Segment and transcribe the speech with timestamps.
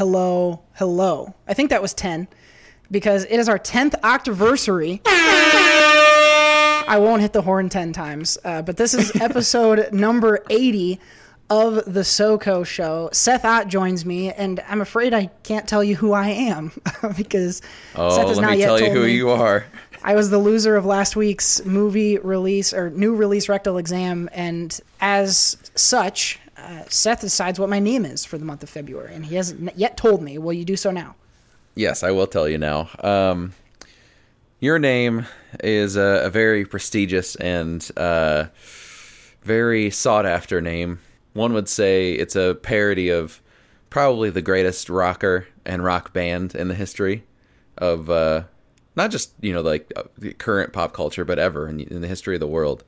[0.00, 1.34] hello, hello, hello, hello.
[1.46, 2.26] I think that was 10
[2.90, 5.02] because it is our 10th Octaversary.
[5.04, 10.98] I won't hit the horn 10 times, uh, but this is episode number 80
[11.50, 13.10] of the SoCo show.
[13.12, 16.72] Seth Ott joins me, and I'm afraid I can't tell you who I am
[17.18, 17.60] because
[17.94, 19.12] Oh, Seth has let not me yet tell you told who me.
[19.12, 19.66] you are.
[20.02, 24.80] I was the loser of last week's movie release or new release rectal exam, and
[25.02, 29.26] as such, uh, Seth decides what my name is for the month of February, and
[29.26, 30.38] he hasn't yet told me.
[30.38, 31.16] Will you do so now?
[31.74, 32.88] Yes, I will tell you now.
[33.00, 33.54] Um,
[34.58, 35.26] your name
[35.64, 38.46] is a, a very prestigious and uh,
[39.42, 41.00] very sought after name.
[41.32, 43.40] One would say it's a parody of
[43.88, 47.24] probably the greatest rocker and rock band in the history
[47.78, 48.44] of uh,
[48.96, 50.02] not just you know like uh,
[50.38, 52.84] current pop culture, but ever in, in the history of the world.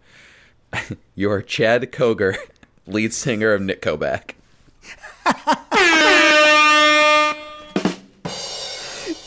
[1.14, 2.36] you are Chad Koger,
[2.86, 4.32] lead singer of Nickelback.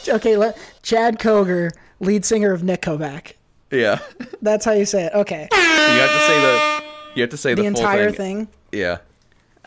[0.07, 3.33] Okay, let, Chad Koger, lead singer of Nickelback.
[3.71, 3.99] Yeah,
[4.41, 5.13] That's how you say it.
[5.13, 6.83] Okay, you have to say the
[7.15, 8.45] you have to say the, the entire thing.
[8.45, 8.47] thing.
[8.71, 8.99] Yeah.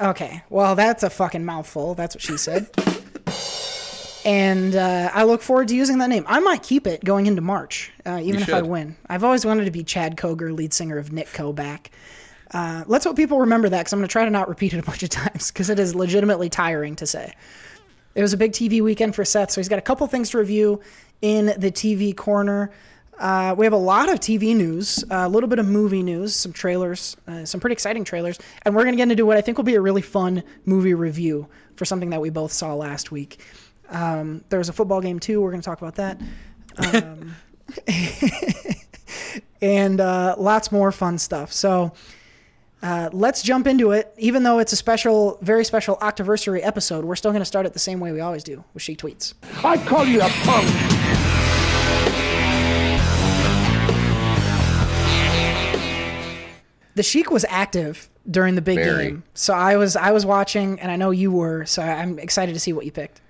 [0.01, 1.95] Okay, well, that's a fucking mouthful.
[1.95, 2.71] That's what she said.
[4.25, 6.25] and uh, I look forward to using that name.
[6.29, 8.97] I might keep it going into March, uh, even if I win.
[9.09, 11.87] I've always wanted to be Chad Koger, lead singer of Nick Koback.
[12.53, 14.79] Uh, let's hope people remember that because I'm going to try to not repeat it
[14.79, 17.35] a bunch of times because it is legitimately tiring to say.
[18.15, 20.39] It was a big TV weekend for Seth, so he's got a couple things to
[20.39, 20.81] review
[21.23, 22.71] in the TV corner.
[23.19, 26.35] Uh, we have a lot of TV news, uh, a little bit of movie news,
[26.35, 29.41] some trailers, uh, some pretty exciting trailers, and we're going to get into what I
[29.41, 33.11] think will be a really fun movie review for something that we both saw last
[33.11, 33.41] week.
[33.89, 35.41] Um, there was a football game too.
[35.41, 36.21] We're going to talk about that.
[36.77, 37.35] Um,
[39.63, 41.53] and uh, lots more fun stuff.
[41.53, 41.93] So
[42.83, 44.13] uh, let's jump into it.
[44.19, 47.73] Even though it's a special, very special Octaversary episode, we're still going to start it
[47.73, 49.35] the same way we always do with Sheik Tweets.
[49.65, 50.69] I call you a punk.
[56.95, 59.05] The Sheik was active during the big Very.
[59.05, 61.65] game, so I was I was watching, and I know you were.
[61.65, 63.21] So I'm excited to see what you picked.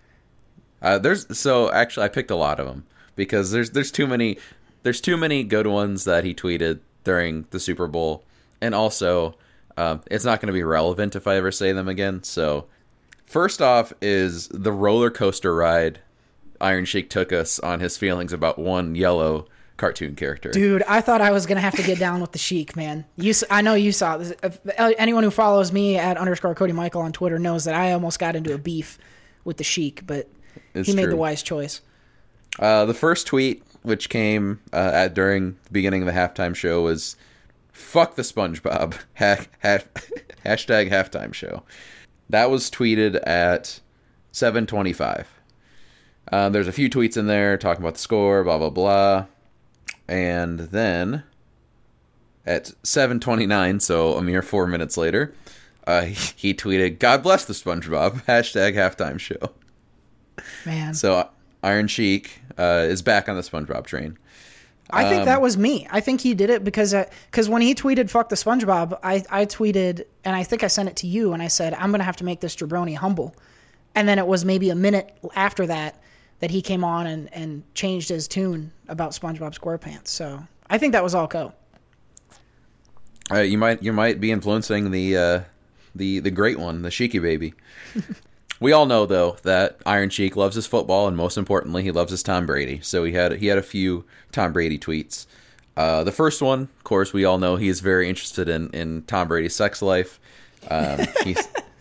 [0.80, 4.38] Uh, there's so actually I picked a lot of them because there's there's too many
[4.84, 8.24] there's too many good ones that he tweeted during the Super Bowl,
[8.60, 9.36] and also
[9.76, 12.22] um, it's not going to be relevant if I ever say them again.
[12.22, 12.66] So
[13.26, 16.00] first off is the roller coaster ride
[16.60, 19.46] Iron Sheik took us on his feelings about one yellow
[19.76, 20.50] cartoon character.
[20.50, 23.04] Dude, I thought I was gonna have to get down with the Sheik, man.
[23.16, 24.32] You, I know you saw this.
[24.42, 27.92] If, uh, anyone who follows me at underscore Cody Michael on Twitter knows that I
[27.92, 28.98] almost got into a beef
[29.44, 30.28] with the Sheik, but
[30.74, 31.12] It's he made true.
[31.12, 31.80] the wise choice.
[32.58, 36.82] Uh, the first tweet, which came uh, at during the beginning of the halftime show,
[36.82, 37.16] was
[37.78, 39.84] "fuck the SpongeBob." Ha- ha-
[40.44, 41.62] hashtag halftime show.
[42.30, 43.80] That was tweeted at
[44.32, 45.24] 7:25.
[46.30, 49.26] Uh, there's a few tweets in there talking about the score, blah blah blah,
[50.06, 51.22] and then
[52.46, 55.34] at 7:29, so a mere four minutes later,
[55.86, 56.02] uh,
[56.36, 59.52] he tweeted, "God bless the SpongeBob." Hashtag halftime show.
[60.64, 61.28] Man, So
[61.62, 64.16] Iron Sheik uh, is back on the SpongeBob train.
[64.90, 65.86] I think Um, that was me.
[65.90, 66.94] I think he did it because
[67.30, 70.88] because when he tweeted "fuck the SpongeBob," I I tweeted and I think I sent
[70.88, 73.34] it to you and I said I'm gonna have to make this jabroni humble,
[73.94, 76.00] and then it was maybe a minute after that
[76.40, 80.08] that he came on and and changed his tune about SpongeBob SquarePants.
[80.08, 81.52] So I think that was all co.
[83.30, 85.40] Uh, you might you might be influencing the uh,
[85.94, 87.52] the the great one, the Sheiky baby.
[88.60, 92.10] we all know though that Iron Sheik loves his football, and most importantly, he loves
[92.10, 92.80] his Tom Brady.
[92.82, 95.26] So he had he had a few Tom Brady tweets.
[95.76, 99.02] Uh, the first one, of course, we all know he is very interested in in
[99.02, 100.18] Tom Brady's sex life.
[100.70, 101.36] Um, he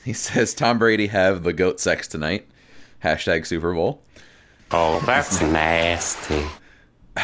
[0.06, 2.48] he says Tom Brady have the goat sex tonight.
[3.04, 4.02] Hashtag Super Bowl.
[4.72, 6.46] Oh, that's nasty.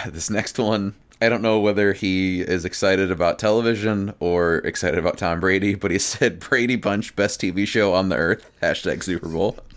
[0.07, 5.17] this next one i don't know whether he is excited about television or excited about
[5.17, 9.29] tom brady but he said brady bunch best tv show on the earth hashtag super
[9.29, 9.57] bowl.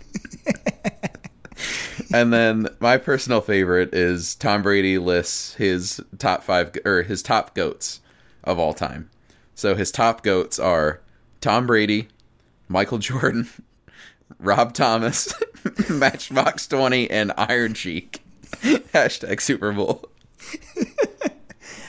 [2.13, 7.53] And then my personal favorite is tom brady lists his top five or his top
[7.53, 7.99] goats
[8.43, 9.09] of all time.
[9.55, 11.01] So his top goats are
[11.41, 12.07] tom brady
[12.67, 13.47] michael jordan
[14.39, 15.33] rob thomas
[15.89, 18.21] matchbox 20 and iron sheik
[18.91, 20.09] hashtag super bowl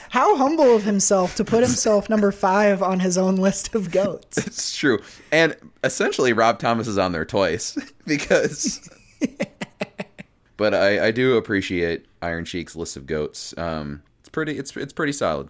[0.09, 4.37] How humble of himself to put himself number five on his own list of goats.
[4.47, 4.99] It's true.
[5.31, 8.89] And essentially, Rob Thomas is on there twice because.
[10.57, 13.55] but I, I do appreciate Iron Sheik's list of goats.
[13.57, 14.57] Um, it's pretty.
[14.57, 15.49] It's it's pretty solid.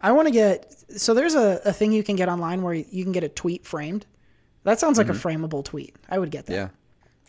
[0.00, 3.04] I want to get so there's a, a thing you can get online where you
[3.04, 4.06] can get a tweet framed.
[4.64, 5.94] That sounds like a frameable tweet.
[6.08, 6.54] I would get that.
[6.54, 6.68] Yeah.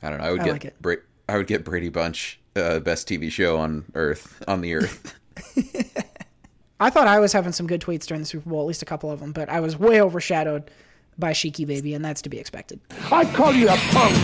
[0.02, 0.26] I don't know.
[0.26, 0.82] I would I get like it.
[0.82, 0.96] Bra-
[1.30, 5.16] I would get Brady Bunch uh, best TV show on Earth on the Earth.
[6.82, 8.86] I thought I was having some good tweets during the Super Bowl, at least a
[8.86, 10.72] couple of them, but I was way overshadowed
[11.16, 12.80] by Sheiky Baby, and that's to be expected.
[13.12, 14.18] I call you a punk.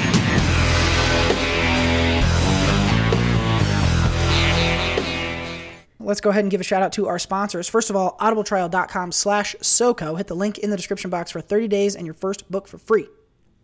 [5.99, 7.69] Let's go ahead and give a shout out to our sponsors.
[7.69, 10.15] First of all, audibletrial.com slash SOCO.
[10.15, 12.79] Hit the link in the description box for 30 days and your first book for
[12.79, 13.07] free.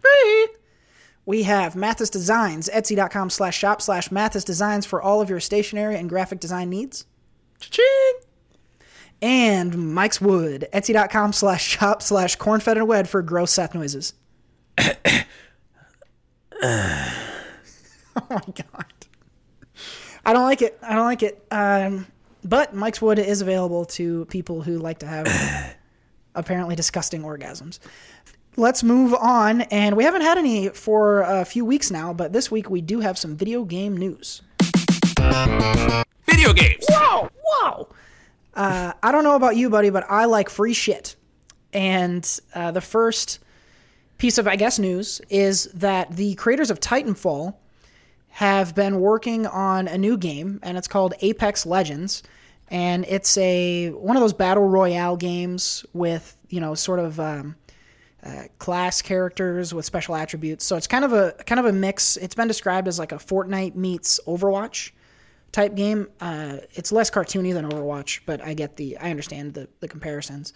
[0.02, 0.48] Free!
[1.26, 5.96] We have Mathis Designs, etsy.com slash shop slash Mathis Designs for all of your stationery
[5.96, 7.08] and graphic design needs.
[7.60, 8.33] Cha-ching!
[9.24, 14.12] And Mike's Wood, etsy.com slash shop slash cornfed and wed for gross Seth noises.
[14.78, 14.94] oh
[18.30, 18.86] my god.
[20.26, 20.78] I don't like it.
[20.84, 21.42] I don't like it.
[21.52, 22.06] Um,
[22.44, 25.78] but Mike's Wood is available to people who like to have
[26.36, 27.80] apparently disgusting orgasms.
[28.58, 29.62] Let's move on.
[29.62, 33.00] And we haven't had any for a few weeks now, but this week we do
[33.00, 34.42] have some video game news.
[35.18, 36.84] Video games.
[36.90, 37.30] Whoa!
[37.46, 37.88] Whoa!
[38.54, 41.16] Uh, I don't know about you, buddy, but I like free shit.
[41.74, 43.40] And uh, the first
[44.18, 47.56] piece of, I guess, news is that the creators of Titanfall
[48.30, 52.24] have been working on a new game, and it's called Apex Legends.
[52.70, 57.56] And it's a one of those battle royale games with you know sort of um,
[58.24, 60.66] uh, class characters with special attributes.
[60.66, 62.18] So it's kind of a kind of a mix.
[62.18, 64.92] It's been described as like a Fortnite meets Overwatch
[65.54, 66.10] type game.
[66.20, 70.52] Uh, it's less cartoony than Overwatch, but I get the I understand the the comparisons.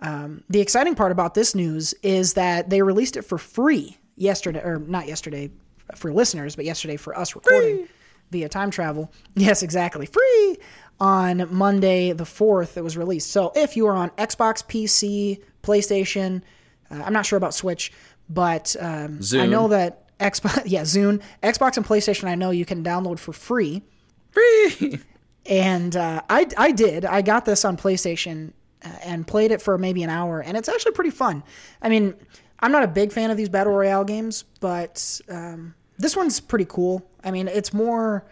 [0.00, 4.60] Um, the exciting part about this news is that they released it for free yesterday,
[4.60, 5.50] or not yesterday
[5.96, 7.88] for listeners, but yesterday for us recording
[8.30, 9.12] via time travel.
[9.34, 10.56] Yes, exactly, free
[11.00, 12.78] on Monday the fourth.
[12.78, 13.30] It was released.
[13.30, 16.42] So if you are on Xbox, PC, PlayStation,
[16.90, 17.92] uh, I'm not sure about Switch,
[18.28, 22.24] but um, I know that Xbox, yeah, Zune, Xbox and PlayStation.
[22.28, 23.82] I know you can download for free
[24.30, 25.00] Free.
[25.46, 27.04] and uh, I I did.
[27.04, 28.52] I got this on PlayStation
[28.84, 31.42] uh, and played it for maybe an hour, and it's actually pretty fun.
[31.82, 32.14] I mean,
[32.60, 36.66] I'm not a big fan of these battle royale games, but um, this one's pretty
[36.66, 37.08] cool.
[37.24, 38.24] I mean, it's more.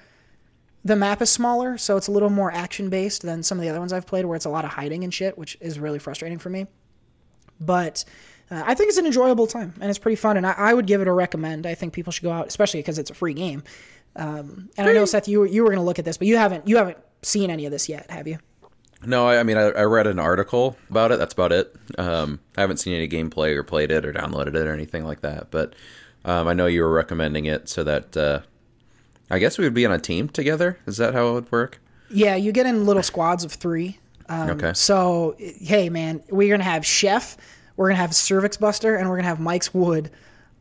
[0.85, 3.69] The map is smaller, so it's a little more action based than some of the
[3.71, 5.99] other ones I've played, where it's a lot of hiding and shit, which is really
[5.99, 6.69] frustrating for me.
[7.59, 8.05] But
[8.53, 10.87] uh, I think it's an enjoyable time, and it's pretty fun, and I, I would
[10.87, 11.67] give it a recommend.
[11.67, 13.65] I think people should go out, especially because it's a free game.
[14.17, 16.27] Um, and I know Seth, you were, you were going to look at this, but
[16.27, 18.39] you haven't you haven't seen any of this yet, have you?
[19.05, 21.19] No, I, I mean I, I read an article about it.
[21.19, 21.75] That's about it.
[21.99, 25.21] Um, I haven't seen any gameplay or played it or downloaded it or anything like
[25.21, 25.51] that.
[25.51, 25.75] But
[26.25, 28.41] um, I know you were recommending it so that uh,
[29.31, 30.79] I guess we would be on a team together.
[30.87, 31.81] Is that how it would work?
[32.11, 33.99] Yeah, you get in little squads of three.
[34.29, 34.73] Um, Okay.
[34.75, 37.37] So, hey, man, we're gonna have Chef,
[37.77, 40.11] we're gonna have Cervix Buster, and we're gonna have Mike's Wood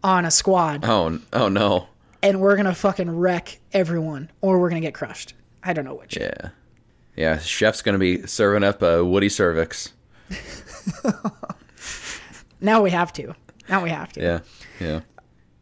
[0.04, 1.88] on a squad, Oh, oh no.
[2.26, 5.34] And we're gonna fucking wreck everyone, or we're gonna get crushed.
[5.64, 6.18] I don't know which.
[6.18, 6.50] Yeah.
[7.16, 9.94] Yeah, chef's gonna be serving up a Woody cervix.
[12.62, 13.36] Now we have to.
[13.70, 14.22] Now we have to.
[14.22, 14.40] Yeah,
[14.80, 15.02] yeah.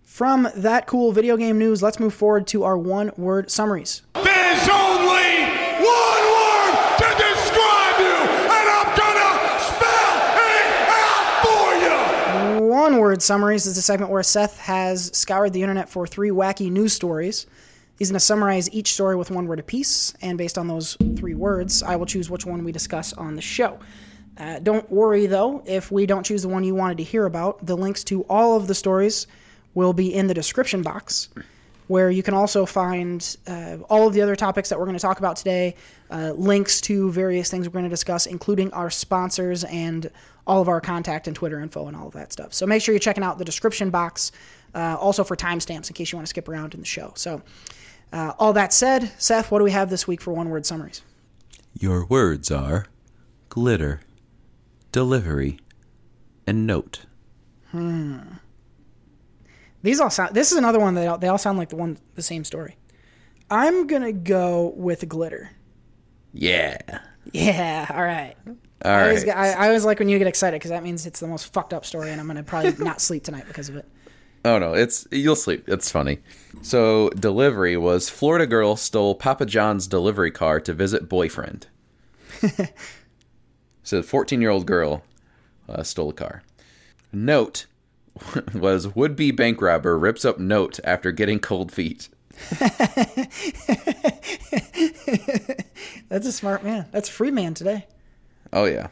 [0.03, 4.03] From that cool video game news, let's move forward to our one-word summaries.
[4.13, 5.43] There's only
[5.83, 8.15] one word to describe you,
[8.47, 10.15] and I'm gonna spell
[10.47, 11.43] it out
[12.91, 16.91] word summaries is a segment where Seth has scoured the internet for three wacky news
[16.91, 17.47] stories.
[17.97, 21.33] He's going to summarize each story with one word apiece, and based on those three
[21.33, 23.79] words, I will choose which one we discuss on the show.
[24.37, 27.65] Uh, don't worry though, if we don't choose the one you wanted to hear about,
[27.65, 29.27] the links to all of the stories
[29.73, 31.29] will be in the description box,
[31.93, 35.01] where you can also find uh, all of the other topics that we're going to
[35.01, 35.75] talk about today,
[36.09, 40.09] uh, links to various things we're going to discuss, including our sponsors and
[40.47, 42.51] all of our contact and Twitter info and all of that stuff.
[42.51, 44.31] So make sure you're checking out the description box,
[44.73, 47.13] uh, also for timestamps in case you want to skip around in the show.
[47.15, 47.43] So,
[48.11, 51.03] uh, all that said, Seth, what do we have this week for one word summaries?
[51.79, 52.87] Your words are
[53.49, 54.01] glitter,
[54.91, 55.59] delivery,
[56.47, 57.05] and note.
[59.83, 60.33] These all sound.
[60.33, 62.77] This is another one that all, they all sound like the one, the same story.
[63.49, 65.51] I'm gonna go with glitter.
[66.33, 66.79] Yeah.
[67.31, 68.35] Yeah, all right.
[68.47, 69.35] All I, always, right.
[69.35, 71.73] I, I always like when you get excited because that means it's the most fucked
[71.73, 73.85] up story, and I'm gonna probably not sleep tonight because of it.
[74.45, 75.67] Oh no, it's you'll sleep.
[75.67, 76.19] It's funny.
[76.61, 81.67] So delivery was Florida girl stole Papa John's delivery car to visit boyfriend.
[83.83, 85.03] so 14 year old girl
[85.69, 86.43] uh, stole a car.
[87.11, 87.67] Note
[88.53, 92.09] was would be bank robber rips up note after getting cold feet.
[96.09, 96.87] That's a smart man.
[96.91, 97.87] That's a free man today.
[98.51, 98.87] Oh yeah,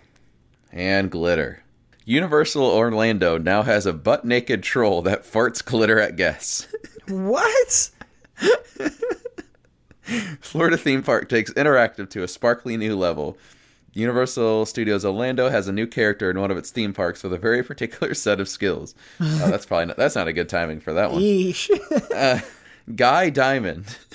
[0.72, 1.64] and glitter.
[2.06, 6.68] Universal Orlando now has a butt naked troll that farts glitter at guests.
[7.08, 7.92] What?
[10.42, 13.38] Florida theme park takes interactive to a sparkly new level.
[13.94, 17.38] Universal Studios Orlando has a new character in one of its theme parks with a
[17.38, 18.96] very particular set of skills.
[19.20, 21.22] Oh, that's probably not, that's not a good timing for that one.
[21.22, 21.70] Yeesh.
[22.96, 23.86] Guy Diamond.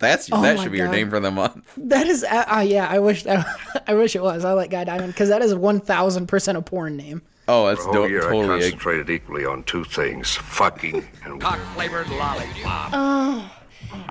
[0.00, 1.72] That's that Oh my should be your name for the month.
[1.78, 2.88] that is, uh, uh, yeah.
[2.90, 3.46] I wish that.
[3.86, 4.44] I wish it was.
[4.44, 7.22] I like Guy Diamond because that is one thousand percent a porn name.
[7.48, 8.44] Oh, that's The whole do- year I totally.
[8.58, 13.50] A, concentrated equally on two things fucking and Cock-flavored lollipop.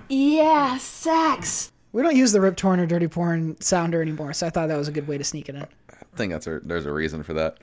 [0.10, 1.73] Yeah, sex.
[1.94, 4.78] We don't use the Rip Torn or Dirty Porn sounder anymore, so I thought that
[4.78, 5.62] was a good way to sneak it in.
[5.92, 7.58] I think that's a, there's a reason for that.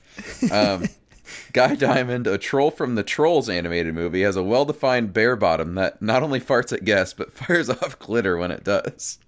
[0.51, 0.85] Um,
[1.53, 6.01] Guy Diamond, a troll from the Trolls animated movie, has a well-defined bare bottom that
[6.01, 9.19] not only farts at guests but fires off glitter when it does.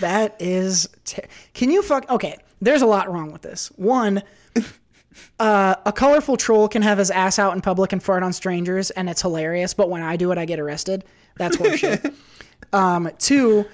[0.00, 0.88] That is.
[1.04, 2.08] Ter- Can you fuck?
[2.10, 3.68] Okay, there's a lot wrong with this.
[3.76, 4.22] One,
[5.38, 8.90] uh, a colorful troll can have his ass out in public and fart on strangers,
[8.92, 9.74] and it's hilarious.
[9.74, 11.04] But when I do it, I get arrested.
[11.36, 12.14] That's horseshit.
[12.72, 13.66] um, two,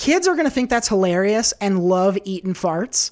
[0.00, 3.10] kids are gonna think that's hilarious and love eating farts,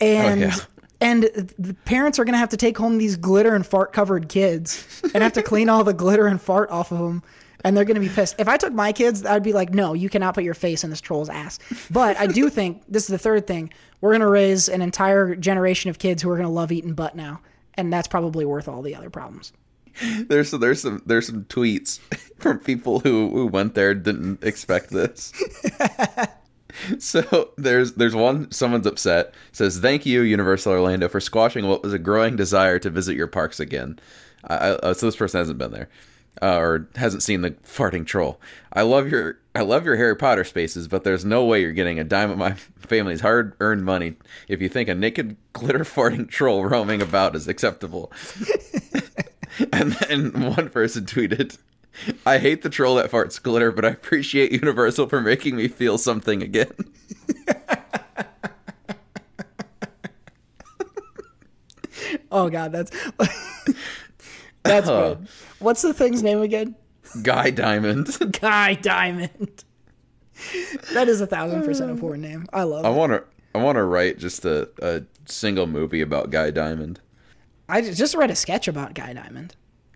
[0.00, 0.40] and.
[0.40, 0.56] yeah.
[1.00, 5.00] And the parents are gonna have to take home these glitter and fart covered kids
[5.14, 7.22] and have to clean all the glitter and fart off of them.
[7.62, 8.34] And they're gonna be pissed.
[8.40, 10.90] If I took my kids, I'd be like, no, you cannot put your face in
[10.90, 11.60] this troll's ass.
[11.88, 13.72] But I do think this is the third thing.
[14.00, 17.42] We're gonna raise an entire generation of kids who are gonna love eating butt now,
[17.74, 19.52] and that's probably worth all the other problems.
[20.28, 21.98] There's there's some there's some tweets
[22.38, 25.32] from people who who went there didn't expect this.
[26.98, 31.92] so there's there's one someone's upset says thank you Universal Orlando for squashing what was
[31.92, 33.98] a growing desire to visit your parks again.
[34.44, 35.88] I, I, uh, so this person hasn't been there
[36.42, 38.40] uh, or hasn't seen the farting troll.
[38.72, 41.98] I love your I love your Harry Potter spaces, but there's no way you're getting
[41.98, 44.14] a dime of my family's hard earned money
[44.46, 48.12] if you think a naked glitter farting troll roaming about is acceptable.
[49.72, 51.58] And then one person tweeted,
[52.24, 55.98] I hate the troll that farts glitter, but I appreciate Universal for making me feel
[55.98, 56.72] something again.
[62.30, 62.90] Oh god, that's
[64.62, 65.28] that's good.
[65.58, 66.74] What's the thing's name again?
[67.22, 68.16] Guy Diamond.
[68.40, 69.64] Guy Diamond.
[70.92, 72.46] That is a thousand percent a porn name.
[72.52, 72.94] I love I it.
[72.94, 73.24] want to
[73.54, 77.00] I want to write just a, a single movie about Guy Diamond.
[77.68, 79.54] I just read a sketch about Guy Diamond.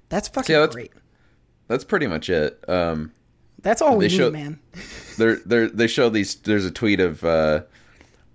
[0.09, 0.93] That's fucking Yeah, that's- great.
[1.69, 2.63] That's pretty much it.
[2.69, 3.13] Um,
[3.63, 4.59] That's all we need, show- man.
[5.19, 6.35] they're, they're, they show these.
[6.35, 7.63] There's a tweet of uh,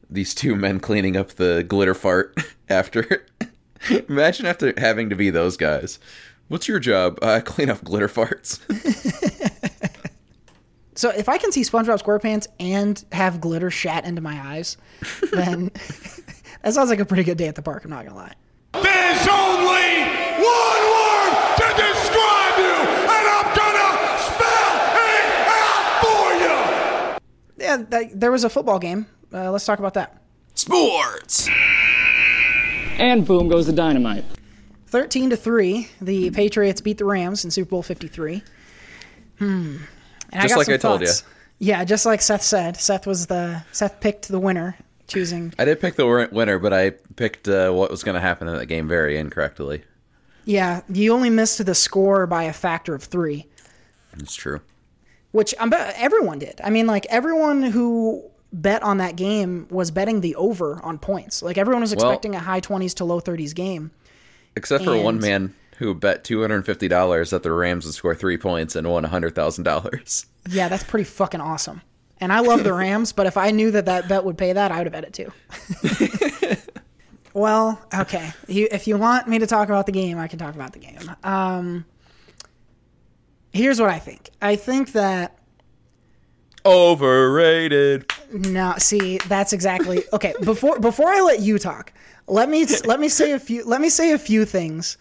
[0.09, 2.35] these two men cleaning up the glitter fart
[2.69, 3.27] after.
[4.09, 5.99] Imagine after having to be those guys.
[6.47, 7.19] What's your job?
[7.21, 8.59] Uh, clean up glitter farts.
[10.95, 14.77] So if I can see SpongeBob SquarePants and have glitter shat into my eyes,
[15.31, 15.69] then
[16.63, 17.83] that sounds like a pretty good day at the park.
[17.85, 18.33] I'm not gonna lie.
[19.17, 20.03] There's only
[20.37, 22.75] one word to describe you,
[23.09, 23.89] and I'm gonna
[24.21, 27.65] spell it out for you.
[27.65, 29.07] Yeah, that, there was a football game.
[29.33, 30.21] Uh, let's talk about that.
[30.53, 31.49] Sports.
[32.99, 34.23] And boom goes the dynamite.
[34.87, 38.43] 13 to 3, the Patriots beat the Rams in Super Bowl 53.
[39.39, 39.77] Hmm.
[40.31, 41.07] And Just got like some I told ya.
[41.07, 41.23] thoughts.
[41.59, 42.77] Yeah, just like Seth said.
[42.77, 44.77] Seth was the Seth picked the winner,
[45.07, 48.47] choosing I did pick the winner, but I picked uh, what was going to happen
[48.47, 49.83] in that game very incorrectly.
[50.45, 53.45] Yeah, you only missed the score by a factor of 3,
[54.19, 54.61] It's true.
[55.31, 56.59] which I'm everyone did.
[56.63, 58.23] I mean, like everyone who
[58.53, 61.41] bet on that game was betting the over on points.
[61.41, 63.91] Like everyone was Well- expecting a high 20s to low 30s game.
[64.55, 67.93] Except for one man who bet two hundred and fifty dollars that the Rams would
[67.93, 70.25] score three points and won hundred thousand dollars.
[70.49, 71.81] Yeah, that's pretty fucking awesome.
[72.19, 74.71] And I love the Rams, but if I knew that that bet would pay that,
[74.71, 76.57] I would have bet it too.
[77.33, 78.31] well, okay.
[78.47, 80.79] You, if you want me to talk about the game, I can talk about the
[80.79, 81.11] game.
[81.23, 81.85] Um,
[83.53, 84.29] here's what I think.
[84.41, 85.37] I think that
[86.65, 88.11] Overrated.
[88.31, 90.33] no, see, that's exactly okay.
[90.43, 91.93] Before before I let you talk,
[92.27, 94.97] let me let me say a few let me say a few things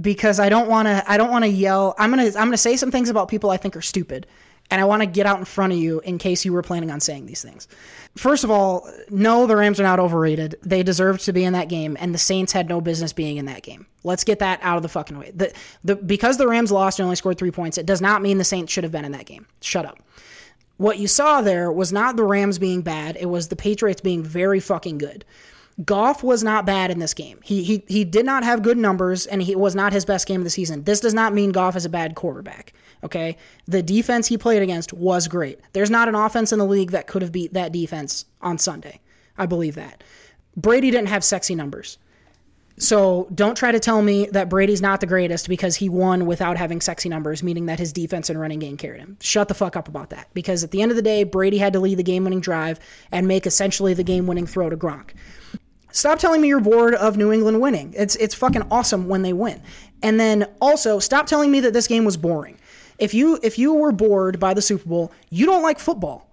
[0.00, 1.94] because I don't want to I don't want to yell.
[1.98, 4.26] I'm gonna I'm gonna say some things about people I think are stupid,
[4.70, 6.90] and I want to get out in front of you in case you were planning
[6.90, 7.68] on saying these things.
[8.16, 10.56] First of all, no, the Rams are not overrated.
[10.62, 13.46] They deserved to be in that game, and the Saints had no business being in
[13.46, 13.86] that game.
[14.04, 15.32] Let's get that out of the fucking way.
[15.34, 15.52] The,
[15.84, 18.44] the because the Rams lost and only scored three points, it does not mean the
[18.44, 19.46] Saints should have been in that game.
[19.60, 19.98] Shut up
[20.78, 23.16] what you saw there was not the Rams being bad.
[23.20, 25.24] It was the Patriots being very fucking good.
[25.84, 27.38] Goff was not bad in this game.
[27.44, 30.40] He he he did not have good numbers, and he was not his best game
[30.40, 30.82] of the season.
[30.84, 32.72] This does not mean Goff is a bad quarterback.
[33.04, 33.36] Okay,
[33.66, 35.60] the defense he played against was great.
[35.72, 39.00] There's not an offense in the league that could have beat that defense on Sunday.
[39.36, 40.02] I believe that.
[40.56, 41.98] Brady didn't have sexy numbers.
[42.78, 46.56] So don't try to tell me that Brady's not the greatest because he won without
[46.56, 49.16] having sexy numbers, meaning that his defense and running game carried him.
[49.20, 50.28] Shut the fuck up about that.
[50.32, 52.78] Because at the end of the day, Brady had to lead the game winning drive
[53.10, 55.10] and make essentially the game winning throw to Gronk.
[55.90, 57.94] Stop telling me you're bored of New England winning.
[57.96, 59.60] It's it's fucking awesome when they win.
[60.02, 62.57] And then also stop telling me that this game was boring.
[62.98, 66.28] If you if you were bored by the Super Bowl, you don't like football.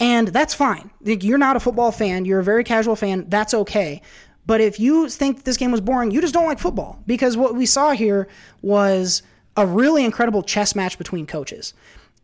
[0.00, 0.90] And that's fine.
[1.02, 4.00] You're not a football fan, you're a very casual fan, that's okay.
[4.46, 7.54] But if you think this game was boring, you just don't like football because what
[7.54, 8.28] we saw here
[8.62, 9.22] was
[9.56, 11.74] a really incredible chess match between coaches.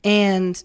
[0.05, 0.63] And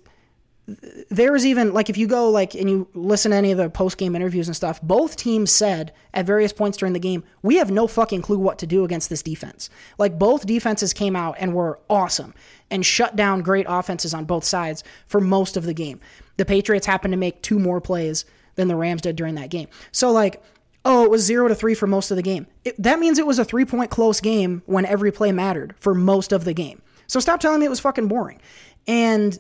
[1.10, 3.70] there was even like if you go like and you listen to any of the
[3.70, 7.56] post game interviews and stuff, both teams said at various points during the game, we
[7.58, 9.70] have no fucking clue what to do against this defense.
[9.98, 12.34] Like both defenses came out and were awesome
[12.70, 16.00] and shut down great offenses on both sides for most of the game.
[16.38, 19.68] The Patriots happened to make two more plays than the Rams did during that game.
[19.92, 20.42] So like
[20.86, 22.48] oh, it was zero to three for most of the game.
[22.64, 25.94] It, that means it was a three point close game when every play mattered for
[25.94, 26.82] most of the game.
[27.08, 28.40] So stop telling me it was fucking boring.
[28.88, 29.38] And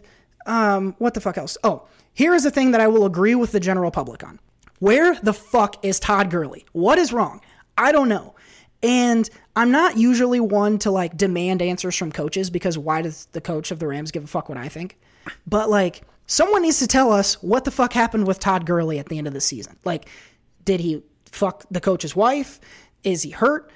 [0.49, 1.57] um, what the fuck else?
[1.63, 4.39] Oh, here is a thing that I will agree with the general public on.
[4.79, 6.65] Where the fuck is Todd Gurley?
[6.71, 7.41] What is wrong?
[7.77, 8.35] I don't know.
[8.81, 13.41] And I'm not usually one to like demand answers from coaches because why does the
[13.41, 14.97] coach of the Rams give a fuck what I think?
[15.45, 19.07] But like, someone needs to tell us what the fuck happened with Todd Gurley at
[19.07, 19.77] the end of the season.
[19.85, 20.09] Like,
[20.65, 22.59] did he fuck the coach's wife?
[23.03, 23.69] Is he hurt?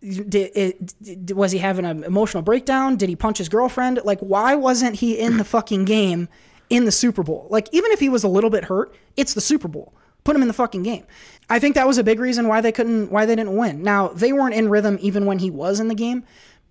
[0.00, 2.96] Did, it, was he having an emotional breakdown?
[2.96, 4.00] Did he punch his girlfriend?
[4.04, 6.28] Like, why wasn't he in the fucking game
[6.70, 7.46] in the Super Bowl?
[7.50, 9.92] Like, even if he was a little bit hurt, it's the Super Bowl.
[10.24, 11.04] Put him in the fucking game.
[11.50, 13.82] I think that was a big reason why they couldn't, why they didn't win.
[13.82, 16.24] Now, they weren't in rhythm even when he was in the game,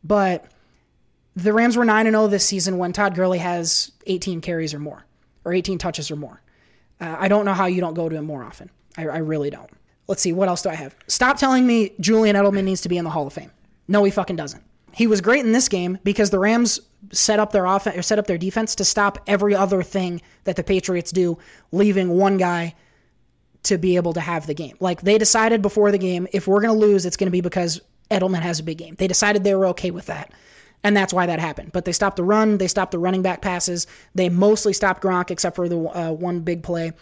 [0.03, 0.45] but
[1.35, 4.79] the Rams were 9 and 0 this season when Todd Gurley has 18 carries or
[4.79, 5.05] more,
[5.45, 6.41] or 18 touches or more.
[6.99, 8.69] Uh, I don't know how you don't go to him more often.
[8.97, 9.69] I, I really don't.
[10.09, 10.95] Let's see, what else do I have?
[11.07, 13.51] Stop telling me Julian Edelman needs to be in the Hall of Fame.
[13.87, 14.63] No, he fucking doesn't.
[14.91, 16.79] He was great in this game because the Rams
[17.11, 20.55] set up their offense or set up their defense to stop every other thing that
[20.55, 21.37] the Patriots do,
[21.71, 22.73] leaving one guy
[23.63, 24.75] to be able to have the game.
[24.79, 27.41] Like they decided before the game, if we're going to lose, it's going to be
[27.41, 28.95] because Edelman has a big game.
[28.95, 30.33] They decided they were okay with that.
[30.83, 31.71] And that's why that happened.
[31.71, 32.57] But they stopped the run.
[32.57, 33.85] They stopped the running back passes.
[34.15, 36.93] They mostly stopped Gronk, except for the uh, one big play.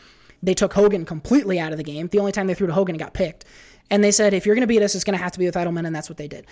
[0.43, 2.07] They took Hogan completely out of the game.
[2.07, 3.45] The only time they threw to Hogan, he got picked.
[3.89, 5.45] And they said, if you're going to beat us, it's going to have to be
[5.45, 6.45] with Edelman, and that's what they did.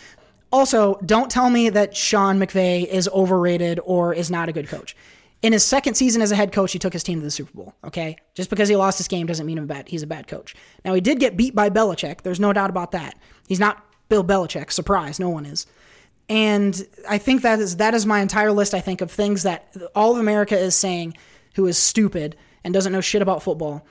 [0.51, 4.95] Also, don't tell me that Sean McVay is overrated or is not a good coach.
[5.41, 7.51] In his second season as a head coach, he took his team to the Super
[7.53, 7.75] Bowl.
[7.83, 9.69] Okay, just because he lost this game doesn't mean.
[9.85, 10.55] He's a bad coach.
[10.83, 12.21] Now he did get beat by Belichick.
[12.21, 13.19] There's no doubt about that.
[13.47, 14.71] He's not Bill Belichick.
[14.71, 15.67] Surprise, no one is.
[16.29, 18.73] And I think that is that is my entire list.
[18.73, 21.15] I think of things that all of America is saying,
[21.55, 23.85] who is stupid and doesn't know shit about football.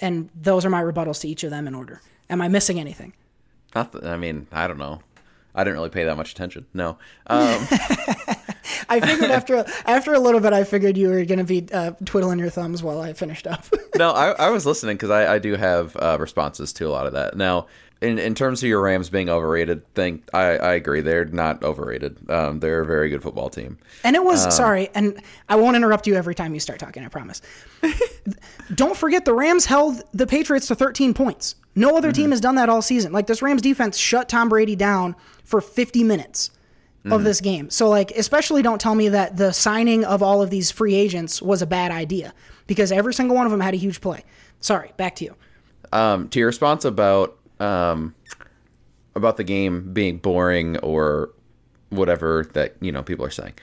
[0.00, 2.00] And those are my rebuttals to each of them in order.
[2.30, 3.14] Am I missing anything?
[3.74, 5.00] Not th- I mean, I don't know.
[5.54, 6.66] I didn't really pay that much attention.
[6.72, 6.98] No.
[7.26, 7.66] Um,
[8.88, 11.92] I figured after after a little bit, I figured you were going to be uh,
[12.04, 13.64] twiddling your thumbs while I finished up.
[13.96, 17.06] no, I, I was listening because I, I do have uh, responses to a lot
[17.06, 17.36] of that.
[17.36, 17.66] Now,
[18.02, 21.00] in, in terms of your Rams being overrated thing, I, I agree.
[21.00, 22.30] They're not overrated.
[22.30, 23.78] Um, they're a very good football team.
[24.04, 27.04] And it was sorry, and I won't interrupt you every time you start talking.
[27.04, 27.40] I promise.
[28.74, 31.54] Don't forget the Rams held the Patriots to 13 points.
[31.74, 33.12] No other team has done that all season.
[33.12, 36.50] Like this Rams defense shut Tom Brady down for 50 minutes
[37.04, 37.70] of this game.
[37.70, 41.42] So like especially don't tell me that the signing of all of these free agents
[41.42, 42.32] was a bad idea
[42.66, 44.24] because every single one of them had a huge play.
[44.60, 45.34] Sorry, back to you.
[45.92, 48.14] Um, to your response about um,
[49.14, 51.30] about the game being boring or
[51.90, 53.54] whatever that you know people are saying.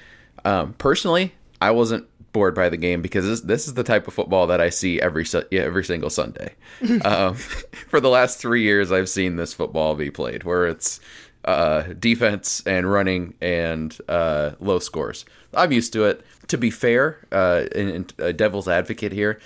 [0.45, 4.13] Um, personally, I wasn't bored by the game because this, this is the type of
[4.13, 6.55] football that I see every yeah, every single Sunday.
[7.03, 7.35] um,
[7.89, 10.99] for the last three years, I've seen this football be played, where it's
[11.45, 15.25] uh, defense and running and uh, low scores.
[15.53, 16.25] I'm used to it.
[16.47, 19.39] To be fair, uh, in, in a devil's advocate here,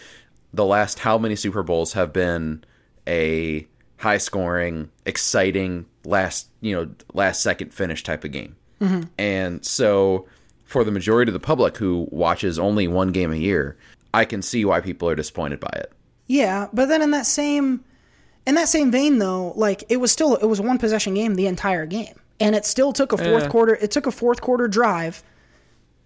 [0.54, 2.64] the last how many Super Bowls have been
[3.06, 3.68] a
[4.04, 8.56] high scoring, exciting last you know last second finish type of game.
[8.82, 9.02] Mm-hmm.
[9.18, 10.28] And so,
[10.66, 13.78] for the majority of the public who watches only one game a year,
[14.14, 15.92] I can see why people are disappointed by it.
[16.28, 17.84] Yeah, but then in that same
[18.46, 21.36] in that same vein though, like it was still it was a one possession game
[21.36, 22.20] the entire game.
[22.40, 23.50] And it still took a fourth Yeah.
[23.50, 25.24] quarter it took a fourth quarter drive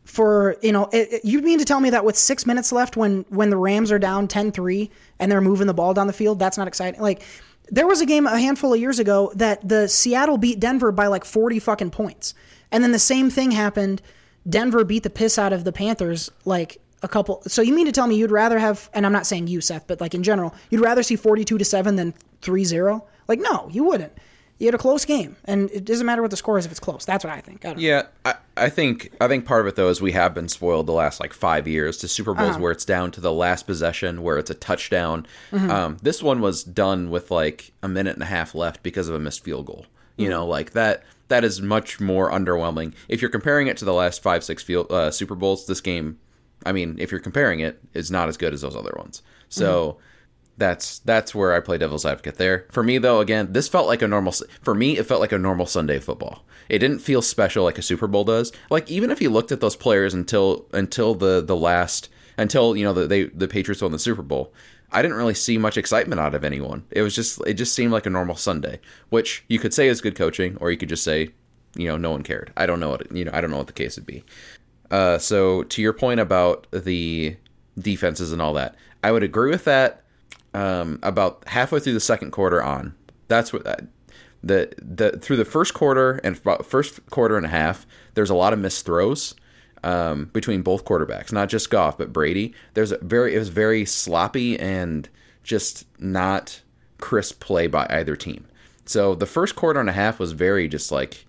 [0.05, 2.95] for, you know, it, it- you mean to tell me that with 6 minutes left
[2.95, 6.37] when when the Rams are down 10-3 and they're moving the ball down the field,
[6.39, 7.01] that's not exciting.
[7.01, 7.23] Like
[7.69, 11.07] there was a game a handful of years ago that the Seattle beat Denver by
[11.07, 12.33] like 40 fucking points.
[12.71, 14.01] And then the same thing happened.
[14.47, 17.41] Denver beat the piss out of the Panthers like a couple.
[17.47, 19.87] So you mean to tell me you'd rather have, and I'm not saying you, Seth,
[19.87, 23.05] but like in general, you'd rather see 42 to 7 than 3 0?
[23.27, 24.13] Like, no, you wouldn't.
[24.59, 26.79] You had a close game, and it doesn't matter what the score is if it's
[26.79, 27.05] close.
[27.05, 27.63] That's what I think.
[27.65, 27.75] I.
[27.77, 30.87] Yeah, I, I think I think part of it though is we have been spoiled
[30.87, 32.59] the last like five years to Super Bowls Uh-huh.
[32.59, 35.27] where it's down to the last possession where it's a touchdown.
[35.51, 35.69] Mm-hmm.
[35.69, 39.15] Um, this one was done with like a minute and a half left because of
[39.15, 39.85] a missed field goal.
[39.85, 40.21] Mm-hmm.
[40.23, 41.03] You know, like that.
[41.29, 42.93] That is much more underwhelming.
[43.09, 46.19] If you're comparing it to the last five, six field uh, Super Bowls, this game,
[46.65, 49.21] I mean, if you're comparing it, is not as good as those other ones.
[49.49, 49.97] So
[50.57, 52.65] that's that's where I play devil's advocate there.
[52.71, 55.37] For me though, again, this felt like a normal for me it felt like a
[55.37, 56.43] normal Sunday football.
[56.67, 58.51] It didn't feel special like a Super Bowl does.
[58.69, 62.83] Like even if you looked at those players until until the the last until you
[62.83, 64.51] know the they the Patriots won the Super Bowl,
[64.91, 66.85] I didn't really see much excitement out of anyone.
[66.91, 70.01] It was just it just seemed like a normal Sunday, which you could say is
[70.01, 71.29] good coaching or you could just say,
[71.75, 72.51] you know, no one cared.
[72.57, 74.23] I don't know what you know, I don't know what the case would be.
[74.89, 77.35] Uh, so to your point about the
[77.77, 80.03] defenses and all that, I would agree with that.
[80.57, 82.95] Um, about halfway through the second quarter on,
[83.27, 83.85] that's what that,
[84.41, 88.35] the the through the first quarter and about first quarter and a half, there's a
[88.35, 89.35] lot of missed throws
[89.83, 92.55] um, between both quarterbacks, not just Goff but Brady.
[92.73, 95.07] There's a very it was very sloppy and
[95.43, 96.61] just not
[96.97, 98.47] crisp play by either team.
[98.85, 101.27] So the first quarter and a half was very just like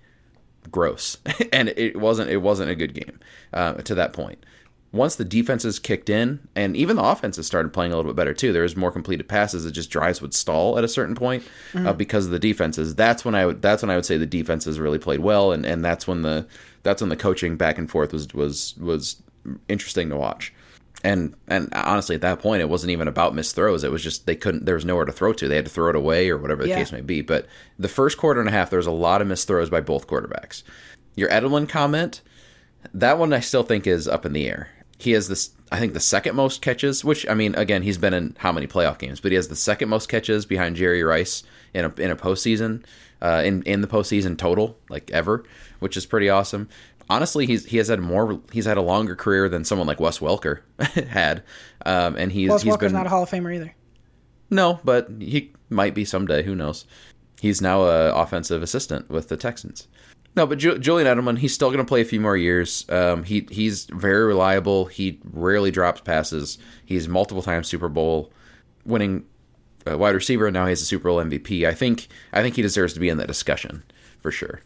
[0.70, 1.18] gross,
[1.52, 3.20] and it wasn't it wasn't a good game
[3.52, 4.44] uh, to that point.
[4.90, 8.32] Once the defenses kicked in, and even the offenses started playing a little bit better
[8.32, 8.54] too.
[8.54, 9.66] There was more completed passes.
[9.66, 11.42] It just drives would stall at a certain point
[11.74, 12.94] uh, because of the defenses.
[12.94, 15.66] That's when I would that's when I would say the defenses really played well, and,
[15.66, 16.46] and that's when the
[16.84, 19.22] that's when the coaching back and forth was was was
[19.68, 20.54] interesting to watch.
[21.04, 23.84] And and honestly, at that point, it wasn't even about missed throws.
[23.84, 24.64] It was just they couldn't.
[24.64, 25.48] There was nowhere to throw to.
[25.48, 26.76] They had to throw it away or whatever the Yeah.
[26.76, 27.20] case may be.
[27.20, 27.46] But
[27.78, 30.06] the first quarter and a half, there was a lot of missed throws by both
[30.08, 30.62] quarterbacks.
[31.14, 32.20] Your Edelman comment,
[32.94, 34.70] that one I still think is up in the air.
[34.98, 37.04] He has this, I think, the second most catches.
[37.04, 39.20] Which I mean, again, he's been in how many playoff games?
[39.20, 42.84] But he has the second most catches behind Jerry Rice in a in a postseason,
[43.22, 45.44] uh, in in the postseason total, like ever,
[45.78, 46.68] which is pretty awesome.
[47.10, 48.40] Honestly, he's he has had more.
[48.52, 50.60] He's had a longer career than someone like Wes Welker
[51.08, 51.42] had,
[51.86, 53.74] um, and he's Wes he's Welker's been not a Hall of Famer either.
[54.50, 56.42] no, but he might be someday.
[56.42, 56.84] Who knows?
[57.40, 59.86] He's now an offensive assistant with the Texans.
[60.38, 62.88] No, but Ju- Julian Edelman, he's still going to play a few more years.
[62.88, 64.84] Um, he he's very reliable.
[64.84, 66.58] He rarely drops passes.
[66.84, 68.32] He's multiple times Super Bowl
[68.84, 69.26] winning
[69.84, 70.46] uh, wide receiver.
[70.46, 71.66] and Now he has a Super Bowl MVP.
[71.66, 73.82] I think I think he deserves to be in that discussion
[74.20, 74.60] for sure.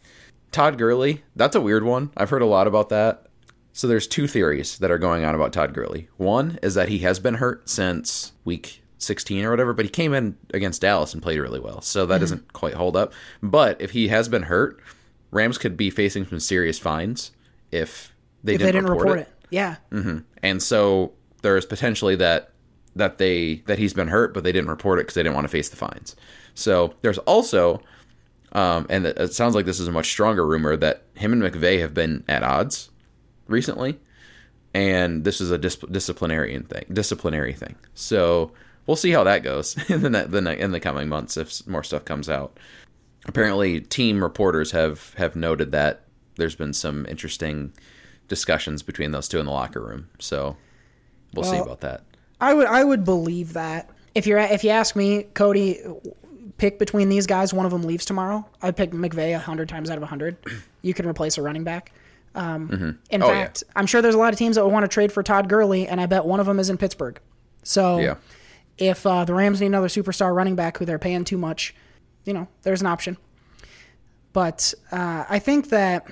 [0.51, 2.11] Todd Gurley, that's a weird one.
[2.19, 3.29] I've heard a lot about that.
[3.73, 6.07] So there's two theories that are going on about Todd Gurley.
[6.19, 10.13] One is that he has been hurt since week 16 or whatever, but he came
[10.13, 11.81] in against Dallas and played really well.
[11.81, 13.15] So that doesn't quite hold up.
[13.43, 14.79] But if he has been hurt,
[15.33, 17.33] Rams could be facing some serious fines
[17.73, 18.15] if
[18.45, 19.29] they, If didn't, they didn't report, report it.
[19.43, 19.77] it, yeah.
[20.43, 22.51] And so there is potentially that
[22.95, 25.47] that they that he's been hurt, but they didn't report it because they didn't want
[25.47, 26.15] to face the fines.
[26.55, 27.81] So there's also,
[28.53, 31.81] um, and it sounds like this is a much stronger rumor that him and McVay
[31.81, 32.91] have been at odds
[33.49, 33.99] recently,
[34.75, 37.77] and this is a dis- disciplinarian thing, disciplinary thing.
[37.95, 38.53] So
[38.87, 42.05] we'll see how that goes in the the in the coming months if more stuff
[42.05, 42.59] comes out.
[43.27, 46.03] Apparently, team reporters have have noted that
[46.37, 47.73] there's been some interesting
[48.29, 50.09] discussions between those two in the locker room.
[50.19, 50.57] So
[51.35, 52.03] we'll see about that.
[52.41, 53.91] I would I would believe that.
[54.15, 55.81] If you're if you ask me, Cody,
[56.59, 58.47] pick between these guys, one of them leaves tomorrow.
[58.61, 60.37] I'd pick McVay hundred times out of hundred.
[60.85, 61.93] You can replace a running back.
[62.35, 63.45] Um, In Oh, yeah.
[63.45, 65.49] fact, I'm sure there's a lot of teams that would want to trade for Todd
[65.49, 67.21] Gurley, and I bet one of them is in Pittsburgh.
[67.63, 68.17] So Yeah.
[68.79, 71.73] if uh, the Rams need another superstar running back who they're paying too much,
[72.25, 73.17] you know, there's an option.
[74.33, 76.07] But uh, I think that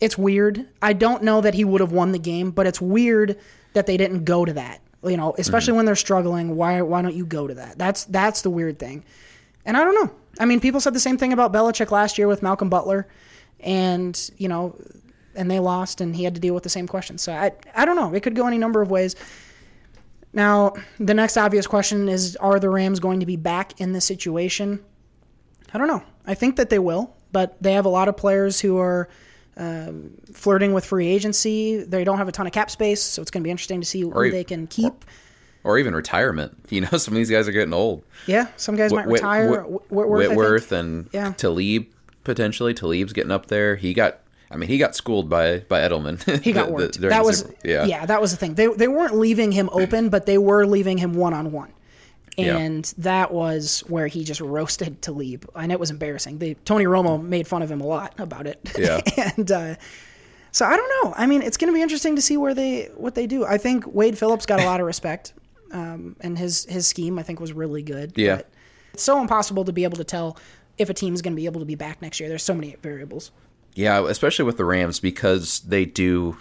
[0.00, 0.68] it's weird.
[0.82, 3.38] I don't know that he would have won the game, but it's weird
[3.72, 4.80] that they didn't go to that.
[5.04, 6.56] You know, especially when they're struggling.
[6.56, 7.78] Why why don't you go to that?
[7.78, 9.04] That's that's the weird thing.
[9.64, 10.14] And I don't know.
[10.40, 13.06] I mean, people said the same thing about Belichick last year with Malcolm Butler,
[13.60, 14.76] and you know,
[15.34, 17.18] and they lost, and he had to deal with the same question.
[17.18, 18.14] So I I don't know.
[18.14, 19.16] It could go any number of ways.
[20.32, 24.04] Now, the next obvious question is: Are the Rams going to be back in this
[24.04, 24.84] situation?
[25.74, 26.02] I don't know.
[26.26, 29.08] I think that they will, but they have a lot of players who are
[29.56, 31.82] um, flirting with free agency.
[31.82, 33.86] They don't have a ton of cap space, so it's going to be interesting to
[33.86, 35.04] see who they can keep.
[35.64, 36.56] Or even retirement.
[36.70, 38.04] You know, some of these guys are getting old.
[38.26, 39.50] yeah, some guys might retire.
[39.64, 41.32] Whit- Whit- Whitworth, Whitworth and Yeah.
[41.32, 41.86] Talib
[42.24, 42.74] potentially.
[42.74, 43.76] Talib's getting up there.
[43.76, 44.20] He got.
[44.48, 46.22] I mean, he got schooled by by Edelman.
[46.42, 47.00] He got the- the- worked.
[47.00, 47.84] during that was Super- yeah.
[47.84, 48.54] yeah, that was the thing.
[48.54, 51.72] They they weren't leaving him open, but they were leaving him one on one.
[52.36, 52.58] Yeah.
[52.58, 56.38] And that was where he just roasted Talib, and it was embarrassing.
[56.38, 58.60] They, Tony Romo made fun of him a lot about it.
[58.78, 59.00] Yeah.
[59.36, 59.76] and uh,
[60.52, 61.14] so I don't know.
[61.16, 63.44] I mean, it's going to be interesting to see where they what they do.
[63.44, 65.32] I think Wade Phillips got a lot of respect,
[65.72, 68.12] um, and his his scheme I think was really good.
[68.16, 68.36] Yeah.
[68.36, 68.48] But
[68.94, 70.38] it's so impossible to be able to tell
[70.78, 72.28] if a team's going to be able to be back next year.
[72.28, 73.30] There's so many variables.
[73.74, 76.38] Yeah, especially with the Rams because they do.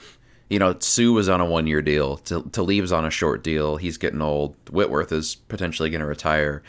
[0.50, 2.18] You know, Suh was on a one-year deal.
[2.18, 3.78] Talib's on a short deal.
[3.78, 4.56] He's getting old.
[4.70, 6.62] Whitworth is potentially going to retire.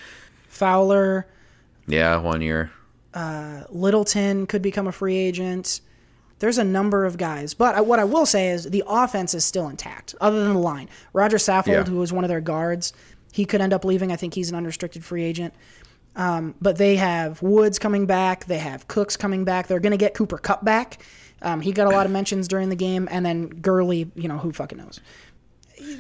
[0.49, 1.27] Fowler,
[1.87, 2.71] Yeah, one year.
[3.71, 5.81] Littleton could become a free agent.
[6.39, 9.45] There's a number of guys, but I, what I will say is the offense is
[9.45, 10.89] still intact, other than the line.
[11.15, 11.85] Roger Saffold, Yeah.
[11.85, 12.93] who was one of their guards,
[13.33, 14.13] he could end up leaving.
[14.13, 15.55] I think he's an unrestricted free agent.
[16.15, 18.47] Um, but they have Woods coming back.
[18.47, 19.67] They have Cooks coming back.
[19.67, 21.03] They're going to get Cooper Kupp back.
[21.47, 24.37] Um, he got a lot of mentions during the game, and then Gurley, you know,
[24.37, 25.01] who fucking knows?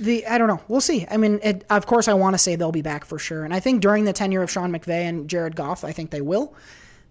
[0.01, 0.61] The I don't know.
[0.69, 1.07] We'll see.
[1.11, 3.55] I mean, it, of course, I want to say they'll be back for sure, and
[3.55, 6.55] I think during the tenure of Sean McVay and Jared Goff, I think they will.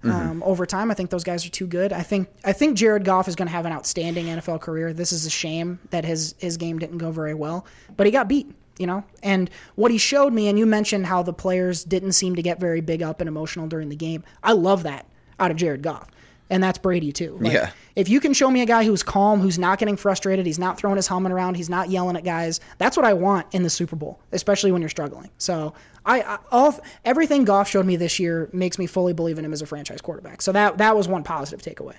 [0.04, 1.92] Um, over time, I think those guys are too good.
[1.92, 4.94] I think I think Jared Goff is going to have an outstanding NFL career.
[4.94, 7.66] This is a shame that his his game didn't go very well,
[7.98, 8.54] but he got beat.
[8.78, 12.36] You know, and what he showed me, and you mentioned how the players didn't seem
[12.36, 14.24] to get very big up and emotional during the game.
[14.44, 15.08] I love that
[15.40, 16.10] out of Jared Goff,
[16.50, 17.38] and that's Brady too.
[17.40, 17.72] Like, Yeah.
[17.96, 20.78] If you can show me a guy who's calm, who's not getting frustrated, he's not
[20.78, 22.60] throwing his helmet around, he's not yelling at guys.
[22.78, 25.30] That's what I want in the Super Bowl, especially when you're struggling.
[25.38, 25.74] So
[26.06, 29.54] I, I all everything Goff showed me this year makes me fully believe in him
[29.54, 30.42] as a franchise quarterback.
[30.42, 31.96] So that that was one positive takeaway.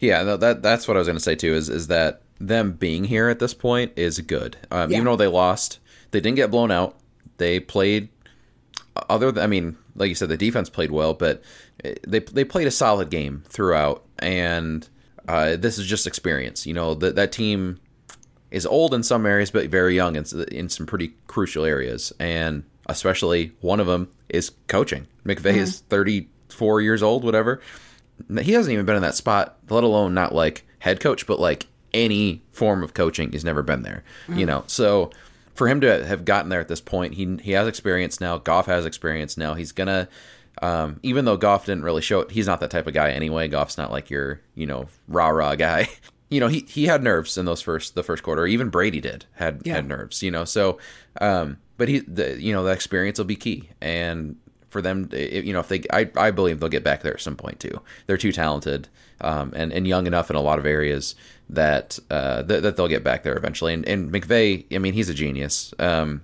[0.00, 1.52] Yeah, no, that that's what I was going to say too.
[1.54, 4.56] Is is that them being here at this point is good.
[4.70, 4.96] Um, Yeah.
[4.96, 5.78] Even though they lost,
[6.10, 6.96] they didn't get blown out.
[7.36, 8.08] They played.
[9.08, 11.42] Other, than, I mean, like you said, the defense played well, but
[11.84, 14.88] eh, they they played a solid game throughout, and
[15.28, 16.66] uh, this is just experience.
[16.66, 17.80] You know, that that team
[18.50, 22.64] is old in some areas, but very young in, in some pretty crucial areas, and
[22.86, 25.06] especially one of them is coaching.
[25.24, 27.60] McVay is 34 years old, whatever.
[28.40, 31.66] He hasn't even been in that spot, let alone not like head coach, but like
[31.94, 33.32] any form of coaching.
[33.32, 34.64] He's never been there, you know.
[34.66, 35.10] So
[35.54, 38.38] for him to have gotten there at this point, he he has experience now.
[38.38, 39.54] Goff has experience now.
[39.54, 40.08] He's gonna.
[40.60, 43.48] Um, even though Goff didn't really show it, he's not that type of guy anyway.
[43.48, 45.88] Goff's not like your, you know, rah rah guy.
[46.28, 48.46] You know, he, he had nerves in those first the first quarter.
[48.46, 49.74] Even Brady did had Yeah.
[49.74, 50.22] had nerves.
[50.22, 50.78] You know, so
[51.20, 54.36] um, but he the you know the experience will be key and
[54.70, 57.36] for them you know if they I, I believe they'll get back there at some
[57.36, 57.82] point too.
[58.06, 58.88] They're too talented
[59.22, 61.14] um, and and young enough in a lot of areas
[61.48, 63.74] that uh, that, that they'll get back there eventually.
[63.74, 65.72] And, and McVay, I mean, he's a genius.
[65.78, 66.22] Um,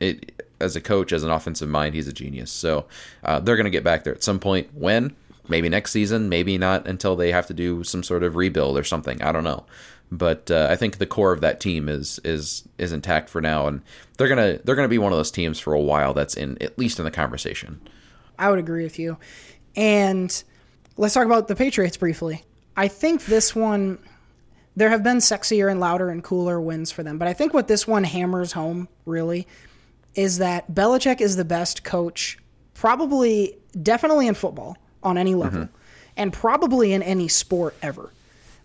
[0.00, 2.50] it as a coach, as an offensive mind, he's a genius.
[2.50, 2.86] So
[3.24, 4.68] uh, they're going to get back there at some point.
[4.74, 5.14] When?
[5.48, 6.28] Maybe next season.
[6.28, 9.22] Maybe not until they have to do some sort of rebuild or something.
[9.22, 9.64] I don't know.
[10.10, 13.66] But uh, I think the core of that team is is is intact for now,
[13.66, 13.82] and
[14.16, 16.14] they're gonna they're gonna be one of those teams for a while.
[16.14, 17.80] That's in at least in the conversation.
[18.38, 19.18] I would agree with you.
[19.76, 20.42] And
[20.98, 22.44] let's talk about the Patriots briefly.
[22.76, 23.98] I think this one,
[24.76, 27.68] there have been sexier and louder and cooler wins for them, but I think what
[27.68, 29.46] this one hammers home really
[30.14, 32.38] is that Belichick is the best coach,
[32.74, 35.74] probably, definitely in football on any level, mm-hmm.
[36.16, 38.10] and probably in any sport ever.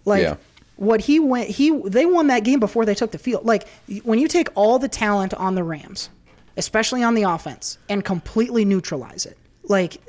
[0.05, 0.35] Like, Yeah.
[0.75, 3.67] what he went he they won that game before they took the field like
[4.03, 6.09] when you take all the talent on the rams
[6.57, 10.01] especially on the offense and completely neutralize it like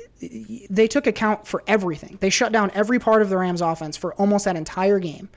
[0.69, 2.17] they took account for everything.
[2.19, 5.29] They shut down every part of the rams offense for almost that entire game.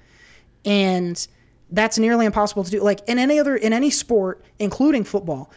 [0.64, 1.26] And
[1.70, 2.80] that's nearly impossible to do.
[2.80, 5.50] Like in any other in any sport including football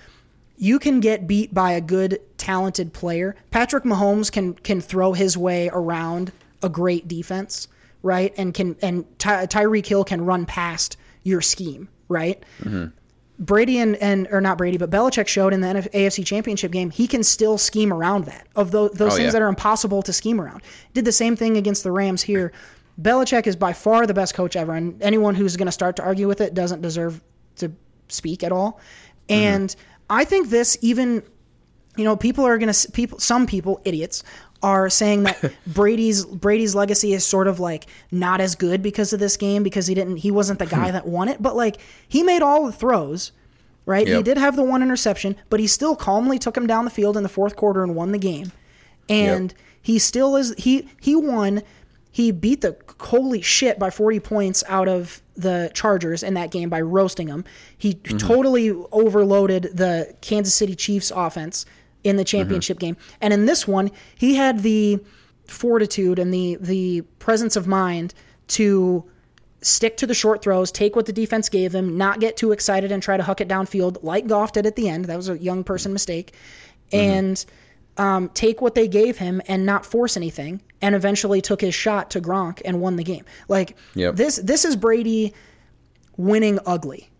[0.57, 3.35] you can get beat by a good talented player.
[3.49, 7.67] Patrick mahomes can can throw his way around a great defense
[8.03, 8.33] right?
[8.37, 12.87] And can and Ty, tyreek hill can run past your scheme right mm-hmm.
[13.41, 16.91] Brady and, and or not Brady, but Belichick showed in the NF AFC Championship game
[16.91, 19.31] he can still scheme around that of those, those Oh, things yeah.
[19.31, 20.61] that are impossible to scheme around.
[20.93, 22.53] Did the same thing against the Rams here.
[23.01, 26.03] Belichick is by far the best coach ever, and anyone who's going to start to
[26.03, 27.19] argue with it doesn't deserve
[27.55, 27.71] to
[28.09, 28.73] speak at all.
[29.27, 29.33] Mm-hmm.
[29.33, 29.75] And
[30.09, 31.23] I think this even
[31.97, 34.23] you know people are going to people some people idiots
[34.63, 39.19] are saying that Brady's Brady's legacy is sort of like not as good because of
[39.19, 40.93] this game because he didn't he wasn't the guy hmm.
[40.93, 41.41] that won it.
[41.41, 43.31] But like he made all the throws
[43.85, 44.07] right?
[44.07, 47.17] He did have the one interception but he still calmly took him down the field
[47.17, 48.51] in the fourth quarter and won the game.
[49.09, 51.63] And he still is he he won
[52.11, 56.69] he beat the holy shit by 40 points out of the Chargers in that game
[56.69, 57.45] by roasting them.
[57.77, 58.17] He mm-hmm.
[58.17, 61.65] totally overloaded the Kansas City Chiefs offense
[62.03, 62.97] in the championship game.
[63.19, 64.99] And in this one, he had the
[65.45, 68.13] fortitude and the the presence of mind
[68.47, 69.03] to
[69.61, 72.91] stick to the short throws, take what the defense gave him, not get too excited
[72.91, 75.05] and try to huck it downfield like Goff did at the end.
[75.05, 76.33] That was a young person mistake.
[76.91, 77.43] And
[77.97, 82.09] um, take what they gave him and not force anything, and eventually took his shot
[82.11, 83.23] to Gronk and won the game.
[83.47, 84.15] Like Yep.
[84.15, 85.33] this, this is Brady
[86.17, 87.10] winning ugly,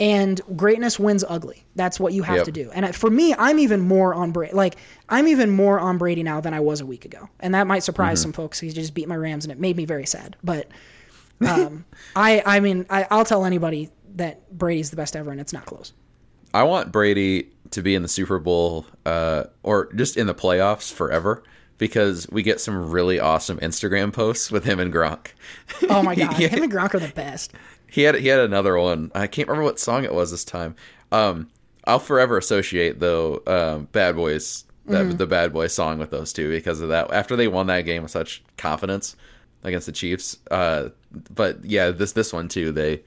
[0.00, 1.64] and greatness wins ugly.
[1.76, 2.44] That's what you have Yep.
[2.46, 2.70] to do.
[2.72, 4.54] And for me, I'm even more on Brady.
[4.54, 4.76] Like
[5.08, 7.84] I'm even more on Brady now than I was a week ago, and that might
[7.84, 8.22] surprise Mm-hmm.
[8.22, 8.58] some folks.
[8.58, 10.36] He just beat my Rams, and it made me very sad.
[10.42, 10.68] But
[11.46, 11.84] um,
[12.16, 15.66] I, I mean, I, I'll tell anybody that Brady's the best ever, and it's not
[15.66, 15.92] close.
[16.52, 20.92] I want Brady to be in the Super Bowl uh, or just in the playoffs
[20.92, 21.44] forever
[21.78, 25.28] because we get some really awesome Instagram posts with him and Gronk.
[25.88, 27.52] Oh my god, him and Gronk are the best.
[27.90, 29.10] He had he had another one.
[29.14, 30.76] I can't remember what song it was this time.
[31.12, 31.48] Um,
[31.84, 36.50] I'll forever associate though um, Bad Boys that, the Bad Boy song with those two
[36.50, 37.12] because of that.
[37.12, 39.16] After they won that game with such confidence
[39.62, 40.90] against the Chiefs, uh,
[41.34, 42.72] but yeah, this this one too.
[42.72, 43.02] They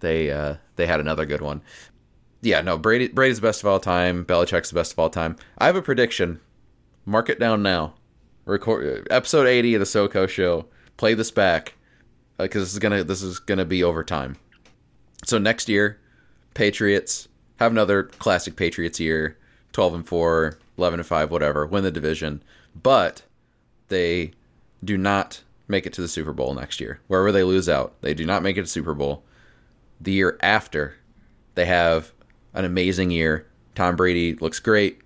[0.00, 1.62] they uh, they had another good one.
[2.40, 4.24] Yeah, no, Brady Brady's the best of all time.
[4.24, 5.36] Belichick's the best of all time.
[5.58, 6.40] I have a prediction.
[7.04, 7.94] Mark it down now.
[8.44, 10.66] Record episode eighty of the SoCo show.
[10.96, 11.74] Play this back
[12.38, 14.36] Uh, because this is gonna this is gonna be overtime.
[15.24, 15.98] So next year,
[16.54, 19.36] Patriots have another classic Patriots year,
[19.72, 22.42] twelve and 4, 11 and five, whatever, win the division,
[22.80, 23.22] but
[23.88, 24.32] they
[24.82, 27.00] do not make it to the Super Bowl next year.
[27.06, 29.22] Wherever they lose out, they do not make it to Super Bowl.
[30.00, 30.96] The year after,
[31.54, 32.12] they have
[32.54, 33.46] an amazing year.
[33.74, 35.00] Tom Brady looks great,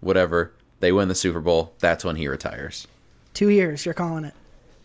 [0.00, 0.52] whatever.
[0.80, 1.74] They win the Super Bowl.
[1.78, 2.88] That's when he retires.
[3.34, 4.34] Two years, you're calling it.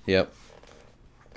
[0.05, 0.31] Yep.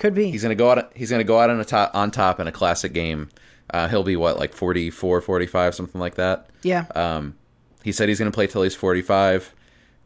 [0.00, 0.30] Could be.
[0.30, 0.90] He's gonna go out.
[0.96, 3.28] He's gonna go out on a top on top in a classic game.
[3.72, 6.48] Uh, he'll be what like 44, 45, something like that.
[6.62, 6.86] yeah.
[6.96, 7.36] Um,
[7.84, 9.54] he said he's gonna play till he's forty five.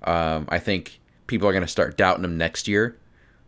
[0.03, 2.99] Um, I think people are gonna start doubting him next year.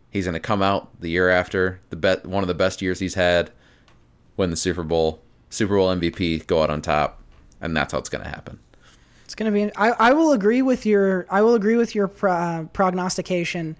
[0.09, 3.15] He's gonna come out the year after the bet one of the best years he's
[3.15, 3.51] had,
[4.37, 7.21] win the Super Bowl, Super Bowl MVP, go out on top,
[7.61, 8.59] and that's how it's gonna happen.
[9.25, 9.69] It's gonna be.
[9.75, 11.25] I, I will agree with your.
[11.29, 13.75] I will agree with your pro, uh, prognostication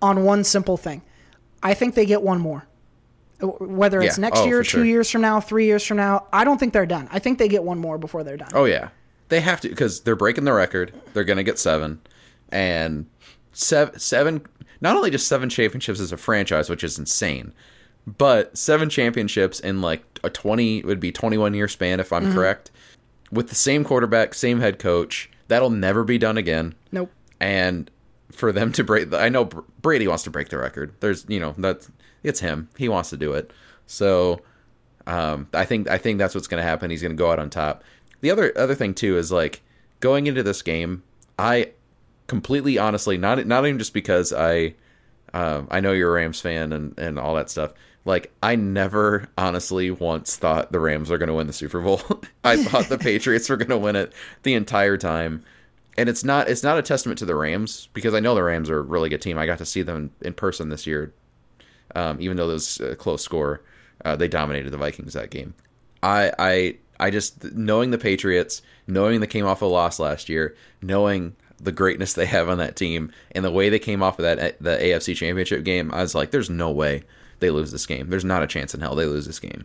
[0.00, 1.02] on one simple thing.
[1.62, 2.66] I think they get one more.
[3.40, 4.22] Whether it's Yeah.
[4.22, 4.84] next Oh, year, two sure.
[4.84, 7.08] years from now, three years from now, I don't think they're done.
[7.10, 8.50] I think they get one more before they're done.
[8.54, 8.88] Oh yeah,
[9.30, 10.92] they have to because they're breaking the record.
[11.12, 12.00] They're gonna get seven,
[12.50, 13.06] and
[13.52, 13.98] seven.
[13.98, 14.42] Seven.
[14.80, 17.52] Not only just seven championships as a franchise, which is insane,
[18.06, 22.12] but seven championships in like a twenty it would be twenty one year span if
[22.12, 22.34] I'm mm-hmm.
[22.34, 22.70] correct,
[23.32, 25.30] with the same quarterback, same head coach.
[25.48, 26.74] That'll never be done again.
[26.92, 27.10] Nope.
[27.40, 27.90] And
[28.32, 30.94] for them to break, the, I know Brady wants to break the record.
[31.00, 31.90] There's, you know, that's
[32.22, 32.68] it's him.
[32.76, 33.52] He wants to do it.
[33.86, 34.40] So
[35.06, 36.90] um, I think I think that's what's going to happen.
[36.90, 37.84] He's going to go out on top.
[38.20, 39.62] The other other thing too is like
[40.00, 41.02] going into this game,
[41.38, 41.72] I
[42.26, 44.74] completely honestly not not even just because I
[45.34, 47.72] um, I know you're a Rams fan and and all that stuff.
[48.04, 52.00] Like I never honestly once thought the Rams were going to win the Super Bowl.
[52.44, 55.44] I thought the Patriots were going to win it the entire time.
[55.96, 58.70] And it's not it's not a testament to the Rams because I know the Rams
[58.70, 59.38] are a really good team.
[59.38, 61.12] I got to see them in person this year
[61.94, 63.62] um, even though it was a close score,
[64.04, 65.54] uh, they dominated the Vikings that game.
[66.02, 70.56] I I I just knowing the Patriots, knowing they came off a loss last year,
[70.80, 74.24] knowing the greatness they have on that team, and the way they came off of
[74.24, 77.04] that the AFC Championship game, I was like, "There's no way
[77.40, 78.08] they lose this game.
[78.10, 79.64] There's not a chance in hell they lose this game."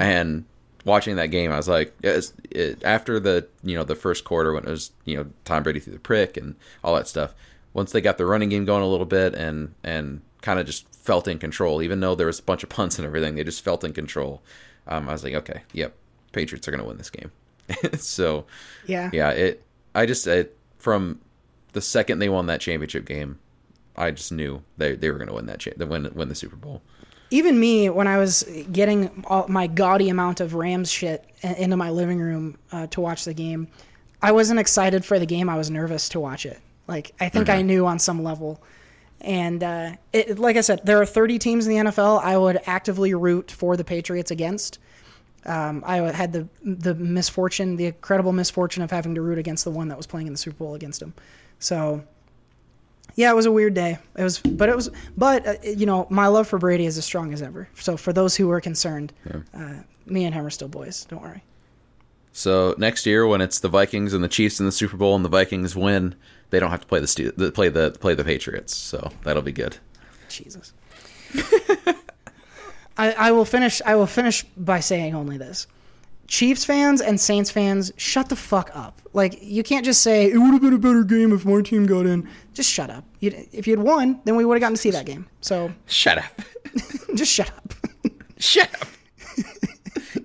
[0.00, 0.44] And
[0.84, 4.64] watching that game, I was like, it, after the you know the first quarter when
[4.64, 7.34] it was you know Tom Brady threw the prick and all that stuff.
[7.72, 10.88] Once they got the running game going a little bit and and kind of just
[10.94, 13.62] felt in control, even though there was a bunch of punts and everything, they just
[13.64, 14.42] felt in control.
[14.86, 15.94] Um, I was like, okay, yep,
[16.32, 17.30] Patriots are going to win this game.
[17.98, 18.44] so
[18.86, 19.10] Yeah.
[19.12, 19.62] yeah, it.
[19.94, 21.20] I just it, from
[21.72, 23.38] the second they won that championship game,
[23.96, 26.56] I just knew they they were going to win that cha- win win the Super
[26.56, 26.82] Bowl.
[27.30, 31.90] Even me, when I was getting all my gaudy amount of Rams shit into my
[31.90, 33.68] living room uh, to watch the game,
[34.20, 35.48] I wasn't excited for the game.
[35.48, 36.60] I was nervous to watch it.
[36.86, 38.60] Like I think I knew on some level.
[39.20, 42.22] And uh, it, like I said, there are 30 teams in the NFL.
[42.22, 44.78] I would actively root for the Patriots against.
[45.46, 49.70] Um, I had the the misfortune, the incredible misfortune of having to root against the
[49.70, 51.14] one that was playing in the Super Bowl against them.
[51.58, 52.04] So,
[53.16, 53.98] yeah, it was a weird day.
[54.16, 57.04] It was, but it was, but uh, you know, my love for Brady is as
[57.04, 57.68] strong as ever.
[57.74, 59.12] So for those who are concerned,
[59.54, 59.74] uh,
[60.06, 61.04] me and him are still boys.
[61.06, 61.42] Don't worry.
[62.32, 65.24] So next year, when it's the Vikings and the Chiefs in the Super Bowl, and
[65.24, 66.14] the Vikings win,
[66.50, 68.76] they don't have to play the the- play the play the Patriots.
[68.76, 69.76] So that'll be good.
[70.28, 70.72] Jesus.
[72.96, 73.80] I, I will finish.
[73.84, 75.66] I will finish by saying only this:
[76.30, 79.02] Chiefs fans and Saints fans, shut the fuck up.
[79.12, 81.86] Like you can't just say it would have been a better game if my team
[81.86, 82.28] got in.
[82.54, 83.04] Just shut up.
[83.18, 85.26] you if you'd won, then we would have gotten to see that game.
[85.40, 86.40] So Shut up.
[87.16, 87.74] just shut up.
[88.38, 88.88] Shut up.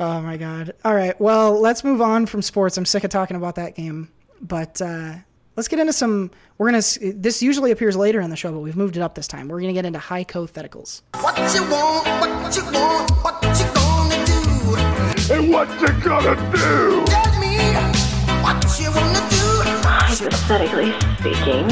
[0.00, 0.74] Oh my god.
[0.84, 1.20] All right.
[1.20, 2.76] Well, let's move on from sports.
[2.76, 4.08] I'm sick of talking about that game.
[4.40, 5.14] But uh,
[5.56, 6.30] let's get into some.
[6.56, 6.84] We're gonna.
[7.00, 9.48] This usually appears later in the show, but we've moved it up this time.
[9.48, 11.02] We're gonna get into hypotheticals.
[11.20, 13.97] What you want, what you want, what you gonna do?
[15.30, 17.04] And what you gonna do?
[17.06, 17.58] Tell me
[18.42, 19.62] what you wanna do.
[19.84, 21.68] Hypothetically speaking.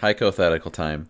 [0.00, 1.08] hypothetical time.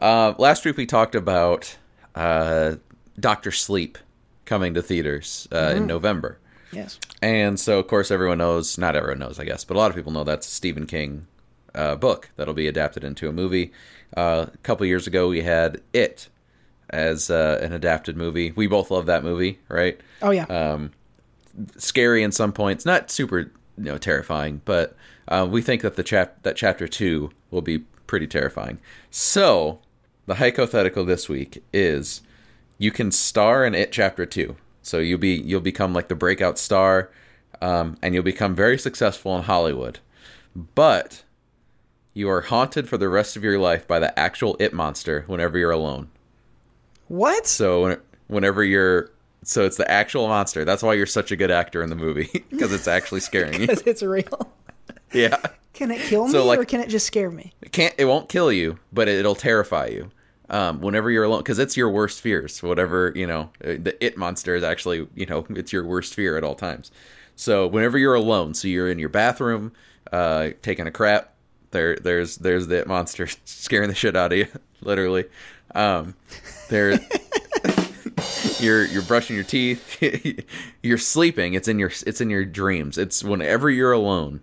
[0.00, 1.76] Uh, last week we talked about
[2.16, 2.74] uh,
[3.18, 3.96] Doctor Sleep
[4.44, 6.38] coming to theaters uh, in November,
[6.72, 6.98] Yes.
[7.22, 8.76] and so of course everyone knows.
[8.76, 11.28] Not everyone knows, I guess, but a lot of people know that's a Stephen King
[11.74, 13.70] uh, book that'll be adapted into a movie.
[14.16, 16.28] Uh, a couple years ago we had It
[16.90, 18.52] as uh, an adapted movie.
[18.52, 20.00] We both love that movie, right?
[20.22, 20.44] Oh yeah.
[20.44, 20.92] Um,
[21.76, 24.96] scary in some points, not super you know terrifying, but
[25.28, 28.78] uh, we think that the chap that chapter two will be pretty terrifying.
[29.10, 29.80] So
[30.26, 32.22] the hypothetical this week is
[32.78, 34.56] you can star in it chapter two.
[34.82, 37.10] So you'll be you'll become like the breakout star,
[37.60, 40.00] um, and you'll become very successful in Hollywood,
[40.74, 41.22] but
[42.14, 45.58] you are haunted for the rest of your life by the actual it monster whenever
[45.58, 46.08] you're alone.
[47.10, 47.46] What?
[47.46, 47.96] So
[48.28, 49.10] whenever you're
[49.42, 50.64] so it's the actual monster.
[50.64, 53.60] That's why you're such a good actor in the movie because it's actually scaring you.
[53.66, 54.52] Because it's real.
[55.12, 55.36] Yeah.
[55.72, 57.52] Can it kill me So, like- or can it just scare me?
[57.62, 60.10] It can't it won't kill you, but it, it'll terrify you.
[60.50, 62.62] Um, whenever you're alone, because it's your worst fears.
[62.62, 66.36] Whatever you know, uh, the it monster is actually you know it's your worst fear
[66.36, 66.90] at all times.
[67.36, 69.72] So whenever you're alone, so you're in your bathroom,
[70.12, 71.34] uh, taking a crap,
[71.70, 74.46] there there's there's the it monster scaring the shit out of you,
[74.82, 75.24] literally.
[75.74, 76.14] Um,
[76.68, 76.98] there,
[78.58, 80.02] you're you're brushing your teeth,
[80.82, 81.54] you're sleeping.
[81.54, 82.98] It's in your it's in your dreams.
[82.98, 84.40] It's whenever you're alone,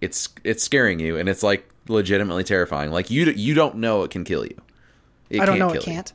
[0.00, 2.90] it's it's scaring you, and it's like legitimately terrifying.
[2.90, 4.60] Like you you don't know it can kill you.
[5.30, 5.70] It I don't know.
[5.70, 6.12] It can't.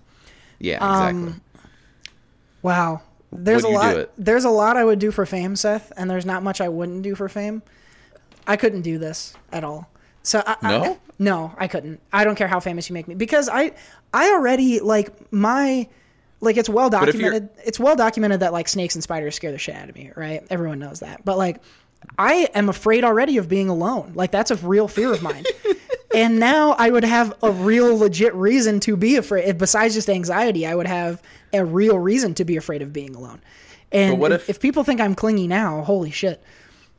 [0.60, 1.42] Yeah, Um, exactly.
[2.62, 3.02] Wow.
[3.32, 4.10] There's a you lot.
[4.18, 7.02] There's a lot I would do for fame, Seth, and there's not much I wouldn't
[7.02, 7.64] do for fame.
[8.46, 9.90] I couldn't do this at all.
[10.24, 11.00] So I, I- No?
[11.20, 12.00] no, I couldn't.
[12.12, 13.72] I don't care how famous you make me because I
[14.14, 15.88] I already like my
[16.42, 17.50] like it's well documented.
[17.66, 20.42] It's well documented that like snakes and spiders scare the shit out of me, right?
[20.50, 21.24] Everyone knows that.
[21.26, 21.62] But like
[22.18, 24.12] I am afraid already of being alone.
[24.16, 25.44] Like that's a real fear of mine.
[26.16, 29.46] and now I would have a real legit reason to be afraid.
[29.48, 31.22] If besides just anxiety, I would have
[31.54, 33.42] a real reason to be afraid of being alone.
[33.92, 36.44] And But what if, if- if people think I'm clingy now, holy shit.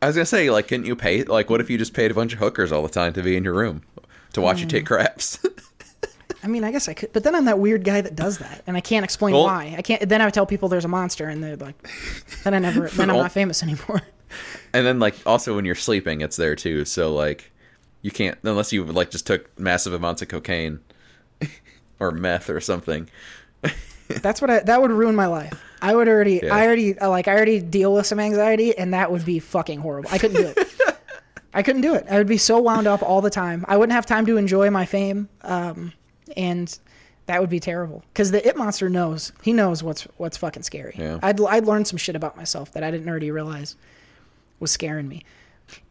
[0.05, 1.23] I was gonna say, like, couldn't you pay?
[1.25, 3.37] Like, what if you just paid a bunch of hookers all the time to be
[3.37, 3.83] in your room
[4.35, 4.69] to watch you Hmm.
[4.71, 5.39] take craps?
[6.43, 8.63] I mean, I guess I could, but then I'm that weird guy that does that,
[8.67, 9.75] and I can't explain Well- why.
[9.79, 10.07] I can't.
[10.07, 11.89] Then I would tell people there's a monster, and they're like,
[12.43, 12.87] then I never.
[12.89, 14.03] Then I'm not famous anymore.
[14.75, 16.85] and then, like, also when you're sleeping, it's there too.
[16.85, 17.51] So, like,
[18.03, 20.81] you can't unless you like just took massive amounts of cocaine
[21.99, 23.09] or meth or something.
[24.09, 24.59] That's what I.
[24.61, 25.59] That would ruin my life.
[25.85, 26.41] I would already.
[26.43, 26.55] Yeah.
[26.55, 27.29] I already uh, like.
[27.29, 30.09] I already deal with some anxiety, and that would be fucking horrible.
[30.11, 30.69] I couldn't do it.
[31.55, 32.07] I couldn't do it.
[32.11, 33.67] I would be so wound up all the time.
[33.69, 35.93] I wouldn't have time to enjoy my fame, um,
[36.39, 36.77] and
[37.27, 38.03] that would be terrible.
[38.15, 39.33] Because the it monster knows.
[39.43, 40.95] He knows what's what's fucking scary.
[40.99, 41.19] Yeah.
[41.23, 43.77] I'd I'd learned some shit about myself that I didn't already realize
[44.61, 45.23] was scaring me.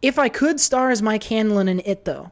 [0.01, 2.31] If I could star as Mike Hanlon in it, though,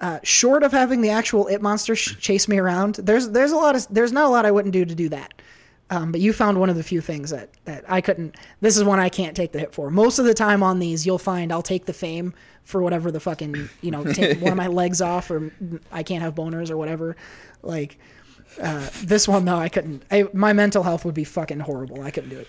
[0.00, 3.56] uh, short of having the actual it monster sh- chase me around, there's there's a
[3.56, 5.34] lot of there's not a lot I wouldn't do to do that.
[5.88, 8.36] Um, but you found one of the few things that that I couldn't.
[8.60, 9.90] This is one I can't take the hit for.
[9.90, 12.34] Most of the time on these, you'll find I'll take the fame
[12.64, 15.52] for whatever the fucking you know take one of my legs off or
[15.92, 17.16] I can't have boners or whatever.
[17.62, 17.98] Like
[18.60, 20.02] uh, this one though, I couldn't.
[20.10, 22.02] I, my mental health would be fucking horrible.
[22.02, 22.48] I couldn't do it.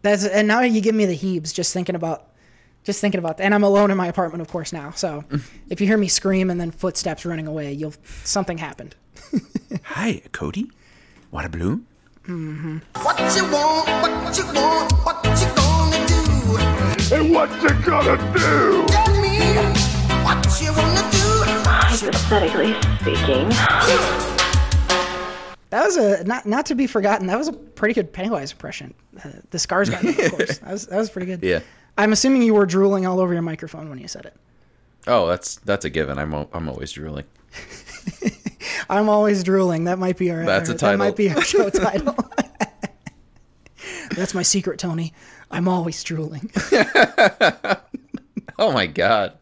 [0.00, 2.28] That's and now you give me the heebs just thinking about
[2.84, 3.44] just thinking about that.
[3.44, 4.92] And I'm alone in my apartment, of course, now.
[4.92, 5.24] So
[5.68, 7.94] if you hear me scream and then footsteps running away, you'll
[8.24, 8.94] something happened.
[9.84, 10.70] Hi, Cody.
[11.30, 11.86] What a bloom?
[12.24, 17.16] What you want, what you want, what you gonna do?
[17.16, 18.86] And what you gonna do?
[18.86, 19.56] Tell me
[20.22, 21.42] what you wanna do.
[21.66, 23.48] Hypothetically speaking.
[25.70, 27.26] That was a not not to be forgotten.
[27.26, 28.94] That was a pretty good Pennywise impression.
[29.18, 30.58] Uh, the Skarsgård of course.
[30.58, 31.42] That was that was pretty good.
[31.42, 31.58] Yeah.
[31.98, 34.36] I'm assuming you were drooling all over your microphone when you said it.
[35.08, 36.20] Oh, that's that's a given.
[36.20, 37.24] I'm I'm always drooling.
[38.90, 39.84] I'm always drooling.
[39.84, 42.16] That might be our That's a our- That might be our show title.
[44.16, 45.12] That's my secret, Tony.
[45.50, 46.50] I'm always drooling.
[48.58, 49.36] Oh my god.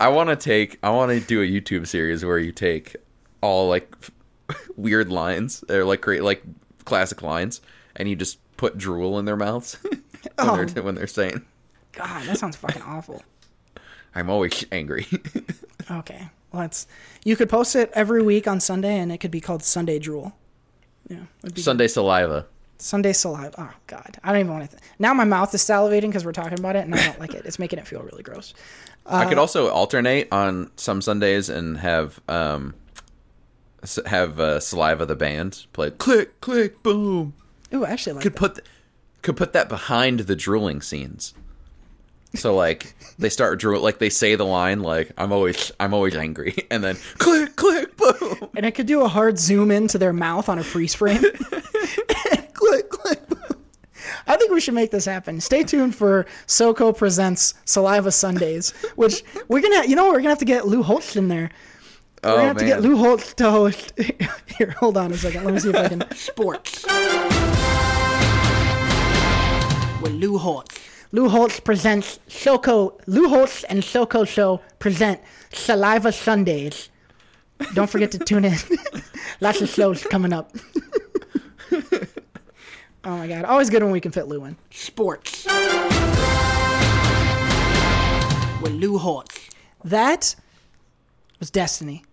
[0.00, 2.96] I want to take I want to do a YouTube series where you take
[3.42, 3.94] all like
[4.76, 6.42] weird lines or like great like
[6.84, 7.60] classic lines
[7.96, 10.02] and you just put drool in their mouths when
[10.38, 10.64] Oh.
[10.64, 11.44] they're when they're saying
[11.92, 13.22] God, that sounds fucking awful.
[14.14, 15.06] I'm always angry.
[15.90, 16.28] Okay.
[16.52, 16.86] Well, that's
[17.24, 20.32] you could post it every week on Sunday, and it could be called Sunday Drool.
[21.08, 22.46] Yeah, it'd be Sunday saliva.
[22.78, 23.52] Sunday saliva.
[23.58, 24.76] Oh God, I don't even want to.
[24.76, 27.34] Th- now my mouth is salivating because we're talking about it, and I don't like
[27.34, 27.44] it.
[27.46, 28.54] It's making it feel really gross.
[29.06, 32.74] I Uh, could also alternate on some Sundays and have um
[34.06, 37.32] have uh, saliva the band play click click boom
[37.72, 38.38] Ooh, I actually like Could that.
[38.38, 38.66] put th-
[39.22, 41.32] could put that behind the drooling scenes.
[42.34, 46.14] So like they start drool like they say the line like I'm always I'm always
[46.14, 48.50] angry and then click click boom.
[48.56, 51.22] And I could do a hard zoom into their mouth on a freeze frame.
[52.52, 53.28] click, click.
[53.28, 53.38] boom.
[54.26, 55.40] I think we should make this happen.
[55.40, 60.38] Stay tuned for SoCo presents Saliva Sundays, which we're gonna, you know, we're gonna have
[60.38, 61.50] to get Lou Holtz in there.
[62.22, 62.90] We're Oh gonna have to get man.
[62.90, 63.92] Lou Holtz to host.
[64.58, 65.44] Here, hold on a second.
[65.44, 66.04] Let me see if I can.
[66.14, 66.84] Sports.
[70.02, 70.78] With Lou Holtz.
[71.12, 73.00] Lou Holtz presents SoCo.
[73.08, 75.20] Lou Holtz and SoCo Show present
[75.52, 76.88] Saliva Sundays.
[77.74, 78.56] Don't forget to tune in.
[79.40, 80.54] Lots of shows coming up.
[81.72, 81.88] oh
[83.04, 83.44] my god.
[83.44, 84.56] Always good when we can fit Lou in.
[84.70, 85.46] Sports.
[88.62, 89.50] With Lou Holtz.
[89.82, 90.36] That
[91.40, 92.04] was destiny.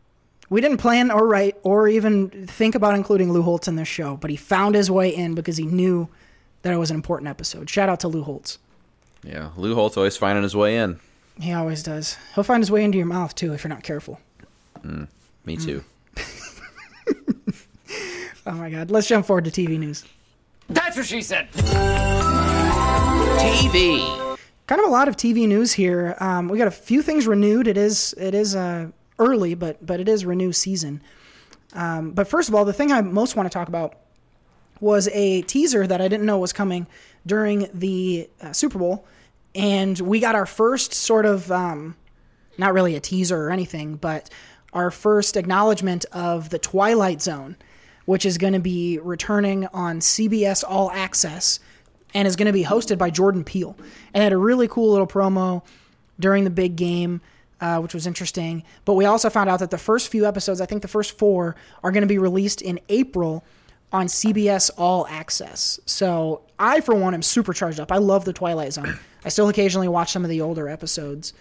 [0.50, 4.18] We didn't plan or write or even think about including Lou Holtz in this show,
[4.18, 6.10] but he found his way in because he knew
[6.64, 7.70] that it was an important episode.
[7.70, 8.58] Shout out to Lou Holtz.
[9.28, 11.00] Yeah, Lou Holtz always finding his way in.
[11.40, 12.18] He always does.
[12.34, 14.20] He'll find his way into your mouth too if you're not careful.
[15.46, 15.84] Me too.
[18.46, 18.90] Oh my god.
[18.90, 20.06] Let's jump forward to TV news.
[20.70, 21.52] That's what she said.
[23.38, 24.38] TV.
[24.68, 26.16] kind of a lot of TV news here.
[26.22, 27.68] Um, we got a few things renewed.
[27.68, 28.88] It is it is uh,
[29.20, 31.02] early, but but it is renew season.
[31.74, 33.98] Um, but first of all, the thing I most want to talk about
[34.80, 36.88] was a teaser that I didn't know was coming
[37.26, 39.06] during the uh, Super Bowl,
[39.58, 41.96] and we got our first sort of um,
[42.60, 44.30] not really a teaser or anything, but
[44.72, 47.58] our first acknowledgement of the Twilight Zone,
[48.06, 51.60] which is going to be returning on CBS All Access
[52.14, 53.76] and is going to be hosted by Jordan Peele.
[54.14, 55.64] And had a really cool little promo
[56.20, 57.20] during the big game,
[57.60, 58.64] uh, which was interesting.
[58.86, 61.56] But we also found out that the first few episodes, I think the first four,
[61.84, 63.44] are going to be released in April
[63.92, 65.80] on CBS All Access.
[65.88, 67.92] So I, for one, am super charged up.
[67.92, 69.00] I love the Twilight Zone.
[69.28, 71.34] I still occasionally watch some of the older episodes.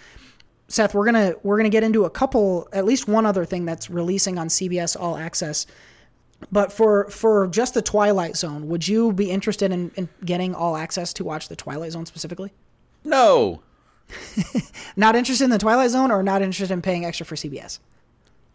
[0.66, 3.88] Seth, we're gonna we're gonna get into a couple, at least one other thing that's
[3.88, 5.68] releasing on CBS All Access.
[6.50, 10.76] But for for just the Twilight Zone, would you be interested in, in getting all
[10.76, 12.52] access to watch the Twilight Zone specifically?
[13.04, 13.62] No.
[14.96, 17.78] Not interested in the Twilight Zone, or not interested in paying extra for CBS?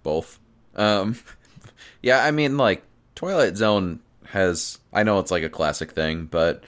[0.03, 0.39] Both.
[0.75, 1.15] Um
[2.01, 2.84] Yeah, I mean like
[3.15, 6.65] Twilight Zone has I know it's like a classic thing, but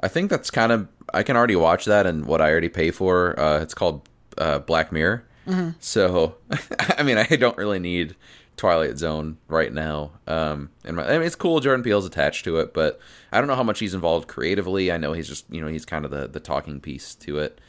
[0.00, 2.90] I think that's kind of I can already watch that and what I already pay
[2.90, 3.38] for.
[3.38, 5.24] Uh it's called uh Black Mirror.
[5.80, 6.36] So
[6.98, 8.16] I mean I don't really need
[8.56, 10.12] Twilight Zone right now.
[10.26, 12.98] Um and my, I mean it's cool Jordan Peele's attached to it, but
[13.32, 14.90] I don't know how much he's involved creatively.
[14.90, 17.60] I know he's just, you know, he's kind of the the talking piece to it.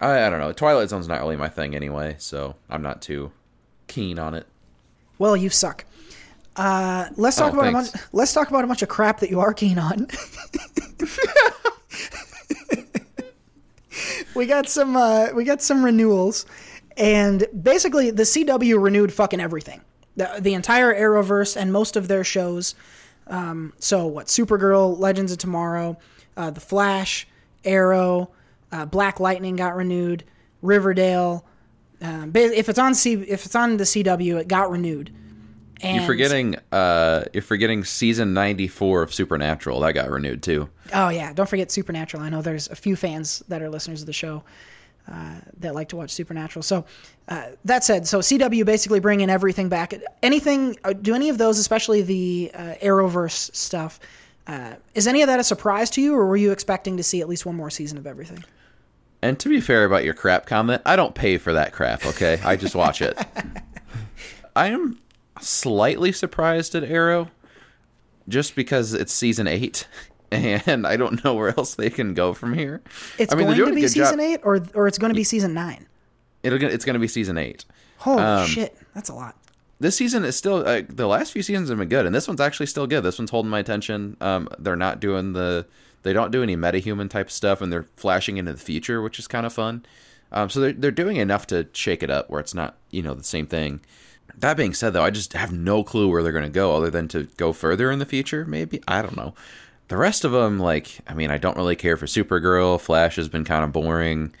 [0.00, 0.52] I, I don't know.
[0.52, 3.30] Twilight Zone's not really my thing anyway, so I'm not too
[3.86, 4.46] keen on it.
[5.18, 5.84] Well, you suck.
[6.56, 7.88] Uh, let's talk Oh, about a bunch.
[8.12, 10.06] Let's talk about a bunch of crap that you are keen on.
[14.34, 14.96] we got some.
[14.96, 16.46] Uh, we got some renewals,
[16.96, 19.80] and basically the CW renewed fucking everything.
[20.16, 22.74] The the entire Arrowverse and most of their shows.
[23.28, 24.26] Um, so what?
[24.26, 25.96] Supergirl, Legends of Tomorrow,
[26.36, 27.26] uh, The Flash,
[27.64, 28.30] Arrow,
[28.72, 30.24] uh, Black Lightning got renewed.
[30.60, 31.44] Riverdale.
[32.00, 35.12] Um, if it's on C, if it's on the CW, it got renewed.
[35.82, 39.80] And, You're forgetting uh you're forgetting season 94 of Supernatural.
[39.80, 40.68] That got renewed too.
[40.94, 42.22] Oh yeah, don't forget Supernatural.
[42.22, 44.44] I know there's a few fans that are listeners of the show
[45.10, 46.62] uh, that like to watch Supernatural.
[46.62, 46.84] So
[47.28, 49.94] uh, that said, so CW basically bringing everything back.
[50.22, 50.76] Anything?
[50.84, 53.98] uh, Do any of those, especially the uh, Arrowverse stuff,
[54.46, 57.20] uh, is any of that a surprise to you, or were you expecting to see
[57.20, 58.44] at least one more season of everything?
[59.22, 62.40] And to be fair about your crap comment, I don't pay for that crap, okay?
[62.44, 63.16] I just watch it.
[64.56, 64.98] I am
[65.42, 67.30] slightly surprised at Arrow
[68.28, 69.86] just because it's season 8
[70.32, 72.80] and I don't know where else they can go from here.
[73.18, 74.06] It's I mean, going to be good job.
[74.06, 75.86] season eight, or or it's going to be season nine.
[76.42, 77.64] It'll it's going to be season 8.
[77.98, 79.36] Holy Um, shit, that's a lot.
[79.78, 82.40] this season is still uh, the last few seasons have been good and this one's
[82.40, 85.66] actually still good this one's holding my attention um they're not doing the
[86.02, 89.26] they don't do any metahuman type stuff and they're flashing into the future which is
[89.28, 89.84] kind of fun
[90.32, 93.14] um so they're, they're doing enough to shake it up where it's not you know
[93.14, 93.80] the same thing
[94.36, 96.90] that being said though i just have no clue where they're going to go other
[96.90, 98.82] than to go further in the future maybe?
[98.88, 99.34] I don't know.
[99.88, 102.80] The rest of them like i mean i don't really care for supergirl.
[102.80, 104.34] Flash has been kind of boring.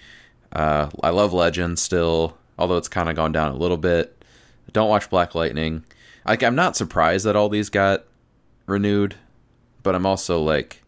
[0.52, 4.24] Uh i love legends still although it's kind of gone down a little bit.
[4.72, 5.84] Don't watch Black Lightning.
[6.26, 8.04] Like I'm not surprised that all these got
[8.66, 9.16] renewed,
[9.82, 10.82] but I'm also like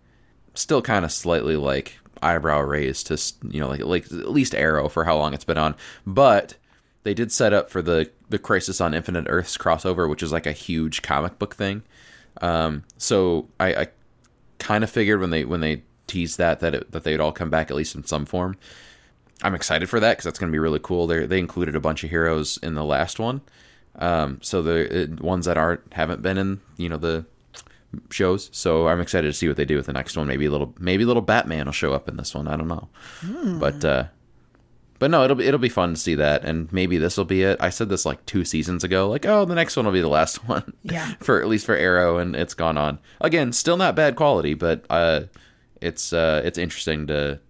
[0.54, 3.20] still kind of slightly like eyebrow raised to
[3.50, 5.74] you know like like at least Arrow for how long it's been on.
[6.06, 6.54] But
[7.02, 10.44] they did set up for the the Crisis on Infinite Earths crossover, which is like
[10.44, 11.82] a huge comic book thing.
[12.40, 13.86] Um, so I, I
[14.58, 17.48] kind of figured when they when they teased that that it, that they'd all come
[17.48, 18.56] back at least in some form.
[19.42, 21.06] I'm excited for that because that's going to be really cool.
[21.06, 23.40] They they included a bunch of heroes in the last one,
[24.00, 27.24] um, so the uh, ones that aren't haven't been in you know the
[28.10, 28.50] shows.
[28.52, 30.26] So I'm excited to see what they do with the next one.
[30.26, 32.48] Maybe a little maybe little Batman will show up in this one.
[32.48, 32.88] I don't know,
[33.60, 34.04] but uh,
[34.98, 37.42] but no, it'll be it'll be fun to see that, and maybe this will be
[37.42, 37.56] it.
[37.60, 40.08] I said this like two seasons ago, like oh the next one will be the
[40.08, 41.14] last one, Yeah.
[41.20, 43.52] for at least for Arrow, and it's gone on again.
[43.52, 45.22] Still not bad quality, but uh,
[45.80, 47.40] it's uh, it's interesting to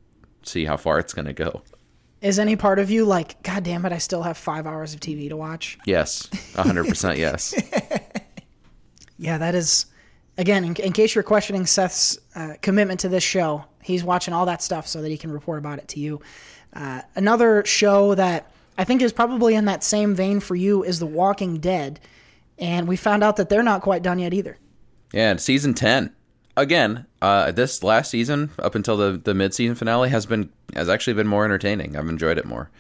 [0.43, 1.63] see how far it's gonna go.
[2.21, 5.01] Is any part of you like, God damn it, I still have five hours of
[5.01, 5.79] TV to watch?
[5.85, 7.55] Yes, hundred percent yes.
[9.19, 9.87] Yeah, that is.
[10.37, 14.47] Again, in, in case you're questioning Seth's uh, commitment to this show, he's watching all
[14.47, 16.21] that stuff so that he can report about it to you.
[16.75, 20.99] Uh, another show that I think is probably in that same vein for you is
[20.99, 22.01] The Walking Dead,
[22.59, 24.59] and we found out that they're not quite done yet either.
[25.13, 26.13] Yeah, and season ten
[26.57, 27.07] again.
[27.23, 31.15] Uh, this last season, up until the the mid season finale, has been has actually
[31.15, 31.97] been more entertaining.
[31.97, 32.71] I've enjoyed it more.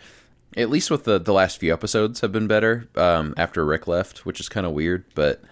[0.56, 2.88] At least with the the last few episodes have been better.
[2.96, 5.42] Um, after Rick left, which is kind of weird, but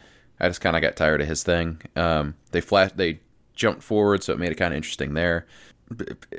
[0.41, 1.81] I just kind of got tired of his thing.
[1.95, 3.21] Um, they flash they
[3.55, 5.47] jumped forward, so it made it kind of interesting there.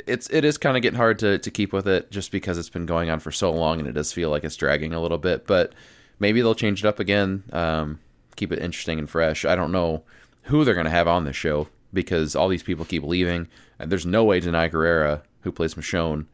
[0.07, 2.69] It's it is kind of getting hard to to keep with it just because it's
[2.69, 5.17] been going on for so long, and it does feel like it's dragging a little
[5.17, 5.47] bit.
[5.47, 5.73] But
[6.19, 7.43] maybe they'll change it up again.
[7.51, 7.99] Um,
[8.35, 9.45] keep it interesting and fresh.
[9.45, 10.03] I don't know
[10.43, 13.47] who they're going to have on this show because all these people keep leaving.
[13.79, 16.25] And there's no way Danai Gurira, who plays Michonne,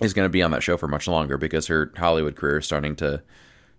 [0.00, 2.66] is going to be on that show for much longer because her Hollywood career is
[2.66, 3.22] starting to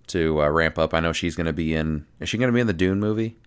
[0.08, 0.94] to uh, ramp up.
[0.94, 2.06] I know she's going to be in.
[2.20, 3.38] Is she going to be in the Dune movie?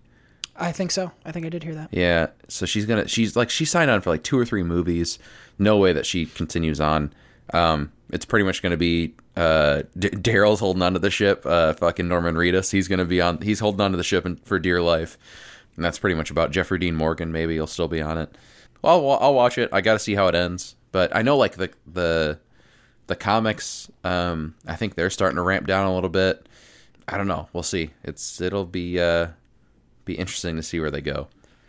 [0.57, 1.11] I think so.
[1.25, 1.89] I think I did hear that.
[1.91, 2.27] Yeah.
[2.47, 3.07] So she's gonna.
[3.07, 5.19] She's like she signed on for like two or three movies.
[5.59, 7.13] No way that she continues on.
[7.53, 11.45] Um, it's pretty much to be uh, D- Daryl's holding onto the ship.
[11.45, 12.71] Uh, fucking Norman Reedus.
[12.71, 13.41] He's to be on.
[13.41, 15.17] He's holding onto the ship and, for dear life.
[15.75, 17.31] And that's pretty much about Jeffrey Dean Morgan.
[17.31, 18.37] Maybe he'll still be on it.
[18.81, 19.69] Well, I'll, I'll watch it.
[19.73, 20.75] I got to see how it ends.
[20.91, 22.39] But I know like the the
[23.07, 23.91] the comics.
[24.03, 26.47] Um, I think they're starting to ramp down a little bit.
[27.07, 27.49] I don't know.
[27.53, 27.91] We'll see.
[28.03, 29.27] It's it'll be uh,
[30.05, 31.27] be interesting to see where they go.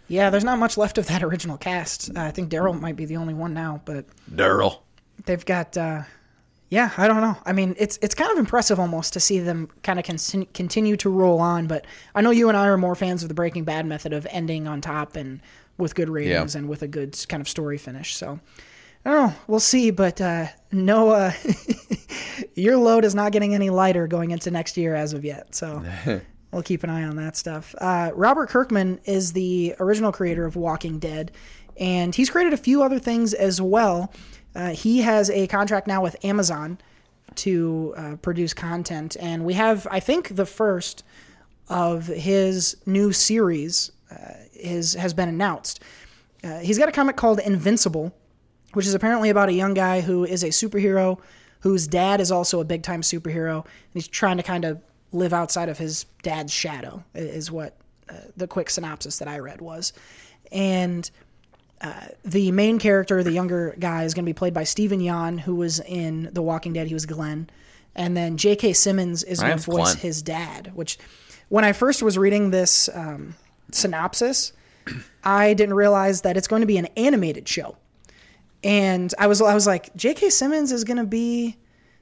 [0.09, 2.11] Yeah, there's not much left of that original cast.
[2.17, 4.79] Uh, I think Daryl might be the only one now, but Daryl.
[5.25, 6.03] they've got uh
[6.69, 9.69] yeah i don't know i mean it's it's kind of impressive almost to see them
[9.85, 12.97] kind of con- continue to roll on but i know you and i are more
[12.97, 15.41] fans of the breaking bad method of ending on top and
[15.79, 16.59] with good ratings Yeah.
[16.59, 18.41] and with a good kind of story finish so
[19.05, 21.31] i don't know we'll see but uh no uh
[22.57, 25.85] your load is not getting any lighter going into next year as of yet so
[26.53, 27.75] we'll keep an eye on that stuff.
[27.79, 31.33] Uh, Robert Kirkman is the original creator of Walking Dead,
[31.77, 34.13] and he's created a few other things as well.
[34.55, 36.79] Uh, he has a contract now with Amazon
[37.37, 41.05] to uh, produce content, and we have, I think, the first
[41.69, 45.83] of his new series uh, is has been announced.
[46.43, 48.15] Uh, he's got a comic called Invincible,
[48.73, 51.19] which is apparently about a young guy who is a superhero
[51.61, 53.65] whose dad is also a big time superhero.
[53.65, 54.81] And he's trying to kind of
[55.17, 57.77] live outside of his dad's shadow, is what
[58.09, 59.93] uh, the quick synopsis that I read was.
[60.53, 61.11] And
[61.81, 65.41] uh, the main character, the younger guy, is going to be played by Steven Yeun,
[65.41, 66.87] who was in The Walking Dead.
[66.87, 67.51] He was Glenn.
[67.95, 68.75] And then J.K.
[68.75, 69.97] Simmons is going to voice Glenn.
[69.97, 70.99] his dad, which
[71.49, 73.35] when I first was reading this um,
[73.73, 74.53] synopsis,
[75.25, 77.77] I didn't realize that it's going to be an animated show.
[78.63, 80.31] And I was I was like, J.K.
[80.31, 81.57] Simmons is going to be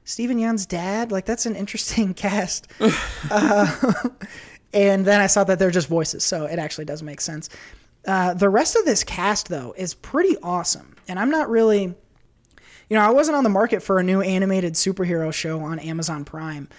[0.05, 1.11] Steven Yeun's dad.
[1.11, 2.67] Like that's an interesting cast.
[3.29, 4.09] uh,
[4.73, 7.49] and then I saw that they're just voices, so it actually does make sense.
[8.07, 11.95] Uh, the rest of this cast though is pretty awesome, and I'm not really, you
[12.91, 16.69] know, I wasn't on the market for a new animated superhero show on Amazon Prime.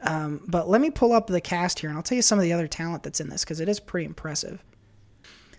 [0.00, 2.44] Um, but let me pull up the cast here, and I'll tell you some of
[2.44, 4.62] the other talent that's in this because it is pretty impressive.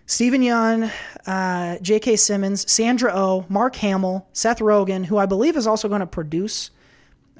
[0.06, 0.90] Steven Yeun,
[1.26, 2.16] uh, J.K.
[2.16, 6.70] Simmons, Sandra Oh, Mark Hamill, Seth Rogen, who I believe is also going to produce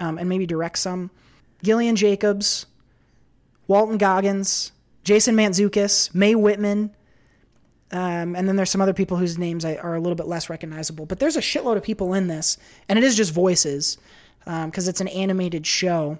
[0.01, 1.11] um, and maybe direct some,
[1.62, 2.66] Gillian Jacobs,
[3.68, 4.72] Walton Goggins,
[5.05, 6.90] Jason Mantzoukas, Mae Whitman,
[7.92, 11.07] um, and then there's some other people whose names are a little bit less recognizable.
[11.07, 12.57] But there's a shitload of people in this,
[12.88, 13.98] and it is just voices
[14.44, 16.18] because it's an animated show.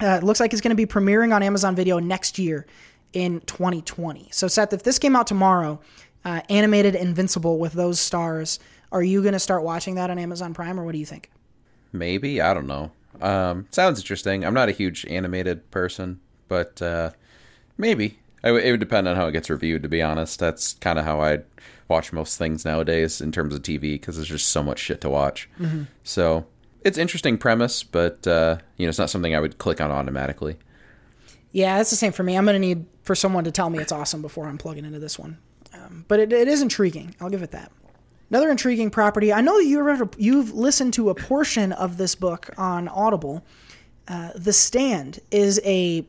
[0.00, 2.66] Uh, it looks like it's going to be premiering on Amazon Video next year
[3.12, 4.28] in 2020.
[4.30, 5.80] So, Seth, if this came out tomorrow,
[6.24, 8.60] uh, animated Invincible with those stars,
[8.92, 11.30] are you going to start watching that on Amazon Prime, or what do you think?
[11.92, 12.92] Maybe I don't know.
[13.20, 14.44] Um, sounds interesting.
[14.44, 17.10] I'm not a huge animated person, but uh,
[17.76, 19.82] maybe w- it would depend on how it gets reviewed.
[19.82, 21.40] To be honest, that's kind of how I
[21.88, 25.08] watch most things nowadays in terms of TV because there's just so much shit to
[25.10, 25.48] watch.
[26.04, 26.46] So
[26.84, 30.56] it's interesting premise, but uh, you know, it's not something I would click on automatically.
[31.50, 32.36] Yeah, that's the same for me.
[32.36, 34.98] I'm going to need for someone to tell me it's awesome before I'm plugging into
[34.98, 35.38] this one.
[35.72, 37.14] Um, but it, it is intriguing.
[37.20, 37.72] I'll give it that.
[38.30, 39.32] Another intriguing property.
[39.32, 43.42] I know that you you've listened to a portion of this book on Audible.
[44.06, 46.04] Uh, the Stand is a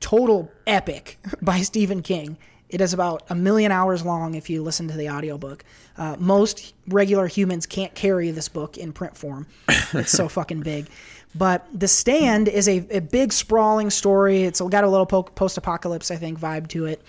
[0.00, 2.36] total epic by Stephen King.
[2.68, 5.64] It is about a million hours long if you listen to the audiobook.
[5.96, 9.46] Uh, most regular humans can't carry this book in print form.
[9.92, 10.88] It's so fucking big.
[11.32, 14.42] But The Stand is a, a big, sprawling story.
[14.42, 17.02] It's got a little po- post apocalypse, I think, vibe to it.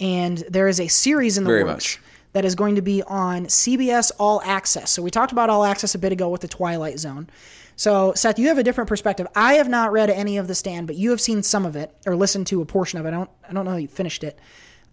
[0.00, 2.00] And there is a series in the Very works much.
[2.34, 4.90] That is going to be on CBS All Access.
[4.90, 7.28] So we talked about All Access a bit ago with the Twilight Zone.
[7.76, 9.26] So Seth, you have a different perspective.
[9.34, 11.94] I have not read any of The Stand, but you have seen some of it
[12.06, 13.08] or listened to a portion of it.
[13.08, 14.38] I don't I don't know how you finished it.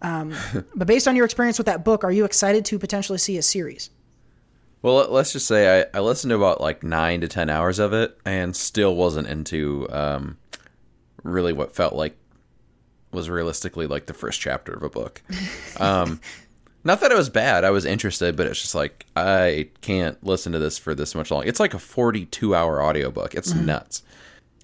[0.00, 0.34] Um,
[0.74, 3.42] but based on your experience with that book, are you excited to potentially see a
[3.42, 3.90] series?
[4.80, 7.78] Well, let- let's just say I, I listened to about like nine to ten hours
[7.78, 10.38] of it, and still wasn't into um,
[11.22, 12.16] really what felt like
[13.12, 15.22] was realistically like the first chapter of a book.
[15.78, 16.20] Um,
[16.84, 20.52] not that it was bad; I was interested, but it's just like I can't listen
[20.52, 21.44] to this for this much long.
[21.46, 23.34] It's like a forty-two hour audiobook.
[23.34, 24.02] It's nuts.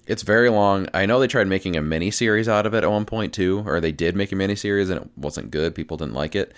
[0.07, 0.87] It's very long.
[0.91, 3.63] I know they tried making a mini series out of it at one point too,
[3.67, 5.75] or they did make a mini series and it wasn't good.
[5.75, 6.51] People didn't like it.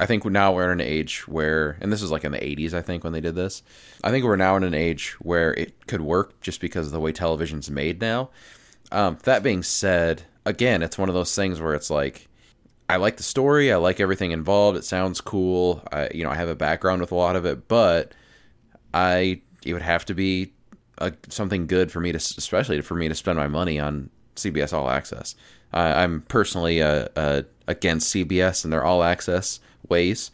[0.00, 2.72] I think now we're in an age where, and this was like in the 80s,
[2.72, 3.62] I think, when they did this.
[4.02, 7.00] I think we're now in an age where it could work just because of the
[7.00, 8.30] way television's made now.
[8.90, 12.28] Um, that being said, again, it's one of those things where it's like,
[12.92, 15.82] I like the story, I like everything involved, it sounds cool.
[15.90, 18.12] I, you know, I have a background with a lot of it, but
[18.92, 20.52] I it would have to be
[20.98, 24.74] a, something good for me to, especially for me to spend my money on CBS
[24.74, 25.34] All Access.
[25.72, 30.30] I I'm personally uh, uh, against CBS and their All Access ways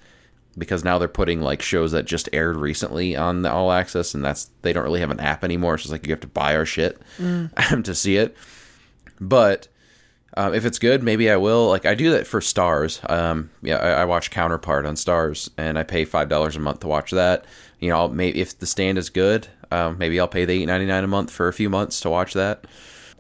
[0.57, 4.25] because now they're putting like shows that just aired recently on the All Access, and
[4.25, 5.75] that's they don't really have an app anymore.
[5.75, 7.01] It's just like you have to buy our shit
[7.85, 8.37] to see it.
[9.21, 9.69] But
[10.37, 11.69] um, if it's good, maybe I will.
[11.69, 13.09] Like I do that for Starz.
[13.11, 16.81] Um, yeah, I, I watch Counterpart on Starz, and I pay five dollars a month
[16.81, 17.45] to watch that.
[17.81, 20.67] You know, I'll, maybe if the stand is good, um, maybe I'll pay the eight
[20.67, 22.67] ninety nine a month for a few months to watch that.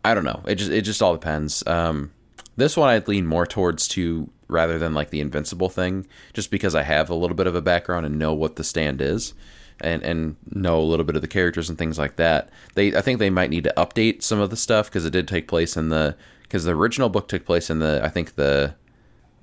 [0.05, 0.43] I don't know.
[0.47, 1.67] It just it just all depends.
[1.67, 2.13] Um,
[2.57, 6.75] this one I'd lean more towards to rather than like the Invincible thing, just because
[6.75, 9.35] I have a little bit of a background and know what the stand is.
[9.81, 12.51] And, and know a little bit of the characters and things like that.
[12.75, 15.29] They I think they might need to update some of the stuff because it did
[15.29, 16.17] take place in the
[16.49, 18.75] because the original book took place in the I think the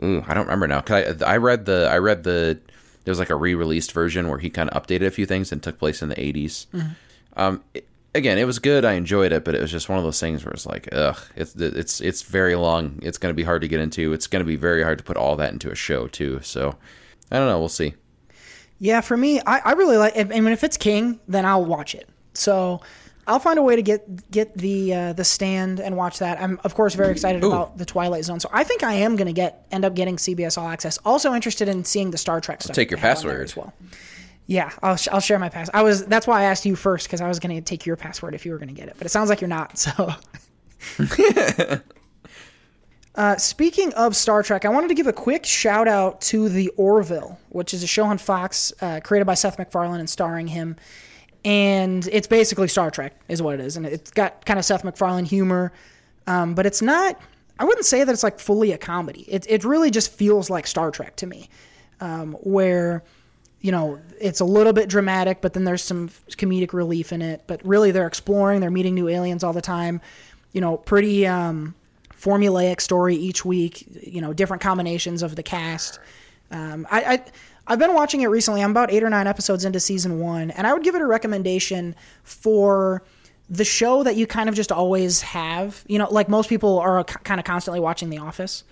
[0.03, 0.81] ooh, I don't remember now.
[0.81, 2.59] 'Cause I, I read the I read the
[3.03, 5.61] there was like a re-released version where he kind of updated a few things and
[5.61, 6.65] took place in the 80s.
[7.37, 8.83] Um, it- again, it was good.
[8.85, 11.17] I enjoyed it, but it was just one of those things where it's like, ugh,
[11.35, 12.97] it's it's it's very long.
[13.03, 14.13] It's going to be hard to get into.
[14.13, 16.39] It's going to be very hard to put all that into a show too.
[16.41, 16.75] So
[17.31, 17.59] I don't know.
[17.59, 17.93] We'll see.
[18.79, 20.17] Yeah, for me, I, I really like.
[20.17, 22.09] I mean, if it's King, then I'll watch it.
[22.33, 22.81] So
[23.28, 26.39] I'll find a way to get get the uh, the stand and watch that.
[26.41, 27.47] I'm of course very excited Ooh.
[27.47, 28.39] about the Twilight Zone.
[28.39, 30.99] So I think I am going to get end up getting CBS All Access.
[31.05, 32.76] Also interested in seeing the Star Trek stuff.
[32.76, 33.41] take your password.
[33.43, 33.73] as well.
[34.47, 35.71] Yeah, I'll, sh- I'll share my pass.
[35.73, 37.95] I was that's why I asked you first because I was going to take your
[37.95, 39.78] password if you were going to get it, but it sounds like you're not.
[39.78, 40.13] So.
[43.15, 46.67] Uh, speaking of Star Trek, I wanted to give a quick shout out to The
[46.76, 50.76] Orville, which is a show on Fox uh, created by Seth MacFarlane and starring him.
[51.45, 53.77] And it's basically Star Trek, is what it is.
[53.77, 55.71] And it's got kind of Seth MacFarlane humor,
[56.27, 57.17] um, but it's not,
[57.59, 59.21] I wouldn't say that it's like fully a comedy.
[59.29, 61.47] It, it really just feels like Star Trek to me,
[62.01, 63.03] um, where,
[63.61, 67.43] you know, it's a little bit dramatic, but then there's some comedic relief in it.
[67.47, 70.01] But really, they're exploring, they're meeting new aliens all the time.
[70.51, 71.25] You know, pretty.
[71.25, 71.75] Um,
[72.19, 73.85] formulaic story each week.
[74.01, 75.99] You know, different combinations of the cast.
[76.49, 77.23] Um, I, I
[77.68, 78.61] I've been watching it recently.
[78.61, 81.05] I'm about eight or nine episodes into season one, and I would give it a
[81.05, 83.03] recommendation for
[83.49, 85.84] the show that you kind of just always have.
[85.88, 88.63] You know, like most people are kind of constantly watching The Office.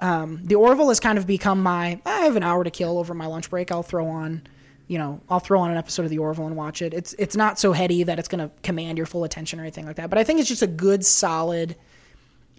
[0.00, 2.00] Um, the Orville has kind of become my.
[2.04, 3.70] I have an hour to kill over my lunch break.
[3.70, 4.42] I'll throw on.
[4.88, 6.92] You know, I'll throw on an episode of The Orville and watch it.
[6.92, 9.86] It's it's not so heady that it's going to command your full attention or anything
[9.86, 10.10] like that.
[10.10, 11.76] But I think it's just a good, solid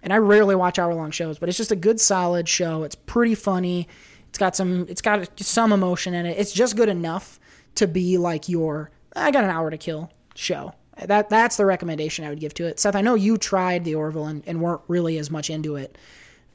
[0.04, 2.82] and I rarely watch hour long shows, but it's just a good solid show.
[2.84, 3.88] It's pretty funny.
[4.34, 6.36] It's got some it's got some emotion in it.
[6.36, 7.38] It's just good enough
[7.76, 10.74] to be like your I got an hour to kill show.
[11.06, 12.80] That that's the recommendation I would give to it.
[12.80, 15.96] Seth, I know you tried the Orville and, and weren't really as much into it.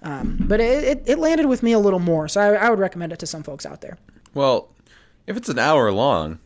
[0.01, 2.79] Um, but it, it, it landed with me a little more, so I, I would
[2.79, 3.97] recommend it to some folks out there.
[4.33, 4.67] Well,
[5.25, 6.39] if it's an hour long,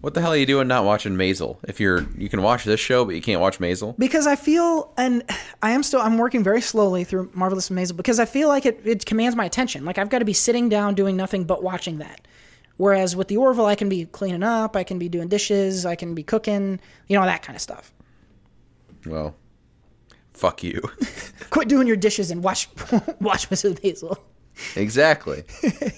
[0.00, 1.58] what the hell are you doing not watching Maisel?
[1.66, 3.96] If you're you can watch this show, but you can't watch Maisel.
[3.98, 5.24] because I feel, and
[5.62, 8.64] I am still, I'm working very slowly through Marvelous and Maisel because I feel like
[8.66, 9.84] it, it commands my attention.
[9.84, 12.26] Like I've got to be sitting down doing nothing but watching that.
[12.76, 15.96] Whereas with the Orville, I can be cleaning up, I can be doing dishes, I
[15.96, 16.78] can be cooking,
[17.08, 17.92] you know, that kind of stuff.
[19.04, 19.34] Well,
[20.32, 20.80] fuck you.
[21.50, 22.68] Quit doing your dishes and watch
[23.20, 23.80] watch Mrs.
[23.80, 24.16] Maisel.
[24.76, 25.42] exactly.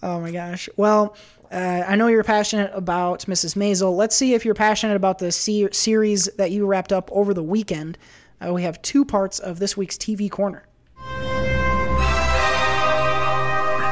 [0.00, 0.68] Oh my gosh.
[0.76, 1.16] Well,
[1.50, 3.56] uh, I know you're passionate about Mrs.
[3.56, 3.96] Maisel.
[3.96, 7.42] Let's see if you're passionate about the se- series that you wrapped up over the
[7.42, 7.96] weekend.
[8.44, 10.64] Uh, we have two parts of this week's TV Corner.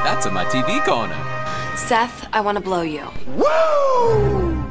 [0.04, 1.16] That's in my TV corner.
[1.76, 3.06] Seth, I want to blow you.
[3.26, 4.64] Woo!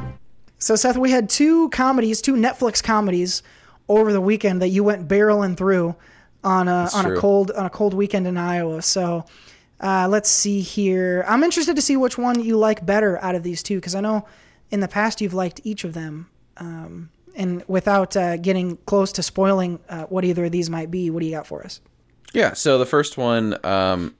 [0.58, 3.42] So, Seth, we had two comedies, two Netflix comedies
[3.88, 5.94] over the weekend that you went barreling through
[6.42, 8.80] on a on a cold on a cold weekend in Iowa.
[8.80, 9.26] So,
[9.80, 11.24] uh, let's see here.
[11.28, 14.00] I'm interested to see which one you like better out of these two because I
[14.00, 14.26] know
[14.70, 16.28] in the past you've liked each of them.
[16.56, 21.10] Um, and without uh, getting close to spoiling uh, what either of these might be,
[21.10, 21.80] what do you got for us?
[22.32, 22.54] Yeah.
[22.54, 24.14] So the first one um,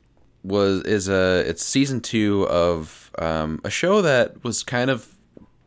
[0.45, 5.15] was is a it's season two of um, a show that was kind of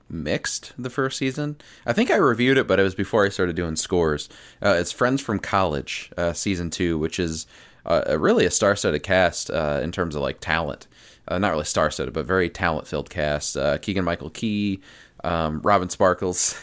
[0.09, 1.57] mixed the first season.
[1.85, 4.29] I think I reviewed it, but it was before I started doing scores.
[4.63, 7.45] Uh, it's Friends from College, uh, season two, which is
[7.85, 10.87] uh, really a star-studded cast uh, in terms of like talent.
[11.27, 13.55] Uh, not really star-studded, but very talent-filled cast.
[13.55, 14.81] Uh, Keegan Michael Key,
[15.23, 16.55] um, Robin Sparkles.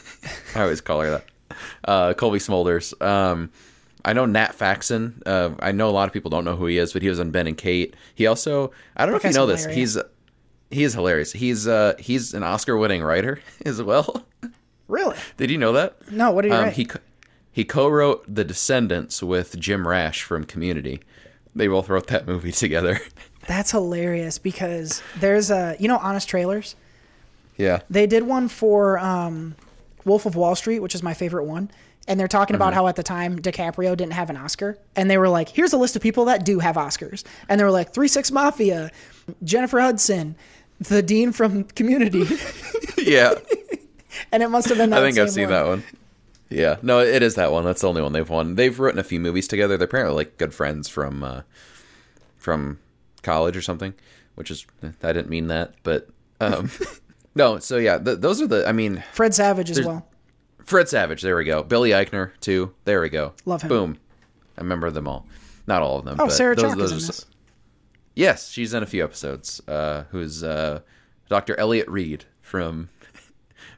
[0.57, 1.25] I always call her that.
[1.85, 3.01] Uh, Cobie Smulders.
[3.01, 3.51] Um,
[4.05, 5.23] I know Nat Faxon.
[5.25, 7.21] Uh, I know a lot of people don't know who he is, but he was
[7.21, 7.95] on Ben and Kate.
[8.15, 9.63] He also, I don't know if you know this.
[9.65, 9.95] hilarious.
[9.95, 10.03] He's
[10.71, 11.33] he is hilarious.
[11.33, 14.25] He's uh he's an Oscar-winning writer as well.
[14.89, 15.17] Really?
[15.37, 16.11] Did you know that?
[16.11, 16.31] No.
[16.33, 16.73] What did you Um, write?
[16.75, 16.89] he
[17.57, 21.01] he co-wrote The Descendants with Jim Rash from Community.
[21.55, 23.01] They both wrote that movie together.
[23.47, 26.77] That's hilarious because there's a you know Honest Trailers.
[27.57, 27.81] yeah.
[27.89, 29.55] They did one for um,
[30.05, 31.71] Wolf of Wall Street, which is my favorite one.
[32.07, 34.77] And they're talking about how at the time DiCaprio didn't have an Oscar.
[34.95, 37.25] And they were like, here's a list of people that do have Oscars.
[37.49, 38.91] And they were like, 3 6 Mafia,
[39.43, 40.37] Jennifer Hudson,
[40.79, 42.27] the Dean from Community.
[42.99, 43.35] Yeah.
[44.33, 45.85] and it must have been that I think I've seen that one.
[46.49, 46.77] Yeah.
[46.83, 47.65] No, it is that one.
[47.65, 48.55] That's the only one they've won.
[48.55, 49.77] They've written a few movies together.
[49.77, 51.43] They're apparently like good friends from uh
[52.37, 52.79] from
[53.23, 53.95] college or something,
[54.35, 54.67] which is
[55.03, 56.09] I didn't mean that, but
[56.41, 56.71] um
[57.35, 60.07] no, so yeah, th- those are the I mean, Fred Savage as well.
[60.65, 61.63] Fred Savage, there we go.
[61.63, 62.75] Billy Eichner too.
[62.85, 63.33] There we go.
[63.45, 63.69] Love him.
[63.69, 63.99] Boom.
[64.57, 65.27] I remember them all.
[65.67, 66.17] Not all of them.
[66.21, 67.27] Oh, but Sarah those, Chalke those is in this.
[68.15, 69.61] Yes, she's in a few episodes.
[69.69, 70.81] Uh, who's uh,
[71.29, 71.59] Dr.
[71.59, 72.89] Elliot Reid from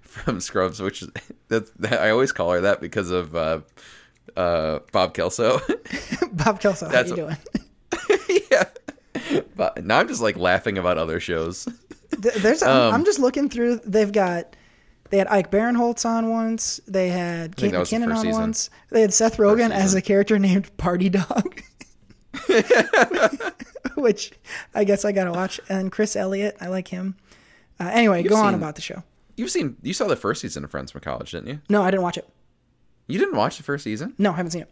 [0.08, 1.10] from Scrubs, which is
[1.48, 3.60] that's I always call her that because of uh,
[4.36, 5.60] uh, Bob Kelso.
[6.32, 7.38] Bob Kelso, how That's you what-
[8.28, 8.42] doing?
[8.50, 8.64] yeah.
[9.56, 11.68] But now I'm just like laughing about other shows.
[12.10, 13.80] There's, I'm, Um, I'm just looking through.
[13.84, 14.56] They've got,
[15.10, 16.80] they had Ike Barinholtz on once.
[16.86, 18.40] They had Kate think that was the McKinnon on season.
[18.40, 18.70] once.
[18.90, 21.62] They had Seth Rogen as a character named Party Dog,
[23.96, 24.32] which
[24.74, 25.60] I guess I gotta watch.
[25.68, 27.16] And Chris Elliott, I like him.
[27.80, 29.02] Uh, anyway, You've go on about the show.
[29.38, 31.60] You've seen you saw the first season of Friends from College, didn't you?
[31.68, 32.28] No, I didn't watch it.
[33.06, 34.14] You didn't watch the first season?
[34.18, 34.70] No, I haven't seen it.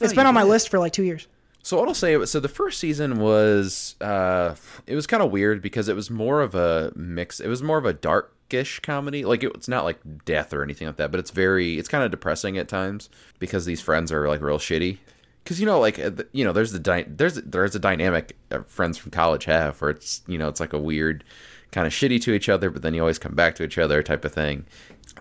[0.00, 0.48] It's been on my did.
[0.50, 1.26] list for like two years.
[1.64, 4.54] So what I'll say, so the first season was, uh,
[4.86, 7.40] it was kind of weird because it was more of a mix.
[7.40, 9.24] It was more of a darkish comedy.
[9.24, 12.02] Like it, it's not like death or anything like that, but it's very, it's kind
[12.04, 14.98] of depressing at times because these friends are like real shitty.
[15.44, 18.96] Because you know, like uh, you know, there's the dy- there's there's a dynamic friends
[18.96, 21.24] from college have where it's you know it's like a weird
[21.72, 24.02] kind of shitty to each other, but then you always come back to each other
[24.02, 24.64] type of thing.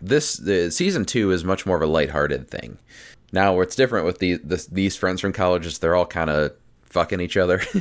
[0.02, 2.78] This the season two is much more of a lighthearted thing.
[3.34, 6.52] Now, what's different with the, this, these friends from college is they're all kind of
[6.84, 7.62] fucking each other.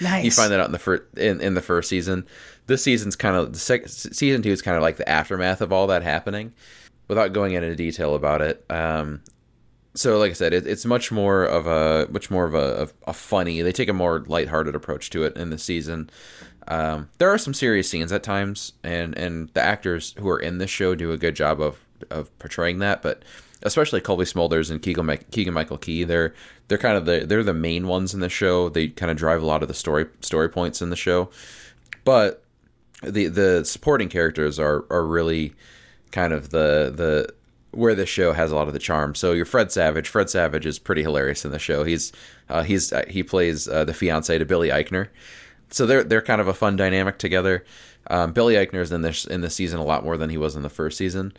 [0.00, 0.24] Nice.
[0.24, 2.26] you find that out in the first in, in the first season.
[2.66, 5.72] This season's kind of the sec- season two is kind of like the aftermath of
[5.72, 6.52] all that happening.
[7.08, 9.22] Without going into detail about it, um,
[9.94, 13.12] so like I said, it, it's much more of a much more of a, a,
[13.12, 13.62] funny.
[13.62, 16.10] They take a more lighthearted approach to it in the season.
[16.68, 20.58] Um, there are some serious scenes at times, and and the actors who are in
[20.58, 23.02] this show do a good job of of portraying that.
[23.02, 23.22] But
[23.62, 26.34] especially Cobie Smulders and Keegan, Keegan Michael Key, they're
[26.68, 28.68] they're kind of the they're the main ones in the show.
[28.68, 31.30] They kind of drive a lot of the story story points in the show.
[32.04, 32.44] But
[33.02, 35.54] the the supporting characters are are really
[36.10, 37.32] kind of the the
[37.70, 39.14] where the show has a lot of the charm.
[39.14, 40.08] So you're Fred Savage.
[40.08, 41.84] Fred Savage is pretty hilarious in the show.
[41.84, 42.12] He's
[42.48, 45.08] uh, he's uh, he plays uh, the fiance to Billy Eichner.
[45.70, 47.64] So they're they're kind of a fun dynamic together.
[48.08, 50.62] Um, Billy Eichner's in this in this season a lot more than he was in
[50.62, 51.32] the first season.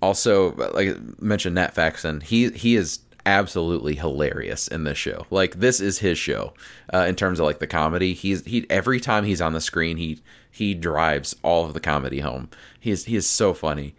[0.00, 5.26] Also, like I mentioned, Nat Faxon, he he is absolutely hilarious in this show.
[5.30, 6.54] Like this is his show
[6.94, 8.14] uh, in terms of like the comedy.
[8.14, 12.20] He's he every time he's on the screen, he he drives all of the comedy
[12.20, 12.48] home.
[12.80, 13.94] He's he is so funny.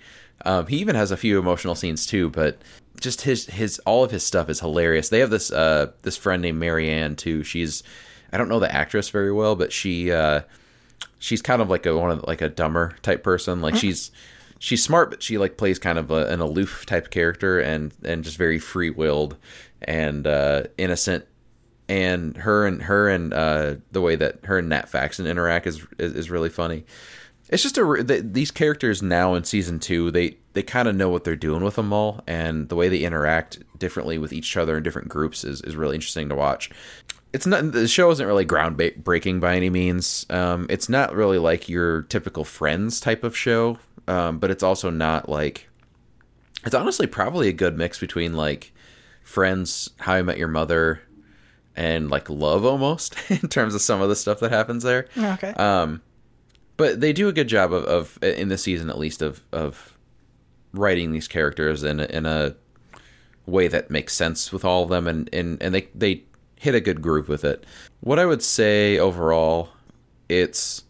[0.45, 2.57] Um, he even has a few emotional scenes too, but
[2.99, 5.09] just his his all of his stuff is hilarious.
[5.09, 7.43] They have this uh this friend named Marianne too.
[7.43, 7.83] She's
[8.31, 10.41] I don't know the actress very well, but she uh
[11.19, 13.61] she's kind of like a one of like a dumber type person.
[13.61, 14.11] Like she's
[14.59, 18.23] she's smart, but she like plays kind of a, an aloof type character and and
[18.23, 19.37] just very free willed
[19.81, 21.25] and uh, innocent
[21.87, 25.85] and her and her and uh, the way that her and Nat Faxon interact is
[25.97, 26.85] is, is really funny.
[27.49, 31.23] It's just a these characters now in season two they they kind of know what
[31.23, 34.83] they're doing with them all, and the way they interact differently with each other in
[34.83, 36.69] different groups is is really interesting to watch.
[37.31, 40.25] It's not the show isn't really groundbreaking by any means.
[40.29, 43.77] Um, it's not really like your typical Friends type of show,
[44.07, 45.69] um, but it's also not like
[46.65, 48.73] it's honestly probably a good mix between like
[49.23, 51.01] Friends, How I Met Your Mother,
[51.75, 55.07] and like Love almost in terms of some of the stuff that happens there.
[55.15, 55.51] Okay.
[55.53, 56.01] Um,
[56.77, 59.97] but they do a good job of, of in this season at least of of
[60.73, 62.55] writing these characters in a, in a
[63.45, 66.23] way that makes sense with all of them, and and and they they
[66.59, 67.65] hit a good groove with it.
[68.01, 69.69] What I would say overall,
[70.27, 70.83] it's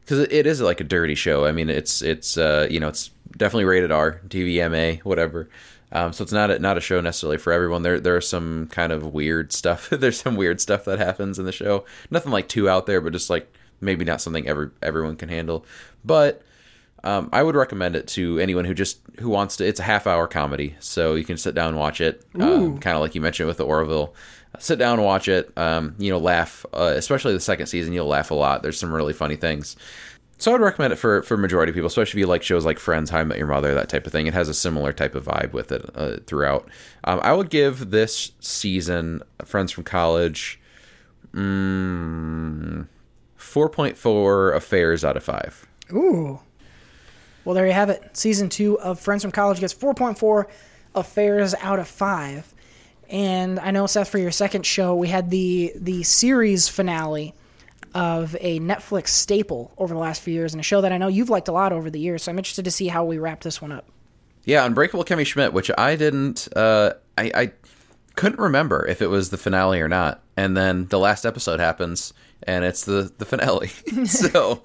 [0.00, 1.46] because it is like a dirty show.
[1.46, 5.48] I mean, it's it's uh, you know it's definitely rated R, TVMA, whatever.
[5.92, 7.82] Um, so it's not a, not a show necessarily for everyone.
[7.82, 9.88] There there are some kind of weird stuff.
[9.90, 11.84] There's some weird stuff that happens in the show.
[12.10, 15.64] Nothing like too out there, but just like maybe not something every everyone can handle.
[16.04, 16.42] But
[17.04, 19.66] um, I would recommend it to anyone who just who wants to.
[19.66, 22.24] It's a half hour comedy, so you can sit down and watch it.
[22.34, 24.14] Um, kind of like you mentioned with the Orville.
[24.58, 25.56] Sit down and watch it.
[25.56, 26.64] Um, you know, laugh.
[26.72, 28.62] Uh, especially the second season, you'll laugh a lot.
[28.62, 29.76] There's some really funny things.
[30.38, 32.78] So I'd recommend it for for majority of people, especially if you like shows like
[32.78, 34.26] Friends, How I Met Your Mother, that type of thing.
[34.26, 36.68] It has a similar type of vibe with it uh, throughout.
[37.04, 40.60] Um, I would give this season, Friends from College,
[41.32, 42.86] mm,
[43.36, 45.66] four point four affairs out of five.
[45.92, 46.40] Ooh.
[47.46, 48.16] Well, there you have it.
[48.16, 50.46] Season two of Friends from College gets 4.4
[50.96, 52.52] affairs out of five.
[53.08, 57.34] And I know Seth, for your second show, we had the the series finale
[57.94, 61.08] of a Netflix staple over the last few years, and a show that I know
[61.08, 62.24] you've liked a lot over the years.
[62.24, 63.86] So I'm interested to see how we wrap this one up.
[64.44, 67.52] Yeah, Unbreakable Kimmy Schmidt, which I didn't, uh, I, I
[68.14, 70.22] couldn't remember if it was the finale or not.
[70.36, 73.68] And then the last episode happens, and it's the the finale.
[74.04, 74.62] so,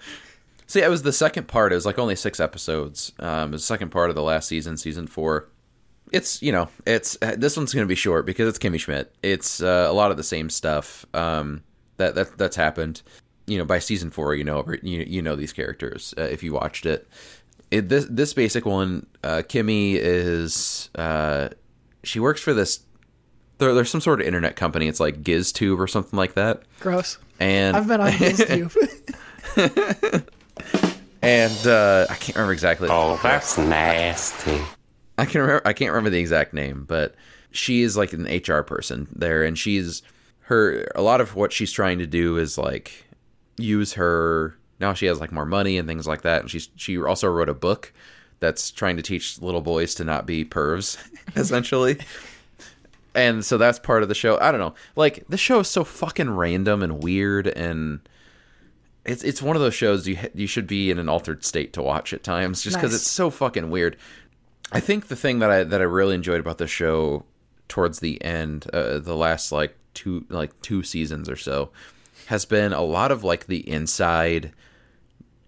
[0.67, 1.71] so yeah, it was the second part.
[1.71, 3.13] It was like only six episodes.
[3.19, 5.47] Um, the second part of the last season, season four.
[6.11, 9.13] It's you know, it's this one's going to be short because it's Kimmy Schmidt.
[9.23, 11.63] It's uh, a lot of the same stuff um,
[11.97, 13.01] that that that's happened.
[13.47, 16.53] You know, by season four, you know you you know these characters uh, if you
[16.53, 17.07] watched it.
[17.69, 21.49] It, this this basic one, uh, Kimmy is uh,
[22.03, 22.81] she works for this.
[23.57, 24.87] There, there's some sort of internet company.
[24.87, 26.63] It's like GizTube or something like that.
[26.79, 27.17] Gross.
[27.39, 28.75] And I've been on GizTube.
[31.21, 32.89] and uh, I can't remember exactly.
[32.91, 34.61] Oh, that's nasty.
[35.21, 35.61] I can remember.
[35.67, 37.15] I can't remember the exact name, but
[37.51, 40.01] she is like an HR person there, and she's
[40.41, 40.87] her.
[40.95, 43.05] A lot of what she's trying to do is like
[43.57, 44.57] use her.
[44.79, 47.49] Now she has like more money and things like that, and she's she also wrote
[47.49, 47.93] a book
[48.39, 50.97] that's trying to teach little boys to not be pervs,
[51.35, 51.97] essentially.
[53.13, 54.39] and so that's part of the show.
[54.39, 54.73] I don't know.
[54.95, 57.99] Like the show is so fucking random and weird and
[59.05, 61.81] it's it's one of those shows you you should be in an altered state to
[61.81, 63.01] watch at times just cuz Nice.
[63.01, 63.97] it's so fucking weird.
[64.71, 67.25] I think the thing that I that I really enjoyed about the show
[67.67, 71.71] towards the end, uh, the last like two like two seasons or so,
[72.27, 74.53] has been a lot of like the inside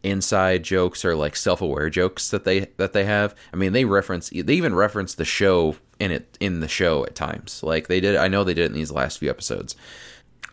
[0.04, 3.34] inside jokes or like self-aware jokes that they that they have.
[3.54, 7.16] I mean, they reference they even reference the show in it in the show at
[7.16, 7.64] times.
[7.64, 9.76] Like they did I know they did in these last few episodes.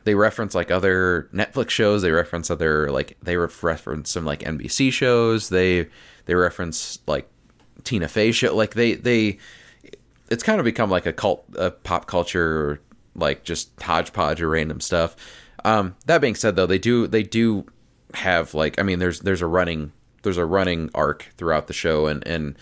[0.05, 4.41] They reference like other Netflix shows, they reference other like they ref- reference some like
[4.41, 5.49] NBC shows.
[5.49, 5.89] They
[6.27, 7.29] they reference like
[7.85, 9.39] Tina Fey show like they they
[10.31, 12.81] it's kind of become like a cult a pop culture
[13.15, 15.17] like just hodgepodge of random stuff.
[15.65, 17.67] Um, that being said, though, they do they do
[18.15, 22.07] have like I mean, there's there's a running there's a running arc throughout the show,
[22.07, 22.57] and and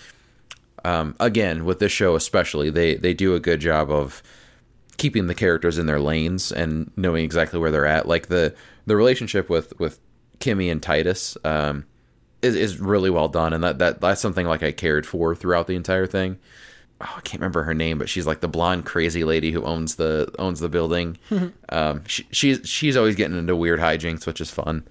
[0.84, 4.22] um, again with this show especially, they they do a good job of
[4.96, 8.08] keeping the characters in their lanes and knowing exactly where they're at.
[8.08, 8.54] Like the
[8.86, 10.00] the relationship with with
[10.40, 11.84] Kimmy and Titus um,
[12.42, 15.66] is is really well done, and that that that's something like I cared for throughout
[15.66, 16.38] the entire thing.
[17.00, 19.96] Oh, I can't remember her name, but she's like the blonde crazy lady who owns
[19.96, 21.18] the owns the building.
[21.68, 24.86] um, she, she's she's always getting into weird hijinks, which is fun.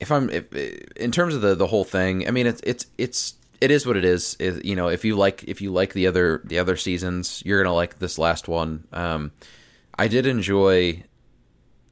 [0.00, 0.52] If I'm if,
[0.96, 3.96] in terms of the the whole thing, I mean it's it's it's it is what
[3.96, 4.36] it is.
[4.38, 7.62] It, you know, if you like if you like the other the other seasons, you're
[7.62, 8.84] gonna like this last one.
[8.92, 9.32] Um,
[9.98, 11.04] I did enjoy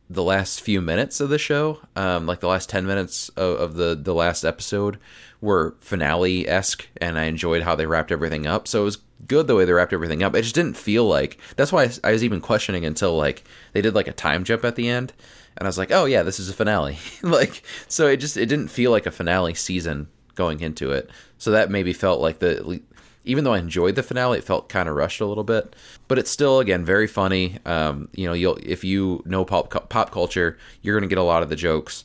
[0.08, 3.74] the last few minutes of the show, um, like the last ten minutes of, of
[3.74, 4.98] the the last episode,
[5.40, 8.68] were finale esque, and I enjoyed how they wrapped everything up.
[8.68, 10.34] So it was good the way they wrapped everything up.
[10.34, 13.80] It just didn't feel like that's why I, I was even questioning until like they
[13.80, 15.12] did like a time jump at the end,
[15.56, 16.98] and I was like, oh yeah, this is a finale.
[17.22, 21.08] like so, it just it didn't feel like a finale season going into it.
[21.38, 22.82] So that maybe felt like the
[23.24, 25.74] even though I enjoyed the finale, it felt kind of rushed a little bit.
[26.08, 27.58] But it's still, again, very funny.
[27.64, 31.42] Um, you know, you'll if you know pop pop culture, you're gonna get a lot
[31.42, 32.04] of the jokes.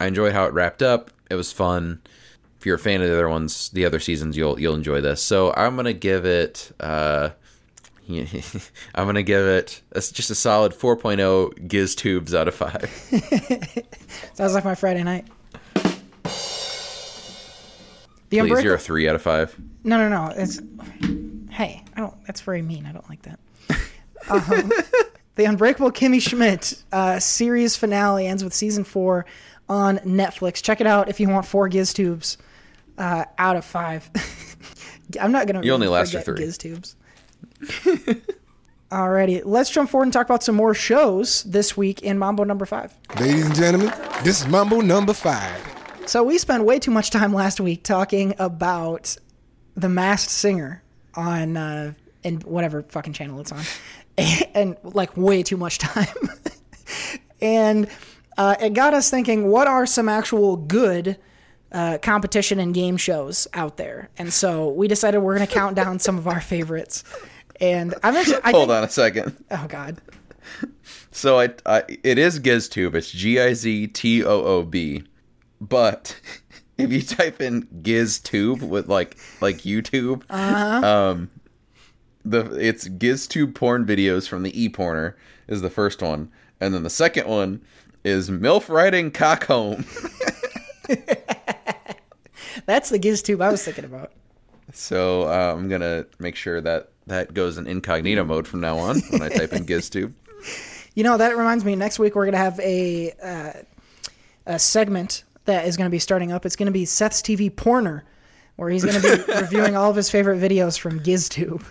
[0.00, 1.10] I enjoyed how it wrapped up.
[1.30, 2.00] It was fun.
[2.58, 5.22] If you're a fan of the other ones, the other seasons, you'll you'll enjoy this.
[5.22, 6.72] So I'm gonna give it.
[6.78, 7.30] Uh,
[8.08, 12.90] I'm gonna give it a, just a solid 4.0 Giz tubes out of five.
[14.34, 15.26] Sounds like my Friday night.
[18.30, 19.56] The Please, Unbreakable- you're a three out of five.
[19.84, 20.32] No, no, no.
[20.36, 20.60] It's
[21.50, 22.14] hey, I don't.
[22.26, 22.86] That's very mean.
[22.86, 23.38] I don't like that.
[24.30, 24.72] Um,
[25.34, 29.26] the Unbreakable Kimmy Schmidt uh, series finale ends with season four
[29.68, 30.62] on Netflix.
[30.62, 32.38] Check it out if you want four Giz tubes
[32.96, 34.10] uh, out of five.
[35.20, 35.62] I'm not gonna.
[35.62, 36.38] You only last for three.
[36.38, 36.96] Giz tubes.
[38.90, 42.64] Alrighty, let's jump forward and talk about some more shows this week in Mambo number
[42.64, 42.94] five.
[43.18, 45.73] Ladies and gentlemen, this is Mambo number five.
[46.06, 49.16] So we spent way too much time last week talking about
[49.74, 50.82] the Masked Singer
[51.14, 53.62] on uh, and whatever fucking channel it's on,
[54.18, 56.06] and, and like way too much time,
[57.40, 57.88] and
[58.36, 61.16] uh, it got us thinking: what are some actual good
[61.72, 64.10] uh, competition and game shows out there?
[64.18, 67.02] And so we decided we're going to count down some of our favorites.
[67.60, 69.44] And I'm actually I Hold think- on a second.
[69.50, 70.00] Oh God.
[71.12, 72.94] So I, I it is GizTube.
[72.94, 75.04] It's G I Z T O O B.
[75.68, 76.20] But
[76.78, 80.86] if you type in GizTube with like like YouTube, Uh-huh.
[80.86, 81.30] um,
[82.24, 85.14] the it's GizTube porn videos from the ePorner
[85.48, 87.62] is the first one, and then the second one
[88.02, 89.84] is MILF riding cock home.
[92.66, 94.12] That's the GizTube I was thinking about.
[94.72, 99.00] So uh, I'm gonna make sure that that goes in incognito mode from now on
[99.10, 100.12] when I type in GizTube.
[100.96, 101.74] You know, that reminds me.
[101.74, 103.52] Next week we're gonna have a uh,
[104.46, 106.46] a segment that is gonna be starting up.
[106.46, 108.02] It's gonna be Seth's TV Porner,
[108.56, 111.62] where he's gonna be reviewing all of his favorite videos from GizTube.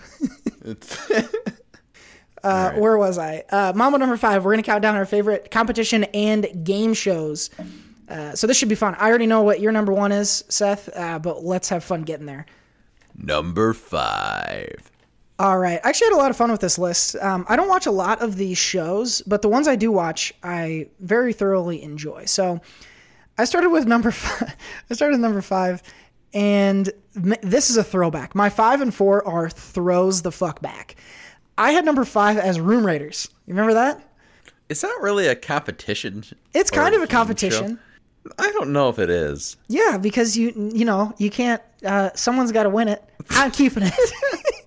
[2.43, 3.43] uh, Where was I?
[3.49, 4.45] Uh, Mambo number five.
[4.45, 7.49] We're gonna count down our favorite competition and game shows.
[8.09, 8.95] Uh, so this should be fun.
[8.99, 12.25] I already know what your number one is, Seth, uh, but let's have fun getting
[12.25, 12.45] there.
[13.15, 14.91] Number five.
[15.39, 15.79] All right.
[15.83, 17.15] I actually had a lot of fun with this list.
[17.17, 20.33] Um, I don't watch a lot of these shows, but the ones I do watch,
[20.43, 22.25] I very thoroughly enjoy.
[22.25, 22.61] So
[23.37, 24.55] I started with number five.
[24.89, 25.81] I started with number five,
[26.33, 28.35] and this is a throwback.
[28.35, 30.95] My five and four are throws the fuck back.
[31.57, 33.29] I had number five as Room Raiders.
[33.45, 34.01] You remember that?
[34.69, 36.23] It's not really a competition.
[36.53, 37.17] It's kind of a game show.
[37.17, 37.79] competition.
[38.39, 39.57] I don't know if it is.
[39.67, 41.61] Yeah, because you you know you can't.
[41.85, 43.03] Uh, someone's got to win it.
[43.29, 43.93] I'm keeping it.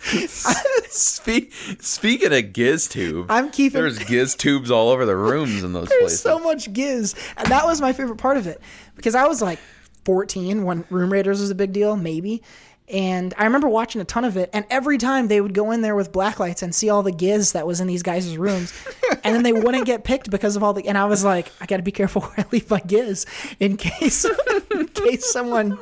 [0.90, 5.88] Speak, speaking of GizTube, I'm keeping- There's giz tubes all over the rooms in those
[5.88, 6.20] There's places.
[6.20, 8.60] so much giz, and that was my favorite part of it
[8.96, 9.58] because I was like
[10.04, 12.42] 14 when Room Raiders was a big deal, maybe.
[12.90, 15.82] And I remember watching a ton of it, and every time they would go in
[15.82, 18.72] there with black lights and see all the giz that was in these guys' rooms,
[19.24, 20.86] and then they wouldn't get picked because of all the.
[20.88, 23.26] And I was like, I got to be careful where I leave my giz
[23.60, 24.24] in case,
[24.70, 25.78] in case someone,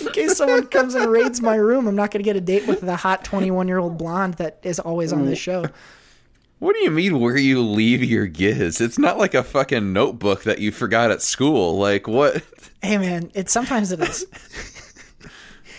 [0.00, 1.86] in case someone comes and raids my room.
[1.86, 4.60] I'm not going to get a date with the hot 21 year old blonde that
[4.62, 5.66] is always on this show.
[6.58, 8.80] What do you mean where you leave your giz?
[8.80, 11.78] It's not like a fucking notebook that you forgot at school.
[11.78, 12.42] Like what?
[12.82, 14.26] Hey man, it sometimes it is.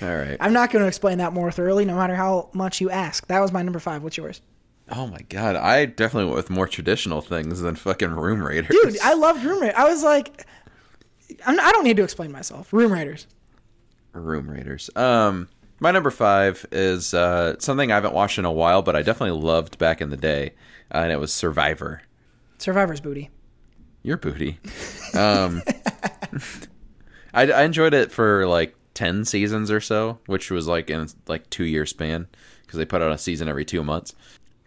[0.01, 0.37] All right.
[0.39, 3.27] I'm not going to explain that more thoroughly, no matter how much you ask.
[3.27, 4.03] That was my number five.
[4.03, 4.41] What's yours?
[4.91, 8.69] Oh my god, I definitely went with more traditional things than fucking Room Raiders.
[8.69, 9.75] Dude, I loved Room Raiders.
[9.77, 10.45] I was like,
[11.45, 12.73] I'm, I don't need to explain myself.
[12.73, 13.27] Room Raiders.
[14.13, 14.89] Room Raiders.
[14.95, 15.49] Um,
[15.79, 19.39] my number five is uh, something I haven't watched in a while, but I definitely
[19.41, 20.53] loved back in the day,
[20.93, 22.01] uh, and it was Survivor.
[22.57, 23.29] Survivor's booty.
[24.03, 24.59] Your booty.
[25.13, 25.61] Um,
[27.33, 31.49] I, I enjoyed it for like ten seasons or so, which was like in like
[31.49, 32.27] two year span
[32.63, 34.13] because they put out a season every two months.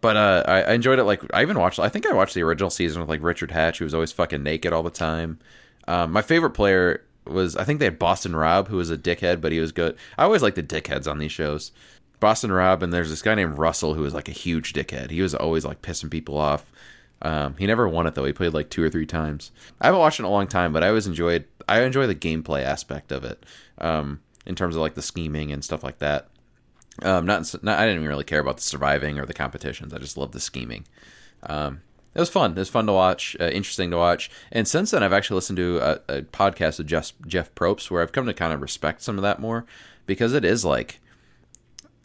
[0.01, 1.05] But uh, I, I enjoyed it.
[1.05, 1.78] Like I even watched.
[1.78, 4.43] I think I watched the original season with like Richard Hatch, who was always fucking
[4.43, 5.39] naked all the time.
[5.86, 9.40] Um, my favorite player was I think they had Boston Rob, who was a dickhead,
[9.40, 9.97] but he was good.
[10.19, 11.73] I always like the dickheads on these shows.
[12.20, 15.11] Boston Rob, and there's this guy named Russell who was like a huge dickhead.
[15.11, 16.70] He was always like pissing people off.
[17.20, 18.24] Um, he never won it though.
[18.24, 19.53] He played like two or three times.
[19.81, 21.44] I haven't watched it in a long time, but I always enjoyed.
[21.69, 23.44] I enjoy the gameplay aspect of it,
[23.78, 26.28] um, in terms of like the scheming and stuff like that.
[27.01, 29.94] Um, not, not I didn't really care about the surviving or the competitions.
[29.94, 30.86] I just loved the scheming.
[31.44, 31.81] Um,
[32.14, 32.52] it was fun.
[32.52, 34.30] It was fun to watch, uh, interesting to watch.
[34.51, 38.02] And since then, I've actually listened to a, a podcast of Jeff Jeff Probst, where
[38.02, 39.64] I've come to kind of respect some of that more
[40.06, 41.01] because it is like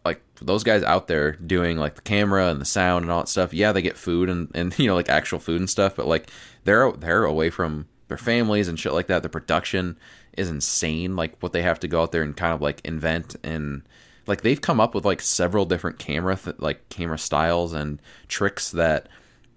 [0.06, 3.28] like those guys out there doing like the camera and the sound and all that
[3.28, 3.54] stuff.
[3.54, 6.30] Yeah, they get food and, and you know like actual food and stuff, but like
[6.64, 9.24] they're they're away from their families and shit like that.
[9.24, 9.98] The production
[10.38, 11.16] is insane.
[11.16, 13.84] Like what they have to go out there and kind of like invent and
[14.26, 18.72] like they've come up with like several different camera th- like camera styles and tricks
[18.72, 19.08] that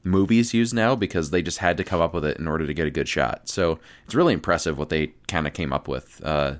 [0.02, 2.74] movies use now because they just had to come up with it in order to
[2.74, 3.48] get a good shot.
[3.48, 6.54] So it's really impressive what they kind of came up with uh,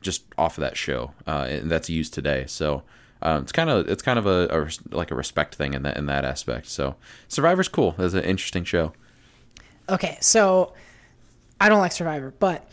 [0.00, 2.44] just off of that show, uh, and that's used today.
[2.46, 2.82] So
[3.22, 5.96] um, it's kind of it's kind of a, a like a respect thing in that
[5.96, 6.66] in that aspect.
[6.66, 6.96] So
[7.28, 7.94] Survivor's cool.
[7.98, 8.92] It's an interesting show.
[9.88, 10.72] Okay, so
[11.60, 12.70] I don't like Survivor, but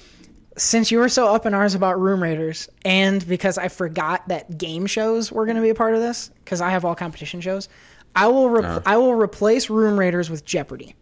[0.55, 4.57] since you were so up in arms about Room Raiders, and because I forgot that
[4.57, 7.41] game shows were going to be a part of this, because I have all competition
[7.41, 7.69] shows,
[8.17, 8.81] I will re- Uh.
[8.85, 10.95] I will replace Room Raiders with Jeopardy.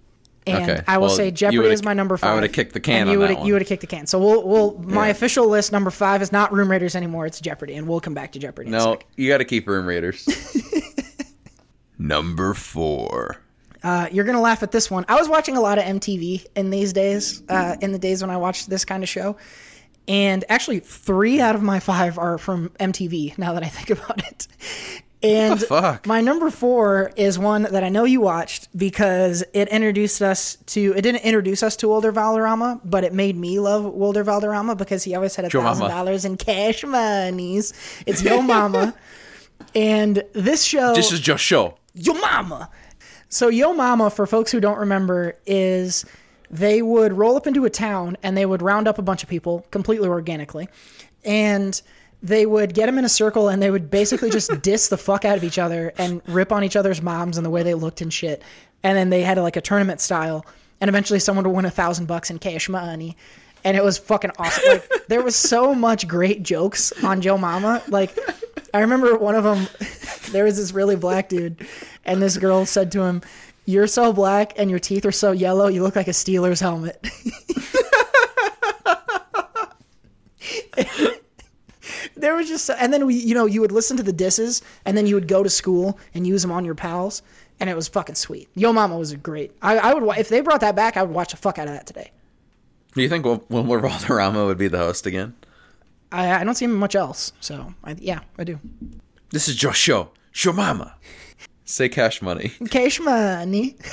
[0.48, 2.30] And Okay, I will well, say Jeopardy is my number five.
[2.32, 4.06] I would've kicked the can you would've- You would have kicked the can.
[4.06, 5.12] So we'll, we'll my Yeah.
[5.12, 7.26] official list number five is not Room Raiders anymore.
[7.26, 8.70] It's Jeopardy, and we'll come back to Jeopardy.
[8.70, 10.28] No, you got to keep Room Raiders.
[11.98, 13.38] Number four.
[13.84, 15.06] Uh, you're gonna laugh at this one.
[15.08, 18.30] I was watching a lot of MTV in these days, uh, in the days when
[18.32, 19.38] I watched this kind of show,
[20.08, 23.38] and actually three out of my five are from MTV.
[23.38, 24.48] Now that I think about it,
[25.24, 25.64] and
[26.06, 30.94] my number four is one that I know you watched because it introduced us to.
[30.96, 35.04] It didn't introduce us to Wilder Valderrama, but it made me love Wilder Valderrama because
[35.04, 37.74] he always had a thousand dollars in cash monies.
[38.06, 38.94] It's Yo Mama,
[39.76, 40.94] and this show.
[40.94, 41.78] This is just show.
[41.94, 42.70] Yo Mama.
[43.30, 46.06] So Yo Mama, for folks who don't remember, is
[46.52, 49.30] they would roll up into a town and they would round up a bunch of
[49.30, 50.70] people completely organically,
[51.24, 51.82] and
[52.24, 55.26] they would get them in a circle and they would basically just diss the fuck
[55.26, 58.02] out of each other and rip on each other's moms and the way they looked
[58.02, 58.42] and shit.
[58.84, 60.46] And then they had like a tournament style,
[60.80, 63.18] and eventually someone would win a thousand bucks in cash money.
[63.64, 64.64] And it was fucking awesome.
[64.74, 67.82] Like there was so much great jokes on Yo Mama.
[67.88, 68.16] Like
[68.74, 69.68] I remember one of them.
[70.32, 71.66] There was this really black dude,
[72.04, 73.22] and this girl said to him,
[73.66, 75.68] "You're so black and your teeth are so yellow.
[75.68, 77.00] You look like a Steelers helmet."
[82.26, 84.98] There was just, and then we, you know, you would listen to the disses, and
[84.98, 87.22] then you would go to school and use them on your pals,
[87.60, 88.50] and it was fucking sweet.
[88.56, 89.56] Yo Mama was great.
[89.62, 91.76] I, I would, if they brought that back, I would watch the fuck out of
[91.76, 92.10] that today.
[92.96, 95.36] Do you think Wilmer Valderrama would be the host again?
[96.12, 98.60] I, I don't see him much else, so I, yeah, I do.
[99.30, 100.10] This is just show.
[100.32, 100.96] Show mama.
[101.64, 102.54] Say cash money.
[102.72, 103.76] Cash money.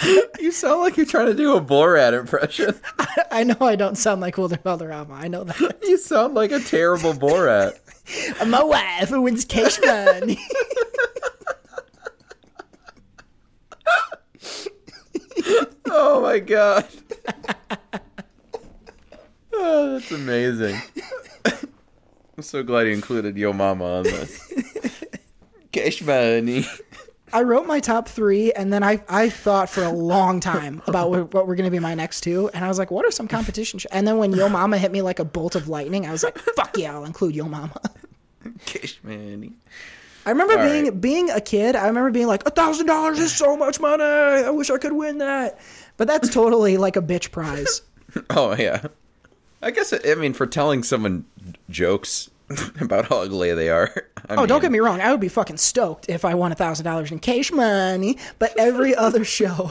[0.40, 2.74] You sound like you're trying to do a Borat impression.
[3.30, 5.12] I know I don't sound like Wilder Valderrama.
[5.12, 5.78] I know that.
[5.82, 7.78] You sound like a terrible Borat.
[8.48, 10.38] My wife who wins cash money.
[15.92, 16.86] Oh my god.
[19.52, 20.80] Oh, that's amazing.
[21.44, 25.04] I'm so glad you included Yo Mama on this.
[25.72, 26.64] Cash money.
[27.32, 31.10] I wrote my top three, and then I, I thought for a long time about
[31.10, 33.10] what, what were going to be my next two, and I was like, what are
[33.10, 33.90] some competition shows?
[33.92, 36.38] And then when Yo Mama hit me like a bolt of lightning, I was like,
[36.38, 37.80] fuck yeah, I'll include Yo Mama.
[38.66, 39.52] Cash money.
[40.26, 41.00] I remember All being right.
[41.00, 41.76] being a kid.
[41.76, 44.02] I remember being like, a thousand dollars is so much money.
[44.02, 45.58] I wish I could win that.
[45.96, 47.82] But that's totally like a bitch prize.
[48.28, 48.88] Oh yeah.
[49.62, 51.26] I guess I mean for telling someone
[51.68, 52.28] jokes
[52.80, 53.90] about how ugly they are.
[54.28, 55.00] I oh, don't get me wrong.
[55.00, 58.18] I would be fucking stoked if I won a thousand dollars in cash money.
[58.38, 59.70] But every other show,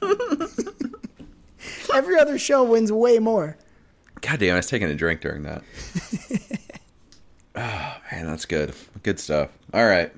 [1.94, 3.56] every other show wins way more.
[4.20, 5.62] God damn, I was taking a drink during that.
[7.56, 8.74] oh man, that's good.
[9.02, 9.50] Good stuff.
[9.74, 10.12] All right.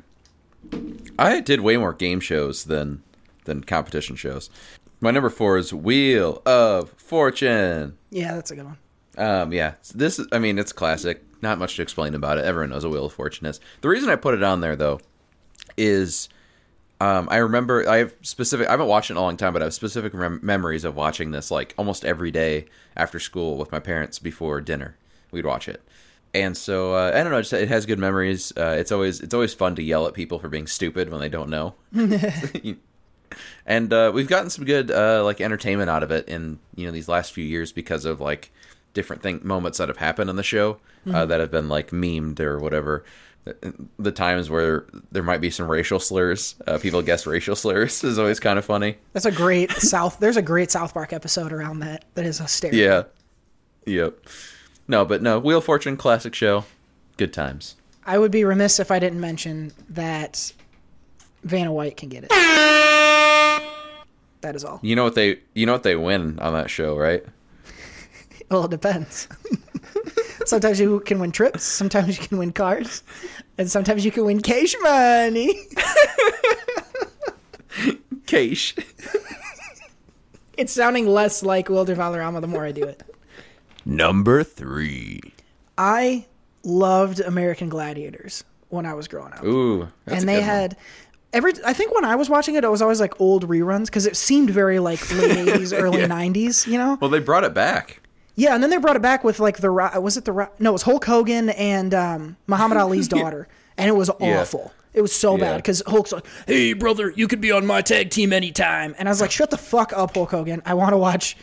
[1.18, 3.02] I did way more game shows than
[3.44, 4.50] than competition shows.
[5.00, 7.96] My number four is Wheel of Fortune.
[8.10, 8.78] Yeah, that's a good one.
[9.16, 10.26] Um, yeah, this is.
[10.32, 11.22] I mean, it's classic.
[11.44, 12.46] Not much to explain about it.
[12.46, 13.60] Everyone knows what Wheel of Fortune is.
[13.82, 14.98] The reason I put it on there though
[15.76, 16.30] is
[17.02, 18.66] um, I remember I have specific.
[18.66, 20.96] I haven't watched it in a long time, but I have specific rem- memories of
[20.96, 22.64] watching this like almost every day
[22.96, 24.96] after school with my parents before dinner.
[25.32, 25.82] We'd watch it,
[26.32, 27.42] and so uh, I don't know.
[27.42, 28.54] Just, it has good memories.
[28.56, 31.28] Uh, it's always it's always fun to yell at people for being stupid when they
[31.28, 31.74] don't know.
[33.66, 36.92] and uh, we've gotten some good uh, like entertainment out of it in you know
[36.92, 38.50] these last few years because of like
[38.94, 41.28] different thing moments that have happened on the show uh, Mhm.
[41.28, 43.04] that have been like memed or whatever.
[43.98, 48.18] The times where there might be some racial slurs, uh, people guess racial slurs is
[48.18, 48.96] always kind of funny.
[49.12, 50.18] That's a great South.
[50.18, 52.06] There's a great South Park episode around that.
[52.14, 52.80] That is hysterical.
[52.80, 53.02] Yeah.
[53.84, 54.18] Yep.
[54.88, 56.64] No, but no, Wheel of Fortune classic show.
[57.18, 57.76] Good times.
[58.06, 60.52] I would be remiss if I didn't mention that
[61.42, 62.30] Vanna White can get it.
[64.40, 64.78] That is all.
[64.82, 67.24] You know what they you know what they win on that show, right?
[68.50, 69.28] Well, it depends.
[70.44, 73.02] sometimes you can win trips, sometimes you can win cars,
[73.58, 75.54] and sometimes you can win cash money.
[78.26, 78.74] Cash.
[80.56, 83.02] It's sounding less like Wilder Valderrama the more I do it.
[83.84, 85.20] Number three.
[85.76, 86.26] I
[86.62, 89.42] loved American Gladiators when I was growing up.
[89.44, 90.76] Ooh, that's and they had
[91.32, 94.06] every I think when I was watching it it was always like old reruns because
[94.06, 96.06] it seemed very like late 80s early Yeah.
[96.06, 96.98] 90s, you know?
[97.00, 98.00] Well, they brought it back.
[98.36, 100.72] Yeah, and then they brought it back with like the was it the no, it
[100.72, 103.46] was Hulk Hogan and um, Muhammad Ali's daughter,
[103.78, 104.40] and it was Yeah.
[104.40, 104.72] awful.
[104.92, 105.44] It was so Yeah.
[105.44, 109.08] bad because Hulk's like, "Hey, brother, you could be on my tag team anytime," and
[109.08, 110.62] I was like, "Shut the fuck up, Hulk Hogan!
[110.64, 111.36] I want to watch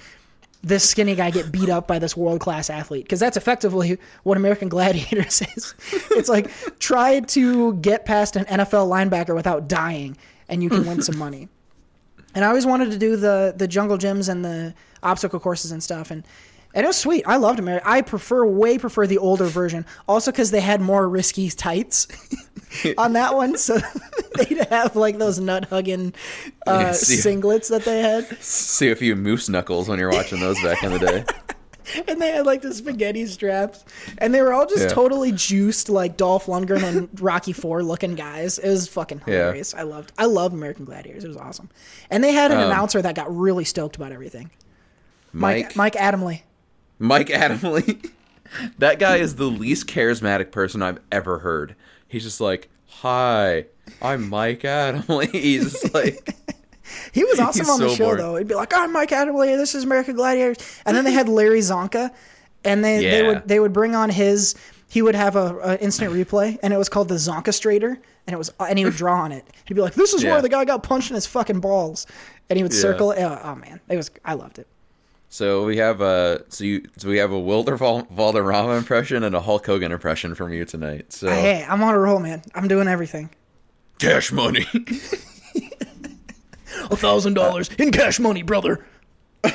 [0.64, 4.38] this skinny guy get beat up by this world class athlete because that's effectively what
[4.38, 5.74] American Gladiators is.
[6.12, 6.50] it's like
[6.80, 10.18] try to get past an NFL linebacker without dying,
[10.50, 11.48] and you can win some money."
[12.36, 14.74] And I always wanted to do the the jungle gyms and the
[15.04, 16.24] obstacle courses and stuff, and
[16.74, 17.24] and it was sweet.
[17.28, 17.88] I loved America.
[17.88, 22.08] I prefer way prefer the older version, also because they had more risky tights
[22.98, 23.78] on that one, so
[24.38, 26.14] they'd have like those nut hugging
[26.68, 30.62] uh, Yeah, singlets that they had, See a few moose knuckles when you're watching those
[30.62, 31.26] back in the day.
[32.08, 33.84] and they had like the spaghetti straps,
[34.20, 34.88] and they were all just Yeah.
[34.90, 38.60] totally juiced like Dolph Lundgren and Rocky Four looking guys.
[38.60, 39.34] It was fucking Yeah.
[39.34, 39.74] hilarious.
[39.74, 41.24] I loved I loved American Gladiators.
[41.26, 41.70] It was awesome,
[42.10, 44.52] and they had an Um, announcer that got really stoked about everything.
[45.34, 46.42] Mike Mike Adamle.
[47.02, 48.10] Mike Adamle.
[48.80, 51.76] that guy is the least charismatic person I've ever heard.
[52.08, 53.66] He's just like, "Hi,
[54.02, 56.36] I'm Mike Adamle." He's just like,
[57.14, 58.20] He was awesome He's on the so show bored.
[58.20, 58.36] though.
[58.36, 59.58] He'd be like, "I'm Mike Adamle.
[59.58, 62.12] This is American Gladiators," and then they had Larry Csonka,
[62.64, 64.56] and they they would they would bring on his.
[64.90, 67.96] He would have a, a instant replay, and it was called the Zonka Strader,
[68.28, 69.46] and it was and he would draw on it.
[69.64, 70.34] He'd be like, "This is Yeah.
[70.34, 72.06] where the guy got punched in his fucking balls,"
[72.50, 72.80] and he would Yeah.
[72.82, 73.12] circle.
[73.12, 73.22] it.
[73.24, 74.68] Oh, oh, man, it was I loved it.
[75.34, 79.34] So we have a so you so we have a Wilder Val- Valderrama impression and
[79.34, 81.14] a Hulk Hogan impression from you tonight.
[81.14, 82.42] So Hey, I'm on a roll, man.
[82.54, 83.30] I'm doing everything.
[83.98, 84.66] cash money.
[86.90, 88.84] A thousand dollars in cash money, brother.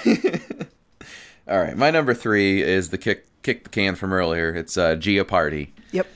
[1.49, 4.55] All right, my number three is the kick kick the can from earlier.
[4.55, 5.73] It's uh, Jeopardy.
[5.93, 6.07] Yep.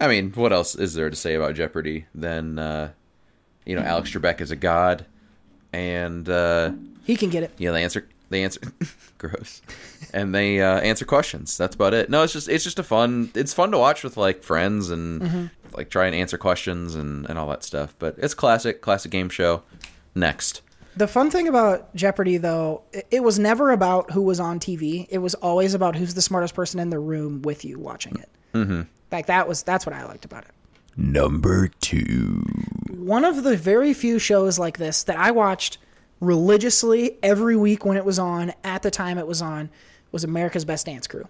[0.00, 2.90] I mean, what else is there to say about Jeopardy than uh,
[3.64, 5.06] you know Alex Trebek is a god,
[5.72, 6.72] and uh,
[7.04, 7.52] He can get it.
[7.56, 8.60] you know they answer they answer
[9.18, 9.62] gross,
[10.12, 11.56] and they uh, answer questions.
[11.56, 12.10] That's about it.
[12.10, 13.30] No, it's just it's just a fun.
[13.34, 15.50] It's fun to watch with like friends and Mhm.
[15.76, 17.94] like try and answer questions and and all that stuff.
[17.98, 19.62] But it's classic classic game show.
[20.14, 20.62] Next,
[20.96, 25.06] The fun thing about Jeopardy, though, it, it was never about who was on TV.
[25.10, 28.28] It was always about who's the smartest person in the room with you watching it.
[28.52, 28.82] mm-hmm.
[29.12, 30.50] Like that was that's what I liked about it.
[30.96, 32.42] number two.
[32.90, 35.78] One of the very few shows like this that I watched
[36.20, 39.70] religiously every week when it was on at the time it was on
[40.12, 41.26] was America's Best Dance Crew.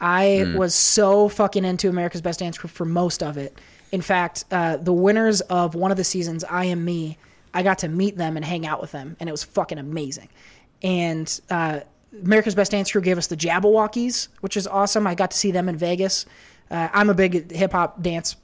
[0.00, 0.56] I Mm.
[0.56, 3.58] was so fucking into America's Best Dance Crew for most of it.
[3.92, 7.16] In fact, uh, the winners of one of the seasons, I Am Me,
[7.54, 10.28] I got to meet them and hang out with them, and it was fucking amazing.
[10.82, 11.80] And uh,
[12.22, 15.06] America's Best Dance Crew gave us the Jabbawockeez, which is awesome.
[15.06, 16.26] I got to see them in Vegas.
[16.70, 18.36] Uh, I'm a big hip hop dance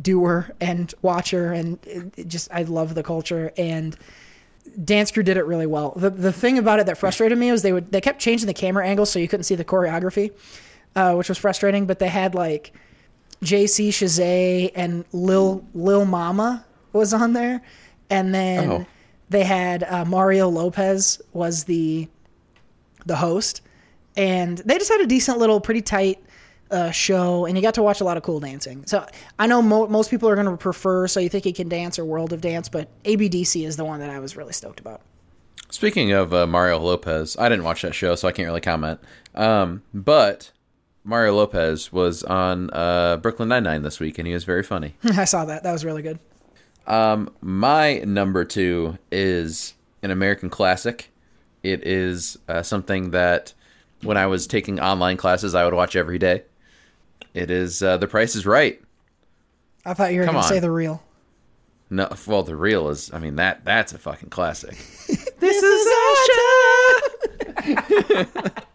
[0.00, 3.96] doer and watcher, and it, it just I love the culture and.
[4.84, 5.92] Dance Crew did it really well.
[5.96, 8.54] The the thing about it that frustrated me was they would they kept changing the
[8.54, 10.32] camera angle so you couldn't see the choreography,
[10.96, 11.86] uh, which was frustrating.
[11.86, 12.72] But they had like
[13.44, 17.62] JC Chasez and Lil Lil Mama was on there,
[18.10, 18.86] and then Oh.
[19.28, 22.08] they had uh, Mario Lopez was the
[23.06, 23.62] the host,
[24.16, 26.22] and they just had a decent little, pretty tight
[26.70, 28.84] uh, show, and you got to watch a lot of cool dancing.
[28.86, 29.06] So
[29.38, 31.98] I know mo- most people are going to prefer "So You Think You Can Dance"
[31.98, 35.00] or "World of Dance," but ABDC is the one that I was really stoked about.
[35.70, 39.00] Speaking of uh, Mario Lopez, I didn't watch that show, so I can't really comment.
[39.34, 40.50] Um, but
[41.04, 44.94] Mario Lopez was on uh, Brooklyn Nine Nine this week, and he was very funny.
[45.04, 46.18] I saw that; that was really good.
[46.86, 51.10] Um, my number two is an American classic.
[51.62, 53.52] It is uh, something that
[54.02, 56.44] when I was taking online classes, I would watch every day.
[57.34, 58.80] It is uh, The Price is Right.
[59.84, 61.02] I thought you were going to say the real.
[61.90, 63.10] No, well, the real is.
[63.14, 64.76] I mean that that's a fucking classic.
[65.40, 65.86] This is
[67.64, 67.74] our
[68.04, 68.24] show.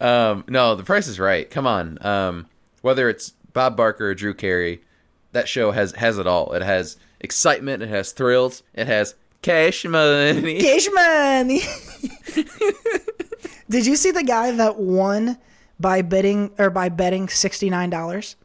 [0.00, 1.50] Um, no, The Price is Right.
[1.50, 1.98] Come on.
[2.04, 2.46] Um,
[2.82, 4.82] whether it's Bob Barker or Drew Carey,
[5.32, 6.52] that show has has it all.
[6.52, 7.82] It has excitement.
[7.82, 8.62] It has thrills.
[8.74, 10.60] It has cash money.
[10.60, 11.62] Cash money.
[13.70, 15.38] Did you see the guy that won
[15.78, 18.36] by betting or by betting sixty nine dollars?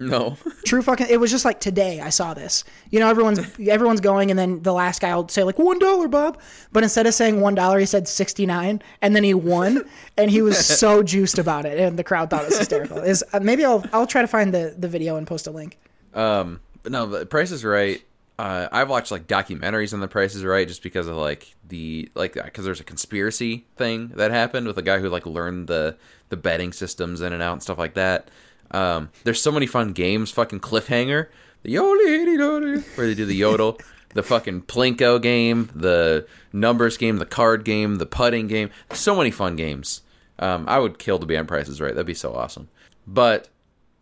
[0.00, 0.36] No.
[0.64, 1.08] True fucking.
[1.10, 2.00] It was just like today.
[2.00, 2.62] I saw this.
[2.90, 6.06] You know, everyone's everyone's going, and then the last guy will say like one dollar,
[6.08, 6.40] Bob.
[6.72, 9.84] But instead of saying one dollar, he said sixty nine, and then he won,
[10.16, 12.98] and he was so juiced about it, and the crowd thought it was hysterical.
[12.98, 15.78] Is uh, maybe I'll I'll try to find the the video and post a link.
[16.14, 18.02] Um, but no, The Price is Right.
[18.38, 22.08] Uh, I've watched like documentaries on The Price is Right just because of like the
[22.14, 25.96] like because there's a conspiracy thing that happened with a guy who like learned the
[26.28, 28.30] the betting systems in and out and stuff like that.
[28.70, 30.30] Um, there's so many fun games.
[30.30, 31.28] Fucking cliffhanger,
[31.62, 33.78] the yodel where they do the yodel,
[34.14, 38.70] the fucking plinko game, the numbers game, the card game, the putting game.
[38.92, 40.02] So many fun games.
[40.38, 41.92] Um, I would kill to be on Prices Right.
[41.92, 42.68] That'd be so awesome.
[43.04, 43.48] But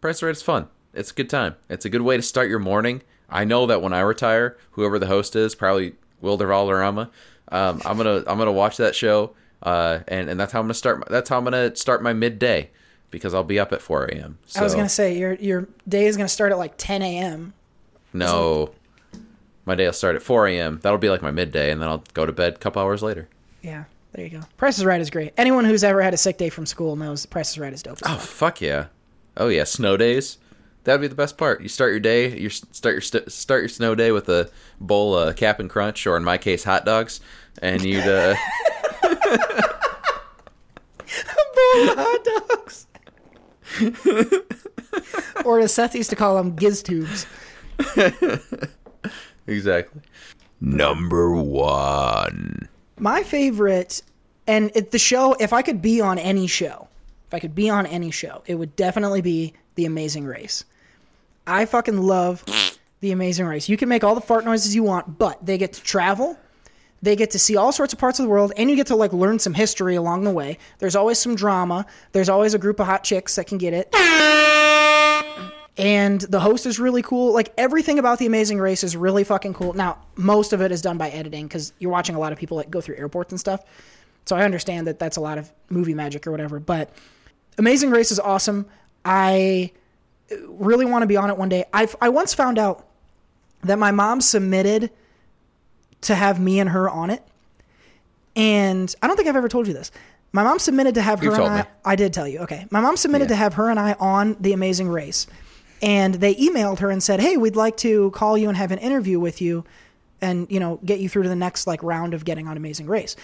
[0.03, 0.69] Price Right is fun.
[0.93, 1.55] It's a good time.
[1.71, 3.03] It's a good way to start your morning.
[3.29, 7.11] I know that when I retire, whoever the host is, probably Wilder Valderrama,
[7.51, 9.33] um, I'm gonna I'm gonna watch that show,
[9.63, 11.01] uh, and and that's how I'm gonna start.
[11.01, 12.71] My, that's how I'm gonna start my midday
[13.11, 14.39] because I'll be up at 4 a.m.
[14.47, 17.55] So, I was gonna say your your day is gonna start at like 10 a.m.
[18.13, 18.73] no,
[19.65, 20.81] my day will start at 4 a.m.
[20.83, 23.29] That'll be like my midday, and then I'll go to bed a couple hours later.
[23.63, 24.41] Yeah, there you go.
[24.57, 25.33] Price is Right is great.
[25.37, 27.99] Anyone who's ever had a sick day from school knows Price is Right is dope.
[28.05, 28.87] Oh fuck yeah!
[29.37, 30.39] Oh yeah, snow days.
[30.87, 31.61] That'd be the best part.
[31.63, 34.49] You start your day, you start your st- start your snow day with a
[34.81, 37.19] bowl of Cap'n Crunch, or in my case, hot dogs,
[37.61, 38.37] and you'd uh,
[41.73, 42.87] hot dogs.
[45.45, 47.27] or as Seth used to call them, giz tubes.
[49.49, 50.03] exactly.
[50.61, 52.69] Number one.
[53.01, 54.03] My favorite,
[54.47, 56.87] and it, the show, if I could be on any show,
[57.27, 60.65] if I could be on any show, it would definitely be The Amazing Race.
[61.47, 62.45] I fucking love
[63.01, 63.69] The Amazing Race.
[63.69, 66.39] You can make all the fart noises you want, but they get to travel.
[67.03, 68.97] They get to see all sorts of parts of the world, and you get to
[68.97, 70.59] like learn some history along the way.
[70.79, 71.87] There's always some drama.
[72.13, 73.95] There's always a group of hot chicks that can get it.
[75.79, 77.35] And the host is really cool.
[77.35, 79.75] Like everything about The Amazing Race is really fucking cool.
[79.75, 82.57] Now, most of it is done by editing because you're watching a lot of people
[82.57, 83.63] like go through airports and stuff.
[84.25, 86.59] So I understand that that's a lot of movie magic or whatever.
[86.59, 86.91] But
[87.59, 88.67] Amazing Race is awesome.
[89.05, 89.71] I
[90.49, 91.65] really want to be on it one day.
[91.73, 92.87] I I once found out
[93.63, 94.91] that my mom submitted
[96.03, 97.23] to have me and her on it,
[98.35, 99.91] and I don't think I've ever told you this.
[100.33, 101.63] My mom submitted to have You've her and told I.
[101.63, 101.69] me.
[101.85, 102.41] I did tell you.
[102.41, 103.29] Okay, my mom submitted Yeah.
[103.29, 105.27] to have her and I on the Amazing Race,
[105.81, 108.79] and they emailed her and said, "Hey, we'd like to call you and have an
[108.79, 109.65] interview with you,
[110.21, 112.87] and you know get you through to the next like round of getting on Amazing
[112.87, 113.17] Race."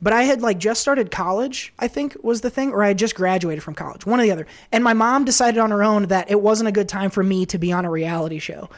[0.00, 2.98] But I had like just started college, I think was the thing, or I had
[2.98, 4.46] just graduated from college, one or the other.
[4.70, 7.46] And my mom decided on her own that it wasn't a good time for me
[7.46, 8.68] to be on a reality show.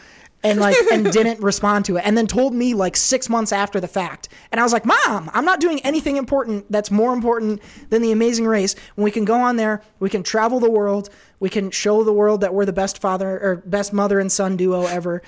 [0.44, 2.02] And like and didn't respond to it.
[2.06, 4.28] And then told me like six months after the fact.
[4.52, 8.12] And I was like, Mom, I'm not doing anything important that's more important than the
[8.12, 8.76] amazing race.
[8.94, 12.12] When we can go on there, we can travel the world, we can show the
[12.12, 15.22] world that we're the best father or best mother and son duo ever.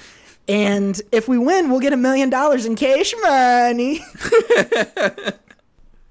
[0.47, 4.01] And if we win, we'll get a million dollars in cash money.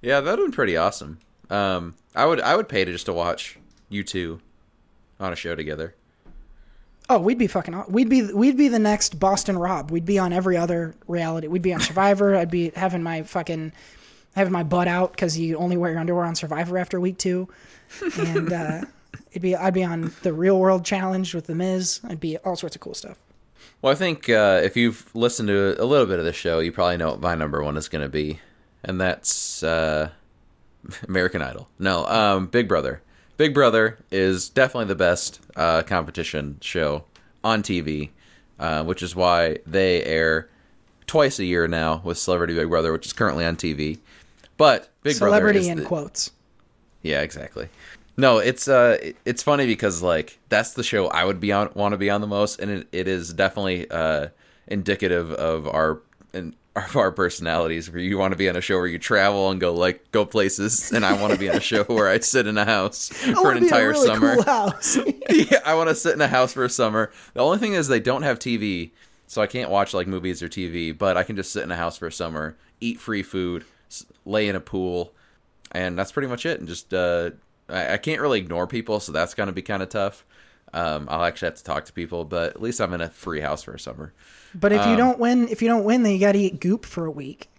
[0.01, 1.19] Yeah, that'd been pretty awesome.
[1.49, 3.57] Um, I would I would pay to just to watch
[3.89, 4.39] you two
[5.19, 5.95] on a show together.
[7.09, 7.85] Oh, we'd be fucking.
[7.88, 9.89] We'd be we'd be the next Boston Rob.
[9.89, 11.47] We'd be on every other reality.
[11.47, 12.35] We'd be on Survivor.
[12.35, 13.71] I'd be having my fucking
[14.35, 17.49] having my butt out because you only wear your underwear on Survivor after week two,
[18.19, 18.81] and uh,
[19.31, 21.99] it'd be I'd be on the Real World Challenge with the Miz.
[22.07, 23.17] I'd be all sorts of cool stuff.
[23.81, 26.71] Well, I think uh, if you've listened to a little bit of the show, you
[26.71, 28.39] probably know what my number one is going to be,
[28.84, 30.10] and that's uh,
[31.07, 31.68] American Idol.
[31.77, 33.01] No, um, Big Brother.
[33.38, 37.06] Big Brother is definitely the best uh, competition show
[37.43, 38.10] on TV,
[38.60, 40.49] uh, which is why they air
[41.07, 43.99] twice a year now with Celebrity Big Brother, which is currently on TV.
[44.57, 46.31] But Big Celebrity Brother in the, quotes.
[47.01, 47.69] yeah, exactly.
[48.18, 51.93] No, it's uh, it's funny because like that's the show I would be on, want
[51.93, 54.27] to be on the most, and it, it is definitely uh
[54.68, 56.01] indicative of our
[56.34, 56.53] and
[56.85, 57.89] of our personalities.
[57.89, 60.26] Where you want to be on a show where you travel and go like go
[60.26, 63.10] places, and I want to be in a show where I sit in a house
[63.10, 64.35] for an entire really summer.
[64.35, 64.97] cool house.
[65.30, 67.11] yeah, I want to sit in a house for a summer.
[67.34, 68.91] The only thing is they don't have TV,
[69.27, 70.97] so I can't watch like movies or TV.
[70.97, 73.65] But I can just sit in a house for a summer, eat free food,
[74.26, 75.14] lay in a pool,
[75.72, 76.60] and that's pretty much it.
[76.60, 77.31] And just uh,
[77.68, 80.26] I, I can't really ignore people, so that's gonna be kind of tough.
[80.73, 83.41] Um, I'll actually have to talk to people, but at least I'm in a free
[83.41, 84.13] house for a summer.
[84.53, 86.59] But if you Um, don't win, if you don't win, then you got to eat
[86.59, 87.49] goop for a week.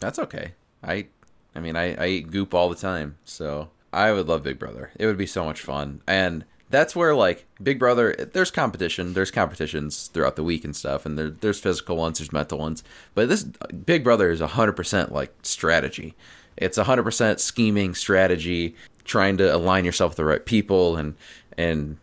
[0.00, 0.52] That's okay.
[0.82, 1.06] I,
[1.54, 4.90] I mean, I, I eat goop all the time, so I would love Big Brother.
[4.98, 8.14] It would be so much fun, and that's where like Big Brother.
[8.32, 9.14] There's competition.
[9.14, 12.84] There's competitions throughout the week and stuff, and there, there's physical ones, there's mental ones.
[13.14, 16.14] But this Big Brother is hundred percent like strategy.
[16.56, 21.14] It's hundred percent scheming strategy, trying to align yourself with the right people and
[21.56, 21.96] and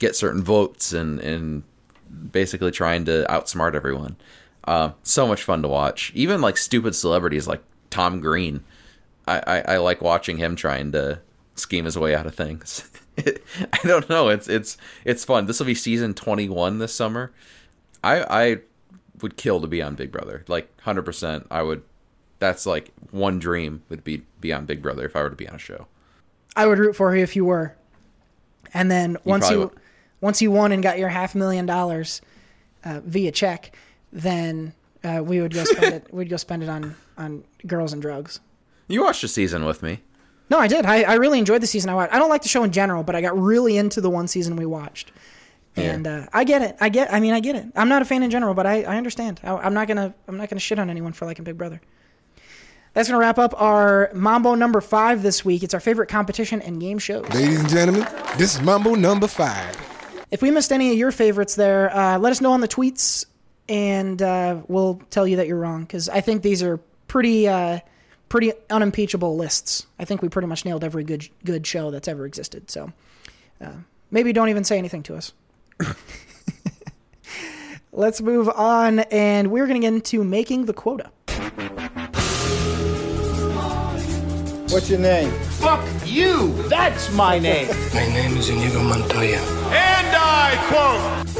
[0.00, 1.62] get certain votes and and
[2.32, 4.16] basically trying to outsmart everyone.
[4.64, 6.10] Uh, so much fun to watch.
[6.14, 8.64] Even like stupid celebrities like Tom Green.
[9.28, 11.20] I, I, I like watching him trying to
[11.54, 12.90] scheme his way out of things.
[13.18, 14.28] I don't know.
[14.28, 15.46] It's it's it's fun.
[15.46, 17.32] This will be season twenty one this summer.
[18.02, 18.58] I I
[19.20, 20.44] would kill to be on Big Brother.
[20.48, 21.82] Like hundred percent, I would.
[22.38, 25.48] That's like one dream would be be on Big Brother if I were to be
[25.48, 25.86] on a show.
[26.56, 27.76] I would root for you if you were.
[28.72, 29.70] And then once you would.
[30.20, 32.20] Once you won and got your half million dollars
[32.84, 33.76] uh, via check,
[34.12, 34.72] then
[35.04, 36.06] uh, we would go spend it.
[36.14, 38.40] We'd go spend it on on girls and drugs.
[38.88, 40.00] You watched a season with me.
[40.48, 40.84] No, I did.
[40.84, 42.12] I, I really enjoyed the season I watched.
[42.12, 44.56] I don't like the show in general, but I got really into the one season
[44.56, 45.12] we watched.
[45.76, 46.76] And uh, I get it.
[46.80, 47.12] I get.
[47.12, 47.66] I mean, I get it.
[47.76, 49.40] I'm not a fan in general, but I, I understand.
[49.44, 50.12] I, I'm not gonna.
[50.26, 51.80] I'm not gonna shit on anyone for liking Big Brother.
[52.92, 55.62] That's gonna wrap up our Mambo number five this week.
[55.62, 57.28] It's our favorite competition and game shows.
[57.32, 58.06] Ladies and gentlemen,
[58.36, 59.89] this is Mambo number five.
[60.30, 63.24] If we missed any of your favorites there, uh, let us know on the tweets,
[63.68, 66.78] and uh, we'll tell you that you're wrong because I think these are
[67.08, 67.80] pretty, uh,
[68.28, 69.86] pretty unimpeachable lists.
[69.98, 72.70] I think we pretty much nailed every good good show that's ever existed.
[72.70, 72.92] So
[73.60, 73.72] uh,
[74.12, 75.32] maybe don't even say anything to us.
[77.92, 81.10] Let's move on, and we're going to get into making the quota.
[84.68, 85.32] What's your name?
[85.58, 86.52] Fuck you!
[86.68, 87.68] That's my name!
[87.94, 89.38] My name is Inigo Montoya.
[89.38, 91.36] And I quote.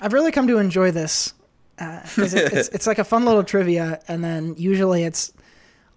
[0.00, 1.34] I've really come to enjoy this.
[1.78, 5.32] Uh, 'cause it, it's, it's like a fun little trivia, and then usually it's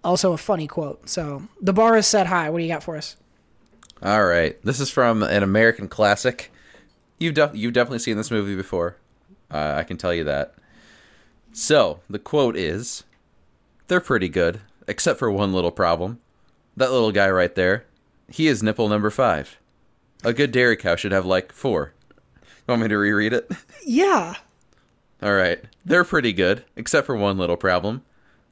[0.02, 1.08] also a funny quote.
[1.08, 2.50] So the bar is set high.
[2.50, 3.16] What do you got for us?
[4.02, 6.52] All right, this is from an American classic.
[7.18, 8.96] You've def- you've definitely seen this movie before.
[9.50, 10.54] Uh, I can tell you that.
[11.52, 13.04] So the quote is,
[13.88, 16.18] "They're pretty good, except for one little problem.
[16.76, 17.84] That little guy right there,
[18.28, 19.58] he is nipple number five.
[20.24, 21.92] A good dairy cow should have like four.
[22.42, 23.50] You want me to reread it?
[23.86, 24.36] Yeah.
[25.22, 25.62] All right.
[25.84, 28.02] They're pretty good, except for one little problem.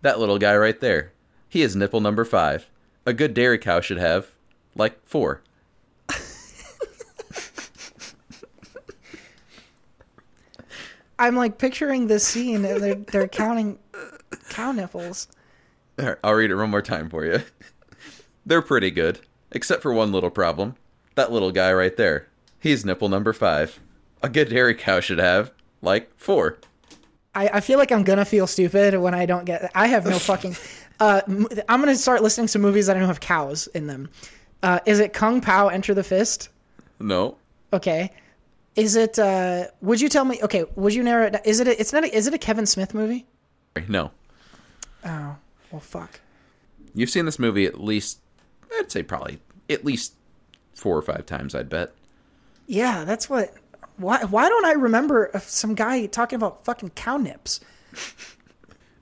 [0.02, 1.12] That little guy right there.
[1.48, 2.68] He is nipple number five.
[3.06, 4.28] A good dairy cow should have,
[4.76, 5.40] like, four.
[11.18, 13.78] I'm like picturing this scene, and they're they're counting
[14.50, 15.28] cow nipples.
[15.98, 17.40] All right, I'll read it one more time for you.
[18.44, 19.20] They're pretty good,
[19.50, 20.76] except for one little problem.
[21.14, 22.28] That little guy right there.
[22.58, 23.78] He's nipple number five.
[24.22, 26.58] A good dairy cow should have, like, four.
[27.34, 29.70] I, I feel like I'm gonna feel stupid when I don't get.
[29.74, 30.56] I have no fucking.
[31.00, 31.20] Uh,
[31.68, 34.08] I'm gonna start listening to movies that I don't have cows in them.
[34.62, 36.48] Uh, is it Kung Pao Enter the Fist?
[37.00, 37.38] No.
[37.72, 38.12] Okay.
[38.76, 39.18] Is it?
[39.18, 40.38] Uh, would you tell me?
[40.44, 40.64] Okay.
[40.76, 41.30] Would you narrow it?
[41.32, 41.66] down- Is it?
[41.66, 42.04] A, it's not.
[42.04, 43.26] A, is it a Kevin Smith movie?
[43.88, 44.12] No.
[45.04, 45.34] Oh
[45.72, 46.20] well, fuck.
[46.94, 48.20] You've seen this movie at least,
[48.78, 49.38] I'd say probably
[49.70, 50.14] at least
[50.74, 51.92] four or five times, I'd bet.
[52.66, 53.54] Yeah, that's what.
[53.96, 54.24] Why?
[54.24, 57.60] Why don't I remember some guy talking about fucking cow nips?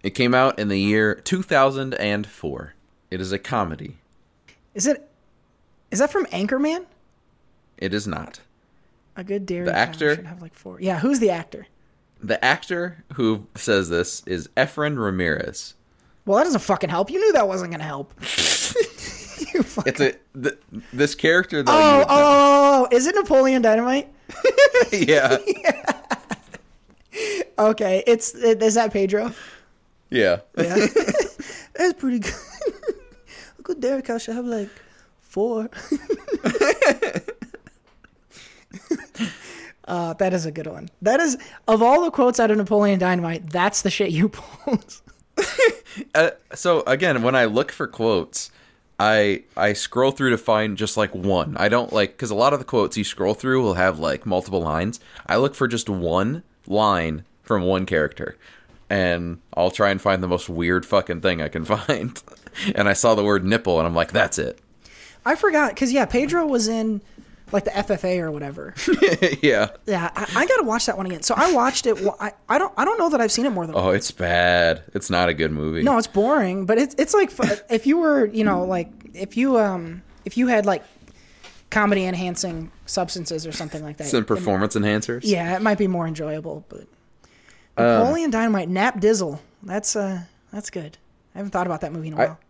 [0.03, 2.75] It came out in the year 2004.
[3.11, 3.99] It is a comedy.
[4.75, 5.07] Is it?
[5.91, 6.87] Is that from Anchorman?
[7.77, 8.41] It is not.
[9.17, 10.15] A good dairy The actor?
[10.17, 10.81] should have like four.
[10.81, 11.67] Yeah, who's the actor?
[12.23, 15.75] The actor who says this is Efren Ramirez.
[16.25, 17.11] Well, that doesn't fucking help.
[17.11, 18.15] You knew that wasn't gonna help.
[19.55, 19.87] you fuck.
[19.87, 20.59] It's a th-
[20.93, 21.73] this character though.
[21.73, 24.09] Oh, oh, oh, oh, is it Napoleon Dynamite?
[24.93, 25.39] yeah,
[27.59, 29.33] Okay, it's is that Pedro?
[30.11, 30.41] yeah.
[30.57, 30.87] Yeah,
[31.75, 32.35] that's pretty good.
[33.59, 34.69] A good dairy cow should have like
[35.21, 35.69] four.
[39.87, 40.89] uh, that is a good one.
[41.03, 41.37] That is
[41.69, 45.01] of all the quotes out of Napoleon Dynamite, that's the shit you pulled.
[46.15, 48.51] Uh, so again, when I look for quotes,
[49.01, 51.57] I I scroll through to find just like one.
[51.57, 54.27] I don't like because a lot of the quotes you scroll through will have like
[54.27, 55.01] multiple lines.
[55.27, 58.37] I look for just one line from one character,
[58.91, 62.23] and I'll try and find the most weird fucking thing I can find.
[62.75, 64.59] and I saw the word nipple, and I'm like, that's it.
[65.25, 67.01] I forgot because yeah, Pedro was in
[67.53, 68.75] like the FFA or whatever.
[69.43, 69.69] yeah.
[69.87, 71.23] Yeah, I, I gotta watch that one again.
[71.23, 71.99] So I watched it.
[72.21, 74.83] I, I don't I don't know that I've seen it more than Oh, it's bad.
[74.95, 75.83] It's not a good movie.
[75.83, 77.31] No, it's boring, but it's it's like
[77.71, 80.85] if you were, you know, like if you um if you had like
[81.71, 84.09] comedy enhancing substances or something like that.
[84.09, 85.21] Some it- performance enhancers.
[85.25, 86.87] yeah, it might be more enjoyable, but
[87.77, 89.39] Um, Napoleon Dynamite, Nap Dizzle.
[89.63, 90.21] That's uh
[90.53, 90.99] that's good.
[91.35, 92.39] I haven't thought about that movie in a while.
[92.41, 92.45] I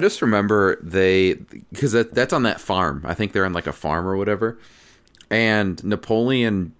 [0.00, 3.02] just remember they because that, that's on that farm.
[3.04, 4.58] I think they're in like a farm or whatever.
[5.30, 6.72] And Napoleon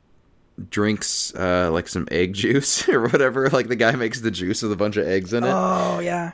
[0.71, 3.49] drinks uh, like some egg juice or whatever.
[3.49, 6.33] Like the guy makes the juice with a bunch of eggs in it, oh yeah.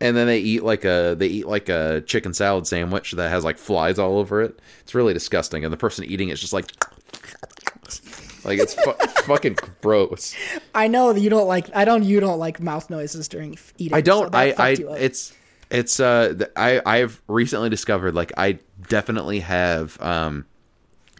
[0.00, 3.44] and then they eat like a they eat like a chicken salad sandwich that has
[3.44, 4.58] like flies all over it.
[4.80, 6.66] It's really disgusting, and the person eating it's just like
[8.44, 8.92] like it's fu-
[9.24, 10.34] fucking gross.
[10.74, 11.74] I know that you don't like.
[11.74, 12.02] I don't.
[12.02, 13.96] You don't like mouth noises during eating.
[13.96, 14.32] I don't.
[14.32, 14.70] that I.
[14.70, 14.76] I.
[14.98, 15.34] It's.
[15.70, 16.00] It's.
[16.00, 16.46] Uh.
[16.56, 16.80] I.
[16.84, 20.46] I've recently discovered like I definitely have um,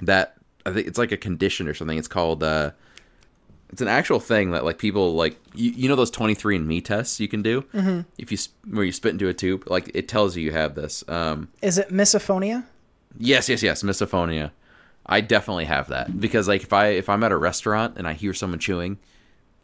[0.02, 0.36] that.
[0.66, 1.96] I think it's like a condition or something.
[1.96, 2.72] It's called uh,
[3.70, 6.80] it's an actual thing that like people like you, you know those 23 and me
[6.80, 8.04] tests you can do Mhm.
[8.18, 11.02] if you where you spit into a tube like it tells you you have this
[11.08, 12.64] um Is it misophonia?
[13.18, 14.50] yes yes yes misophonia
[15.06, 18.12] i definitely have that because like if i if i'm at a restaurant and i
[18.12, 18.98] hear someone chewing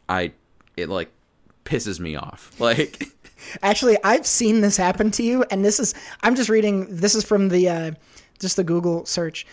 [0.09, 0.31] i
[0.77, 1.11] it like
[1.65, 3.09] pisses me off like
[3.61, 6.87] Actually, I've seen this happen to you, and this is I'm just reading.
[6.89, 7.91] This is from the uh,
[8.39, 9.45] just the Google search.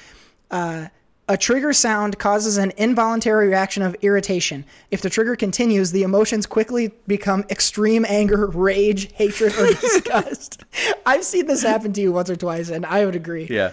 [0.50, 0.88] Uh,
[1.26, 4.64] a trigger sound causes an involuntary reaction of irritation.
[4.90, 10.62] If the trigger continues, the emotions quickly become extreme anger, rage, hatred, or disgust.
[11.06, 13.46] I've seen this happen to you once or twice, and I would agree.
[13.48, 13.72] Yeah,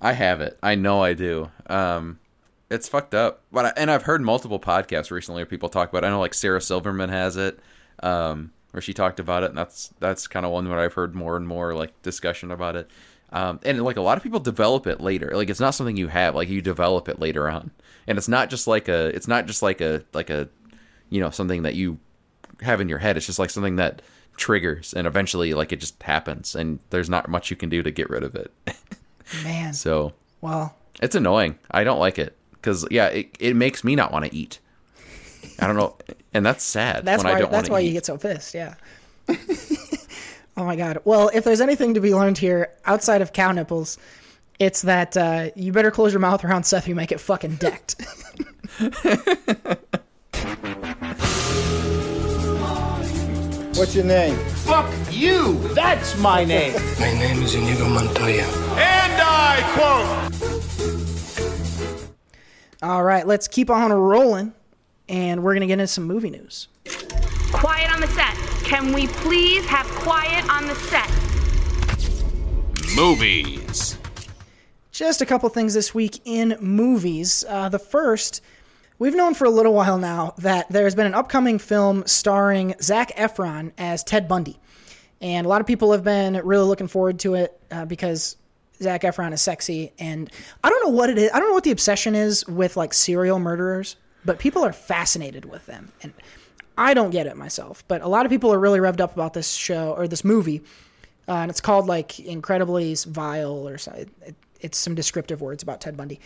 [0.00, 0.56] I have it.
[0.62, 1.50] I know I do.
[1.66, 2.20] Um,
[2.70, 3.42] it's fucked up.
[3.50, 6.04] But I, and I've heard multiple podcasts recently where people talk about.
[6.04, 6.06] It.
[6.06, 7.58] I know like Sarah Silverman has it,
[8.02, 11.14] um, where she talked about it, and that's that's kind of one where I've heard
[11.14, 12.90] more and more like discussion about it.
[13.30, 15.30] Um, and like a lot of people develop it later.
[15.32, 16.34] Like it's not something you have.
[16.34, 17.70] Like you develop it later on,
[18.08, 19.14] and it's not just like a.
[19.14, 20.48] It's not just like a like a,
[21.08, 22.00] you know, something that you
[22.62, 23.16] have in your head.
[23.16, 24.02] It's just like something that
[24.36, 27.92] triggers, and eventually like it just happens, and there's not much you can do to
[27.92, 28.52] get rid of it.
[29.44, 31.60] Man, So well, it's annoying.
[31.70, 34.58] I don't like it because yeah, it, it makes me not want to eat.
[35.58, 35.96] I don't know,
[36.32, 37.04] and that's sad.
[37.04, 37.40] That's when I why.
[37.40, 37.86] don't That's why eat.
[37.86, 38.54] you get so pissed.
[38.54, 38.74] Yeah.
[40.56, 40.98] oh my god.
[41.04, 43.98] Well, if there's anything to be learned here outside of cow nipples,
[44.58, 46.86] it's that uh, you better close your mouth around Seth.
[46.88, 47.96] You might get fucking decked.
[53.76, 54.36] What's your name?
[54.64, 55.58] Fuck you!
[55.74, 56.74] That's my name!
[57.00, 58.44] My name is Inigo Montoya.
[58.44, 60.24] And I quote.
[62.82, 64.54] All right, let's keep on rolling,
[65.08, 66.68] and we're gonna get into some movie news.
[67.52, 68.34] Quiet on the set.
[68.64, 71.10] Can we please have quiet on the set?
[72.96, 73.98] Movies.
[74.90, 77.44] Just a couple things this week in movies.
[77.48, 78.42] Uh, the first,
[79.00, 83.10] we've known for a little while now that there's been an upcoming film starring Zac
[83.16, 84.58] Efron as Ted Bundy.
[85.20, 88.36] And a lot of people have been really looking forward to it uh, because
[88.80, 89.92] Zac Efron is sexy.
[89.98, 90.30] And
[90.62, 91.30] I don't know what it is.
[91.32, 95.44] I don't know what the obsession is with like serial murderers, but people are fascinated
[95.44, 95.92] with them.
[96.02, 96.12] And
[96.76, 97.84] I don't get it myself.
[97.88, 100.62] But a lot of people are really revved up about this show or this movie.
[101.28, 103.76] Uh, and it's called like Incredibly Vile or.
[103.94, 104.08] It,
[104.64, 106.20] it's some descriptive words about Ted Bundy.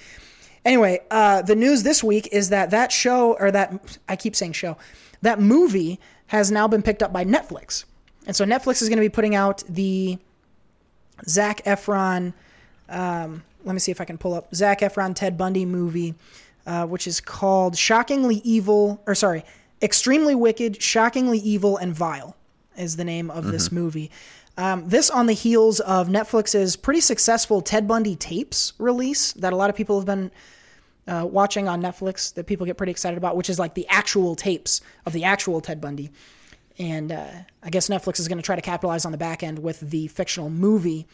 [0.64, 4.52] Anyway, uh, the news this week is that that show, or that, I keep saying
[4.52, 4.76] show,
[5.22, 5.98] that movie
[6.28, 7.84] has now been picked up by Netflix.
[8.26, 10.18] And so Netflix is going to be putting out the
[11.26, 12.32] Zac Efron,
[12.88, 16.14] um, let me see if I can pull up Zac Efron Ted Bundy movie,
[16.68, 19.42] uh, which is called Shockingly Evil, or sorry,
[19.80, 22.36] Extremely Wicked, Shockingly Evil, and Vile
[22.76, 23.72] is the name of this Mhm.
[23.72, 24.10] movie.
[24.58, 29.56] Um, this on the heels of Netflix's pretty successful Ted Bundy tapes release that a
[29.56, 30.30] lot of people have been
[31.06, 34.34] uh, watching on Netflix that people get pretty excited about, which is like the actual
[34.34, 36.10] tapes of the actual Ted Bundy.
[36.78, 37.24] And uh,
[37.62, 40.08] I guess Netflix is going to try to capitalize on the back end with the
[40.08, 41.06] fictional movie.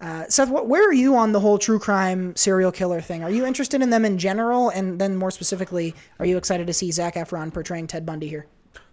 [0.00, 3.22] Uh, Seth, what, where are you on the whole true crime serial killer thing?
[3.22, 4.70] Are you interested in them in general?
[4.70, 8.46] And then more specifically, are you excited to see Zac Efron portraying Ted Bundy here?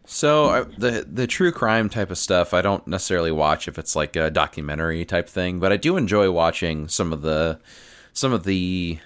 [0.10, 3.94] So I, the the true crime type of stuff, I don't necessarily watch if it's
[3.94, 7.60] like a documentary type thing, but I do enjoy watching some of the
[8.14, 9.00] some of the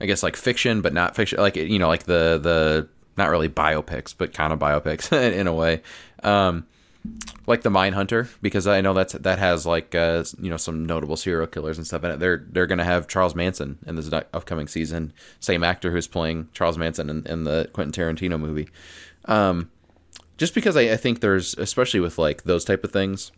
[0.00, 3.48] I guess like fiction, but not fiction, like you know, like the the not really
[3.48, 5.82] biopics, but kind of biopics in, in a way.
[6.24, 6.66] Um,
[7.46, 11.16] like the Mindhunter, because I know that's that has like uh, you know some notable
[11.16, 12.20] serial killers and stuff in it.
[12.20, 16.78] They're they're gonna have Charles Manson in this upcoming season, same actor who's playing Charles
[16.78, 18.68] Manson in, in the Quentin Tarantino movie.
[19.24, 19.70] Um,
[20.36, 23.32] just because I, I think there's especially with like those type of things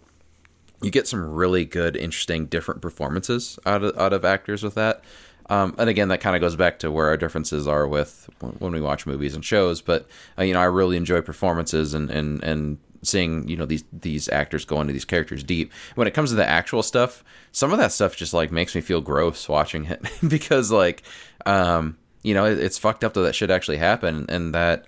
[0.82, 5.03] you get some really good interesting different performances out of out of actors with that
[5.51, 8.28] um, and again that kind of goes back to where our differences are with
[8.59, 10.07] when, we watch movies and shows but
[10.39, 14.29] uh, you know i really enjoy performances and and and seeing you know these these
[14.29, 17.23] actors go into these characters deep when it comes to the actual stuff
[17.53, 21.03] some of that stuff just like makes me feel gross watching it because like
[21.47, 24.87] um you know it, it's fucked up that that should actually happen and that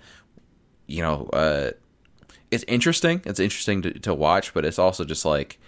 [0.87, 1.71] you know uh
[2.49, 3.21] it's interesting.
[3.25, 5.59] It's interesting to, to watch, but it's also just like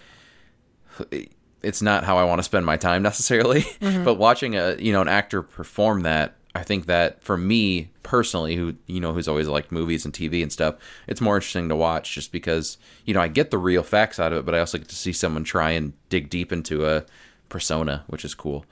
[1.62, 3.62] it's not how I want to spend my time necessarily.
[3.82, 4.06] Mhm.
[4.06, 8.56] But watching a you know an actor perform that, I think that for me personally,
[8.56, 10.76] who you know who's always liked movies and TV and stuff,
[11.08, 14.34] it's more interesting to watch just because you know I get the real facts out
[14.34, 17.06] of it, but I also get to see someone try and dig deep into a
[17.48, 18.66] persona, which is cool.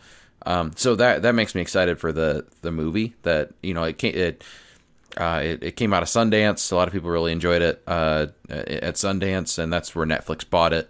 [0.46, 3.16] Um, so that that makes me excited for the the movie.
[3.24, 4.44] That you know it came, it
[5.18, 6.72] uh, it, it came out of Sundance.
[6.72, 10.74] A lot of people really enjoyed it uh, at Sundance, and that's where Netflix bought
[10.74, 10.90] it.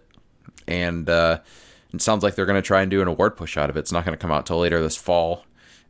[0.67, 1.39] And uh,
[1.93, 3.81] it sounds like they're going to try and do an award push out of it.
[3.81, 5.45] It's not going to come out till later this fall,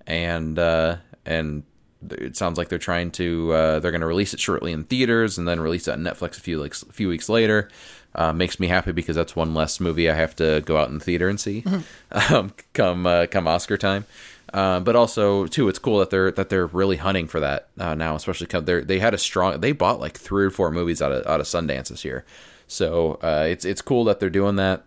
[0.08, 1.64] and uh, and
[2.10, 5.38] it sounds like they're trying to uh, they're going to release it shortly in theaters
[5.38, 7.70] and then release it on Netflix a few like a few weeks later.
[8.16, 10.98] Uh, makes me happy because that's one less movie I have to go out in
[10.98, 11.64] the theater and see
[12.32, 14.06] um, come uh, come Oscar time.
[14.54, 17.94] Uh, but also too, it's cool that they're that they're really hunting for that uh,
[17.94, 21.02] now, especially because they they had a strong they bought like three or four movies
[21.02, 22.26] out of out of Sundance this year,
[22.68, 24.84] so uh, it's it's cool that they're doing that.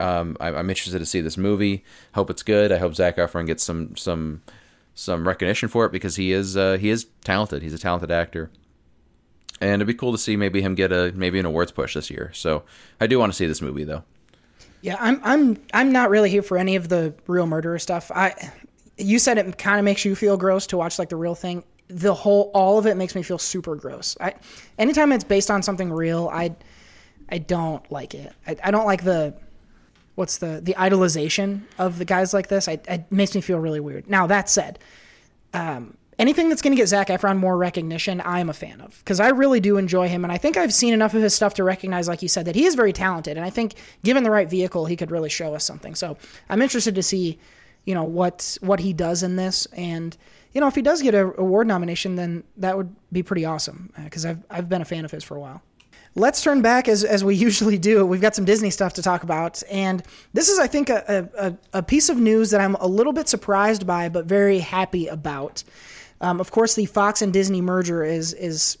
[0.00, 1.84] Um, I, I'm interested to see this movie.
[2.14, 2.72] Hope it's good.
[2.72, 4.42] I hope Zac Efron gets some some
[4.94, 7.62] some recognition for it because he is uh, he is talented.
[7.62, 8.50] He's a talented actor,
[9.60, 12.10] and it'd be cool to see maybe him get a maybe an awards push this
[12.10, 12.30] year.
[12.34, 12.64] So
[13.00, 14.04] I do want to see this movie though.
[14.82, 18.10] Yeah, I'm I'm I'm not really here for any of the real murderer stuff.
[18.14, 18.34] I
[18.98, 21.64] you said it kind of makes you feel gross to watch like the real thing.
[21.88, 24.16] The whole all of it makes me feel super gross.
[24.20, 24.34] I
[24.78, 26.54] anytime it's based on something real, I
[27.28, 28.32] I don't like it.
[28.46, 29.34] I, I don't like the
[30.14, 32.68] what's the the idolization of the guys like this.
[32.68, 34.08] I, it makes me feel really weird.
[34.08, 34.78] Now that said,
[35.54, 38.98] um, anything that's going to get Zac Efron more recognition, I am a fan of
[38.98, 41.54] because I really do enjoy him, and I think I've seen enough of his stuff
[41.54, 44.30] to recognize, like you said, that he is very talented, and I think given the
[44.30, 45.94] right vehicle, he could really show us something.
[45.94, 46.16] So
[46.48, 47.38] I'm interested to see,
[47.84, 50.16] you know, what what he does in this, and
[50.52, 53.92] you know, if he does get a award nomination, then that would be pretty awesome
[54.04, 55.62] because I've I've been a fan of his for a while.
[56.14, 58.04] Let's turn back as, as we usually do.
[58.04, 59.62] We've got some Disney stuff to talk about.
[59.70, 60.02] And
[60.32, 63.28] this is, I think, a, a, a piece of news that I'm a little bit
[63.28, 65.64] surprised by, but very happy about.
[66.20, 68.78] Um, of course, the Fox and Disney merger is is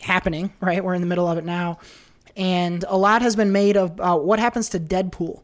[0.00, 0.82] happening, right?
[0.82, 1.78] We're in the middle of it now.
[2.36, 5.42] And a lot has been made of uh, what happens to Deadpool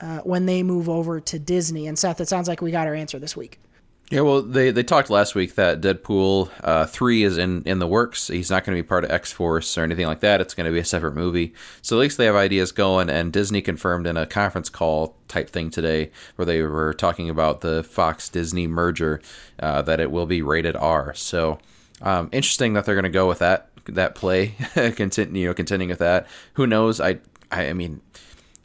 [0.00, 1.86] uh, when they move over to Disney.
[1.86, 3.60] And Seth, it sounds like we got our answer this week.
[4.10, 7.86] Yeah, well, they, they talked last week that Deadpool uh, three is in, in the
[7.86, 8.26] works.
[8.26, 10.40] He's not going to be part of X Force or anything like that.
[10.40, 11.54] It's going to be a separate movie.
[11.80, 13.08] So at least they have ideas going.
[13.08, 17.60] And Disney confirmed in a conference call type thing today, where they were talking about
[17.60, 19.22] the Fox Disney merger,
[19.60, 21.14] uh, that it will be rated R.
[21.14, 21.60] So
[22.02, 24.56] um, interesting that they're going to go with that that play,
[24.96, 26.26] continue you know contending with that.
[26.54, 27.00] Who knows?
[27.00, 27.20] I
[27.52, 28.00] I mean,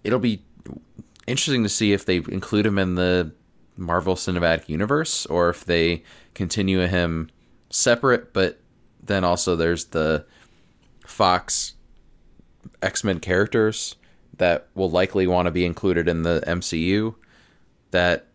[0.04, 0.42] it'll be
[1.28, 3.32] interesting to see if they include him in the
[3.78, 6.04] Marvel Cinematic Universe or if they
[6.34, 7.30] continue him
[7.70, 8.60] separate, but
[9.02, 10.26] then also there's the
[11.06, 11.74] Fox
[12.82, 13.96] X Men characters
[14.38, 17.16] that will likely want to be included in the MCU
[17.92, 18.28] that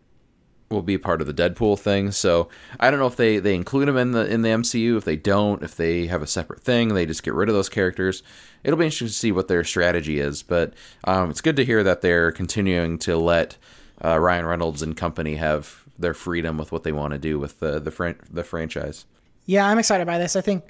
[0.71, 2.13] will be part of the Deadpool thing.
[2.13, 2.49] So
[2.79, 4.97] I don't know if they, they include them in the in the MCU.
[4.97, 7.69] If they don't, if they have a separate thing, they just get rid of those
[7.69, 8.23] characters.
[8.63, 10.43] It'll be interesting to see what their strategy is.
[10.43, 13.57] But um, it's good to hear that they're continuing to let
[14.05, 17.61] uh, Ryan Reynolds and company have their freedom with what they want to do with
[17.61, 19.05] the the, fran- the franchise.
[19.47, 20.37] Yeah, I'm excited by this.
[20.37, 20.65] I think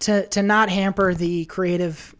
[0.00, 2.14] to to not hamper the creative,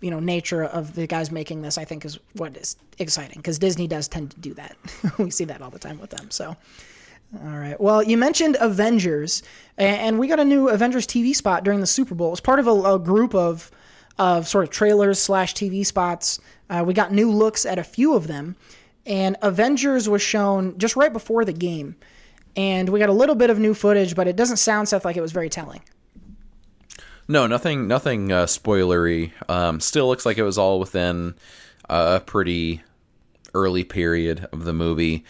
[0.00, 3.58] you know, nature of the guys making this, I think is what is exciting because
[3.58, 4.76] Disney does tend to do that.
[5.18, 6.30] we see that all the time with them.
[6.30, 6.56] So.
[7.42, 7.78] All right.
[7.80, 9.42] Well, you mentioned Avengers,
[9.76, 12.28] and we got a new Avengers TV spot during the Super Bowl.
[12.28, 13.70] It was part of a, a group of
[14.18, 16.38] of sort of trailers slash TV spots.
[16.70, 18.56] Uh, we got new looks at a few of them,
[19.06, 21.96] and Avengers was shown just right before the game.
[22.56, 25.16] And we got a little bit of new footage, but it doesn't sound Seth like
[25.16, 25.82] it was very telling.
[27.28, 29.32] No, nothing, nothing uh, spoilery.
[29.48, 31.34] Um, still looks like it was all within
[31.88, 32.82] a pretty
[33.54, 35.24] early period of the movie.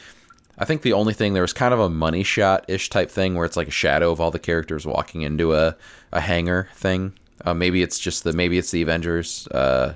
[0.59, 3.35] I think the only thing there was kind of a money shot ish type thing
[3.35, 5.77] where it's like a shadow of all the characters walking into a
[6.13, 7.13] a hangar thing.
[7.45, 9.95] Uh, maybe it's just the maybe it's the Avengers, uh,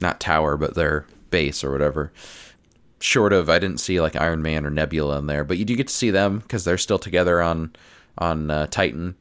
[0.00, 2.12] not tower, but their base or whatever
[3.04, 5.76] short of I didn't see like Iron Man or Nebula in there, but you do
[5.76, 7.74] get to see them because they're still together on
[8.16, 9.16] on uh, Titan,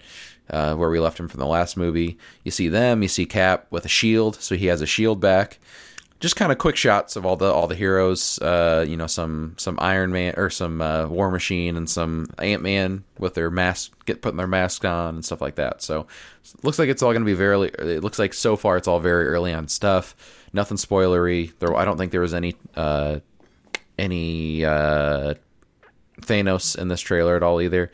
[0.49, 2.17] uh, where we left him from the last movie.
[2.43, 5.59] You see them, you see Cap with a shield, so he has a shield back.
[6.19, 8.39] Just kind of quick shots of all the all the heroes.
[8.39, 12.61] Uh, you know, some some Iron Man or some uh, War Machine and some Ant
[12.61, 15.81] Man with their mask, get putting their mask on and stuff like that.
[15.81, 16.07] So
[16.61, 17.67] looks like it's all going to be very.
[17.67, 20.15] It looks like so far it's all very early on stuff.
[20.53, 21.51] Nothing spoilery.
[21.59, 23.19] There, I don't think there was any uh,
[23.97, 25.35] any uh,
[26.21, 27.91] Thanos in this trailer at all either.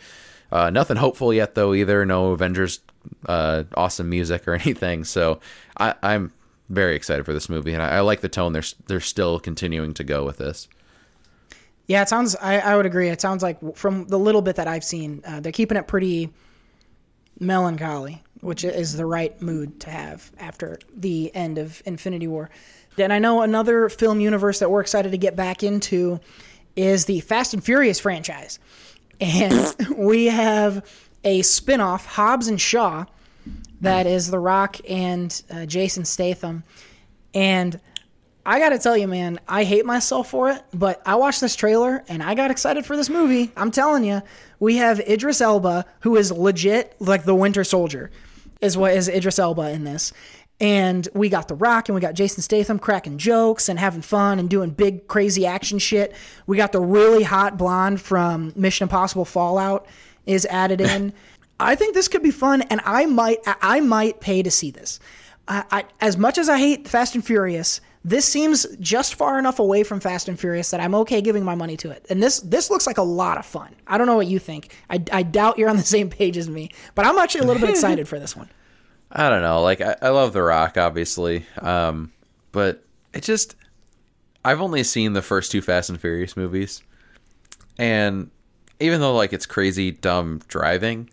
[0.52, 2.06] Uh, nothing hopeful yet though either.
[2.06, 2.80] No Avengers
[3.26, 5.04] uh, awesome music or anything.
[5.04, 5.40] So
[5.78, 6.34] I, am
[6.70, 9.94] very excited for this movie, and I, I, like the tone they're they're still continuing
[9.96, 10.68] to go with this.
[11.88, 12.36] Yeah, it sounds.
[12.36, 13.10] I, I would agree.
[13.10, 16.32] It sounds like from the little bit that I've seen, uh, they're keeping it pretty
[17.40, 22.50] melancholy, which is the right mood to have after the end of Infinity War.
[23.02, 26.20] And I know another film universe that we're excited to get back into
[26.76, 28.60] is the Fast and Furious franchise.
[29.20, 30.86] And we have
[31.24, 33.06] a spin off, Hobbs and Shaw,
[33.82, 36.64] that is The Rock and uh, Jason Statham.
[37.34, 37.80] And
[38.46, 41.56] I got to tell you, man, I hate myself for it, but I watched this
[41.56, 43.52] trailer and I got excited for this movie.
[43.56, 44.22] I'm telling you,
[44.60, 48.12] we have Idris Elba, who is legit like the Winter Soldier,
[48.62, 50.14] is what is Idris Elba in this.
[50.62, 54.40] And we got The Rock and we got Jason Statham cracking jokes and having fun
[54.40, 56.14] and doing big, crazy action shit.
[56.48, 59.88] We got the really hot blonde from Mission Impossible Fallout
[60.26, 61.14] is added in.
[61.62, 65.00] I think this could be fun, and I might, I might pay to see this.
[65.46, 69.60] I, I, as much as I hate Fast and Furious, this seems just far enough
[69.60, 72.06] away from Fast and Furious that I'm okay giving my money to it.
[72.10, 73.76] And this this looks like a lot of fun.
[73.88, 74.74] I don't know what you think.
[74.90, 77.62] I, I doubt you're on the same page as me, but I'm actually a little
[77.62, 78.50] bit excited for this one.
[79.12, 79.62] I don't know.
[79.62, 82.12] Like I, I love The Rock, obviously, um,
[82.52, 82.84] but
[83.14, 83.56] it just
[84.46, 86.84] I've only seen the first two Fast and Furious movies,
[87.78, 88.30] and
[88.80, 91.10] even though like it's crazy dumb driving,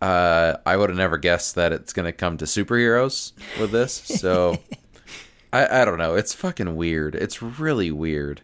[0.00, 3.92] uh, I would have never guessed that it's gonna come to superheroes with this.
[3.92, 4.58] So
[5.52, 6.14] I, I don't know.
[6.14, 7.14] It's fucking weird.
[7.14, 8.40] It's really weird.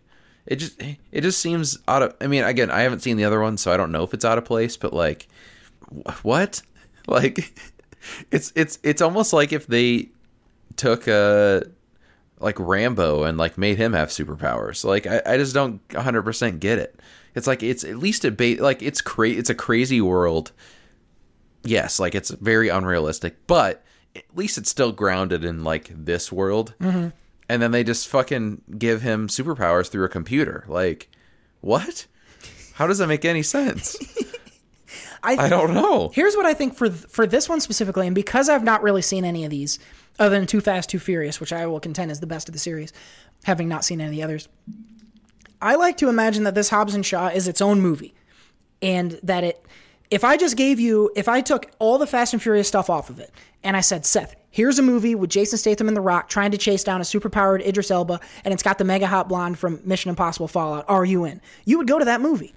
[0.47, 2.15] It just it just seems out of.
[2.21, 4.25] I mean, again, I haven't seen the other one, so I don't know if it's
[4.25, 4.77] out of place.
[4.77, 5.29] But like,
[5.91, 6.63] wh- what?
[7.09, 7.57] Like,
[8.31, 10.09] it's it's it's almost like if they
[10.77, 11.63] took a
[12.39, 14.85] like Rambo and like made him have superpowers.
[14.85, 17.01] Like, I, I just don't 100 percent get it.
[17.35, 18.61] It's like it's at least a bait.
[18.61, 20.53] Like it's cra- It's a crazy world.
[21.65, 23.83] Yes, like it's very unrealistic, but
[24.15, 26.75] at least it's still grounded in like this world.
[26.81, 27.13] Mhm.
[27.49, 30.65] And then they just fucking give him superpowers through a computer.
[30.69, 31.09] Like,
[31.61, 32.07] what?
[32.75, 33.97] How does that make any sense?
[35.27, 36.11] I don't know.
[36.15, 39.25] Here's what I think for for this one specifically, and because I've not really seen
[39.25, 39.79] any of these,
[40.19, 42.59] other than Too Fast, Too Furious, which I will contend is the best of the
[42.59, 42.93] series,
[43.45, 44.49] having not seen any of the others.
[45.61, 48.15] I like to imagine that this Hobbs and Shaw is its own movie,
[48.81, 49.65] and that it.
[50.09, 53.11] If I just gave you, if I took all the Fast and Furious stuff off
[53.11, 53.33] of it,
[53.65, 56.59] and I said, Seth, here's a movie with Jason Statham and The Rock trying to
[56.59, 60.09] chase down a superpowered Idris Elba, and it's got the mega hot blonde from Mission
[60.11, 60.85] Impossible Fallout.
[60.87, 61.41] Are you in?
[61.65, 62.55] You would go to that movie.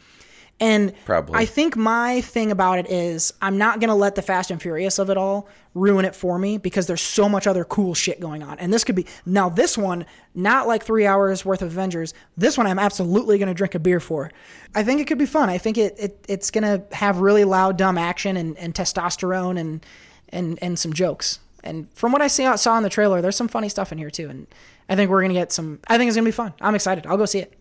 [0.59, 1.35] And Probably.
[1.37, 4.61] I think my thing about it is I'm not going to let the Fast and
[4.61, 8.19] Furious of it all ruin it for me because there's so much other cool shit
[8.19, 8.59] going on.
[8.59, 10.05] And this could be now this one,
[10.35, 12.13] not like three hours worth of Avengers.
[12.35, 14.31] This one I'm absolutely going to drink a beer for.
[14.75, 15.49] I think it could be fun.
[15.49, 19.57] I think it, it it's going to have really loud, dumb action and, and testosterone
[19.57, 19.85] and
[20.29, 21.39] and and some jokes.
[21.63, 24.09] And from what I see, saw in the trailer, there's some funny stuff in here
[24.09, 24.29] too.
[24.29, 24.47] And
[24.87, 25.79] I think we're going to get some.
[25.87, 26.53] I think it's going to be fun.
[26.61, 27.05] I'm excited.
[27.05, 27.53] I'll go see it.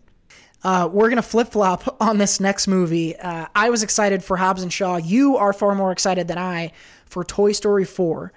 [0.63, 3.15] Uh, we're gonna flip flop on this next movie.
[3.17, 4.97] Uh, I was excited for Hobbs and Shaw.
[4.97, 6.71] You are far more excited than I
[7.05, 8.31] for Toy Story 4.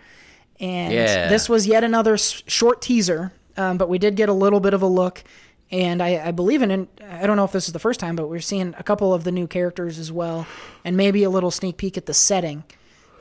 [0.61, 1.29] And Yeah.
[1.29, 4.75] this was yet another s- short teaser, um, but we did get a little bit
[4.75, 5.25] of a look.
[5.73, 6.89] And I, I believe in it.
[7.11, 9.25] I don't know if this is the first time, but we're seeing a couple of
[9.25, 10.47] the new characters as well,
[10.85, 12.63] and maybe a little sneak peek at the setting.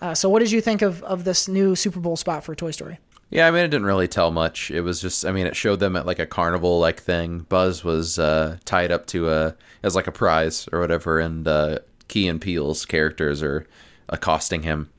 [0.01, 2.71] Uh, so, what did you think of, of this new Super Bowl spot for Toy
[2.71, 2.99] Story?
[3.31, 4.69] Yeah, I mean, it didn't really tell much.
[4.71, 7.39] It was just, I mean, it showed them at like a carnival like thing.
[7.39, 11.79] Buzz was uh, tied up to a as like a prize or whatever, and uh,
[12.09, 13.65] Key and Peele's characters are
[14.09, 14.89] accosting him.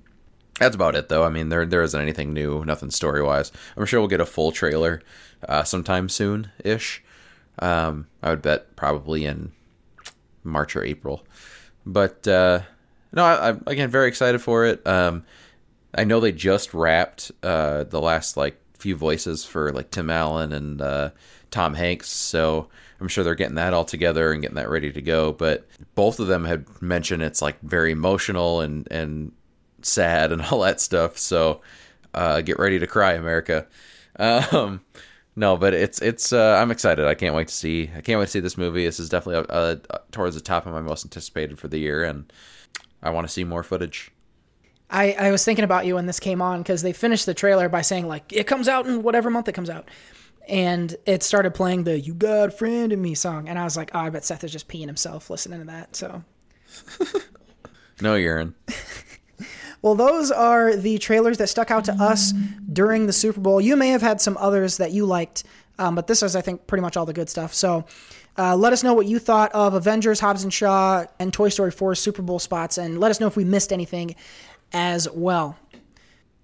[0.58, 1.24] That's about it, though.
[1.24, 3.52] I mean, there there isn't anything new, nothing story wise.
[3.76, 5.02] I'm sure we'll get a full trailer
[5.46, 7.02] uh, sometime soon ish.
[7.58, 9.52] Um, I would bet probably in
[10.42, 11.26] March or April.
[11.84, 12.60] But uh,
[13.12, 14.86] no, I, I'm again very excited for it.
[14.86, 15.24] Um,
[15.94, 20.52] I know they just wrapped uh, the last like few voices for like Tim Allen
[20.52, 21.10] and uh,
[21.50, 22.68] Tom Hanks, so
[23.00, 25.32] I'm sure they're getting that all together and getting that ready to go.
[25.32, 29.32] But both of them had mentioned it's like very emotional and and
[29.82, 31.18] sad and all that stuff.
[31.18, 31.60] So
[32.14, 33.66] uh, get ready to cry, America.
[34.18, 34.82] Um,
[35.34, 37.06] no, but it's it's uh, I'm excited.
[37.06, 37.90] I can't wait to see.
[37.96, 38.84] I can't wait to see this movie.
[38.84, 42.04] This is definitely uh, uh, towards the top of my most anticipated for the year,
[42.04, 42.30] and
[43.02, 44.11] I want to see more footage.
[44.92, 47.68] I, I was thinking about you when this came on because they finished the trailer
[47.70, 49.88] by saying like it comes out in whatever month it comes out,
[50.46, 53.76] and it started playing the "You Got a Friend in Me" song, and I was
[53.76, 55.96] like, oh, I bet Seth is just peeing himself listening to that.
[55.96, 56.22] So,
[58.02, 58.54] No urine.
[59.82, 62.32] well, those are the trailers that stuck out to us
[62.72, 63.60] during the Super Bowl.
[63.60, 65.44] You may have had some others that you liked,
[65.78, 67.54] um, but this is, I think, pretty much all the good stuff.
[67.54, 67.86] So.
[68.38, 71.70] Uh, let us know what you thought of Avengers, Hobbs and Shaw, and Toy Story
[71.70, 74.16] 4 Super Bowl spots, and let us know if we missed anything
[74.72, 75.56] as well.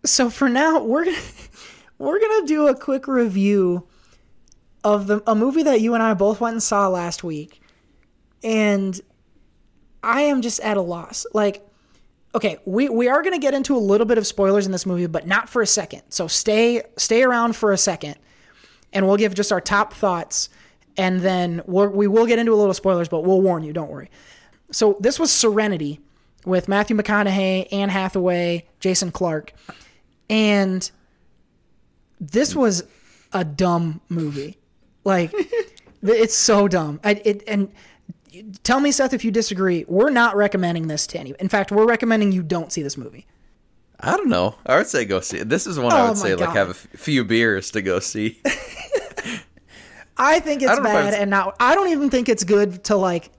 [0.05, 1.17] So for now, we're gonna
[1.99, 3.87] we're gonna do a quick review
[4.85, 7.61] of the a movie that you and I both went and saw last week,
[8.43, 8.99] and
[10.03, 11.27] I am just at a loss.
[11.35, 11.67] Like,
[12.35, 15.07] okay, we we are gonna get into a little bit of spoilers in this movie,
[15.07, 16.03] but not for a second.
[16.11, 18.17] So stay stay around for a second,
[18.93, 20.49] and we'll give just our top thoughts,
[20.97, 23.73] and then we'll, we will get into a little spoilers, but we'll warn you.
[23.73, 24.11] Don't worry.
[24.71, 26.01] So this was Serenity
[26.49, 29.53] with Matthew McConaughey, Anne Hathaway, Jason Clarke.
[30.31, 30.91] And
[32.21, 32.85] this was
[33.33, 34.59] a dumb movie.
[35.05, 35.33] Like,
[36.03, 37.01] it's so dumb.
[37.05, 37.71] I, it and
[38.63, 39.85] tell me, Seth, if you disagree.
[39.89, 41.35] We're not recommending this to any.
[41.39, 43.27] In fact, we're recommending you don't see this movie.
[44.01, 44.55] I don't know.
[44.67, 45.49] I would say go see it.
[45.49, 47.83] This is one I Oh would my say like have a f- few beers to
[47.83, 48.41] go see.
[50.17, 52.11] I think it's I don't know if I bad, would- and now I don't even
[52.11, 53.31] think it's good to like.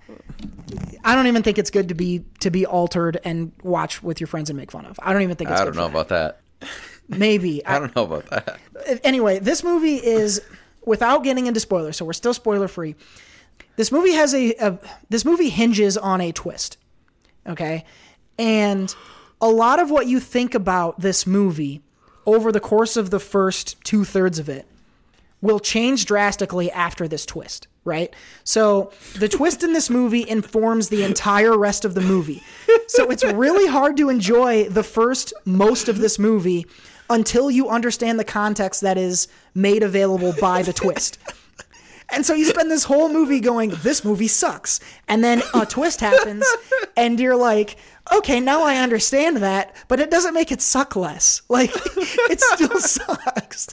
[1.10, 4.28] I don't even think it's good to be to be altered and watch with your
[4.28, 5.00] friends and make fun of.
[5.02, 5.60] I don't even think it's.
[5.60, 6.40] I don't know about that.
[6.60, 6.70] that.
[7.08, 8.60] Maybe I don't know about that.
[9.04, 10.40] anyway, this movie is
[10.86, 12.96] without getting into spoilers, so we're still spoiler free.
[13.76, 14.78] This movie has a, a
[15.10, 16.78] this movie hinges on a twist.
[17.48, 17.86] Okay?
[18.38, 18.94] And
[19.42, 21.82] a lot of what you think about this movie
[22.28, 24.68] over the course of the first two thirds of it
[25.42, 28.14] will change drastically after this twist, right?
[28.44, 32.44] So the twist in this movie informs the entire rest of the movie.
[32.88, 36.66] So it's really hard to enjoy the first most of this movie
[37.10, 41.18] until you understand the context that is made available by the twist.
[42.12, 44.80] And so you spend this whole movie going, this movie sucks.
[45.08, 46.44] And then a twist happens,
[46.98, 47.78] and you're like,
[48.12, 51.44] okay, now I understand that, but it doesn't make it suck less.
[51.50, 53.70] Like, it still sucks.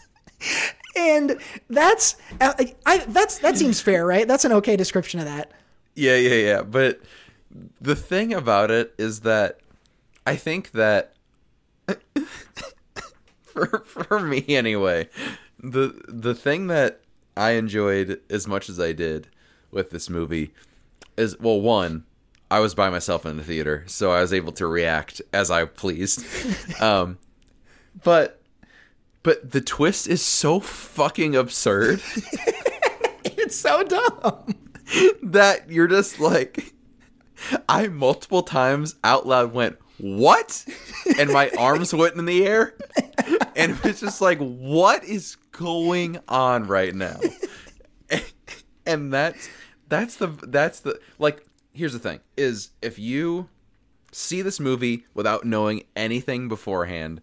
[0.97, 4.27] And that's, I, I, that's, that seems fair, right?
[4.27, 5.53] That's an okay description of that.
[5.95, 6.63] Yeah, yeah, yeah.
[6.63, 7.01] But
[7.81, 9.61] the thing about it is that
[10.27, 11.15] I think that
[13.43, 15.09] for for me anyway,
[15.59, 17.01] the the thing that
[17.37, 19.29] I enjoyed as much as I did
[19.71, 20.53] with this movie
[21.17, 22.05] is well, one,
[22.51, 25.65] I was by myself in the theater, so I was able to react as I
[25.65, 26.25] pleased.
[26.81, 27.19] um,
[28.03, 28.36] but
[29.27, 32.01] but the twist is so fucking absurd.
[33.25, 34.55] it's so dumb
[35.21, 36.73] that you're just like
[37.69, 40.65] I multiple times out loud went, "What?"
[41.19, 42.75] and my arms went in the air.
[43.57, 47.19] And it was just like, "What is going on right now?"
[48.87, 49.49] And that's
[49.89, 53.49] that's the that's the like here's the thing is if you
[54.13, 57.21] see this movie without knowing anything beforehand,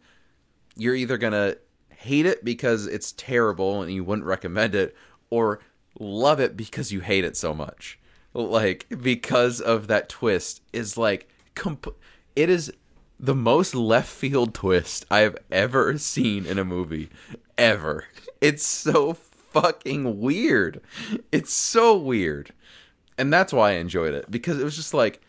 [0.76, 1.58] you're either going to
[2.04, 4.96] hate it because it's terrible and you wouldn't recommend it
[5.30, 5.60] or
[6.00, 8.00] love it because you hate it so much.
[8.34, 11.96] Like because of that twist is like comp-
[12.36, 12.74] it is
[13.20, 17.10] the most left field twist I have ever seen in a movie
[17.58, 18.06] ever.
[18.42, 20.82] It's so fucking weird.
[21.32, 22.52] It's so weird.
[23.18, 25.22] And that's why I enjoyed it because it was just like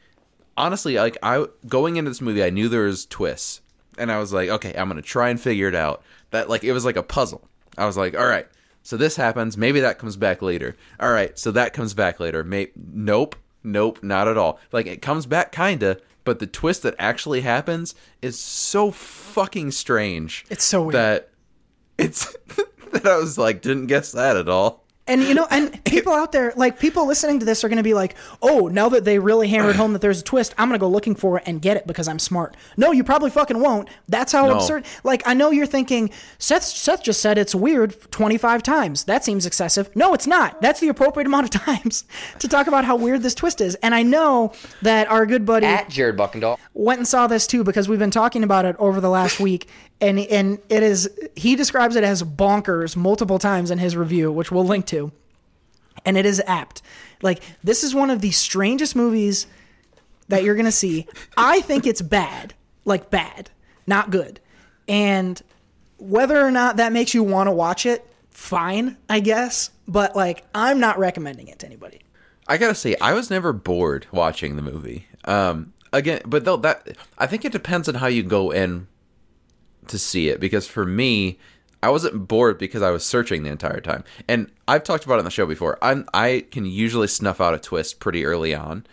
[0.56, 3.60] honestly like I going into this movie I knew there was twists
[3.98, 6.02] and I was like okay, I'm going to try and figure it out.
[6.34, 7.48] That like it was like a puzzle.
[7.78, 8.46] I was like, all right,
[8.82, 9.56] so this happens.
[9.56, 10.76] Maybe that comes back later.
[11.00, 12.44] All right, so that comes back later.
[12.44, 14.58] May- nope, nope, not at all.
[14.72, 20.44] Like it comes back kinda, but the twist that actually happens is so fucking strange.
[20.50, 20.94] It's so weird.
[20.94, 21.30] that
[21.98, 22.36] it's
[22.92, 24.83] that I was like, didn't guess that at all.
[25.06, 27.82] And you know, and people out there, like people listening to this, are going to
[27.82, 30.78] be like, "Oh, now that they really hammered home that there's a twist, I'm going
[30.78, 33.60] to go looking for it and get it because I'm smart." No, you probably fucking
[33.60, 33.88] won't.
[34.08, 34.54] That's how No.
[34.54, 34.86] absurd.
[35.04, 36.08] Like I know you're thinking,
[36.38, 36.64] Seth.
[36.64, 39.04] Seth just said it's weird 25 times.
[39.04, 39.94] That seems excessive.
[39.94, 40.62] No, it's not.
[40.62, 42.04] That's the appropriate amount of times
[42.38, 43.74] to talk about how weird this twist is.
[43.76, 44.52] And I know
[44.82, 48.10] that our good buddy At Jared Buckendall went and saw this too because we've been
[48.10, 49.68] talking about it over the last week
[50.00, 54.50] and and it is he describes it as bonkers multiple times in his review which
[54.50, 55.12] we'll link to.
[56.04, 56.82] And it is apt.
[57.22, 59.46] Like this is one of the strangest movies
[60.28, 61.06] that you're going to see.
[61.36, 62.54] I think it's bad.
[62.84, 63.50] Like bad.
[63.86, 64.40] Not good.
[64.88, 65.40] And
[65.98, 69.70] whether or not that makes you want to watch it fine i guess.
[69.86, 72.00] But like i'm not recommending it to anybody.
[72.46, 75.06] I gotta say, I was never bored watching the movie.
[75.24, 78.86] Um, again, but though that I think it depends on how you go in
[79.88, 80.40] to see it.
[80.40, 81.38] Because for me,
[81.82, 84.04] I wasn't bored because I was searching the entire time.
[84.28, 85.78] And I've talked about it on the show before.
[85.82, 88.86] I'm I can usually snuff out a twist pretty early on.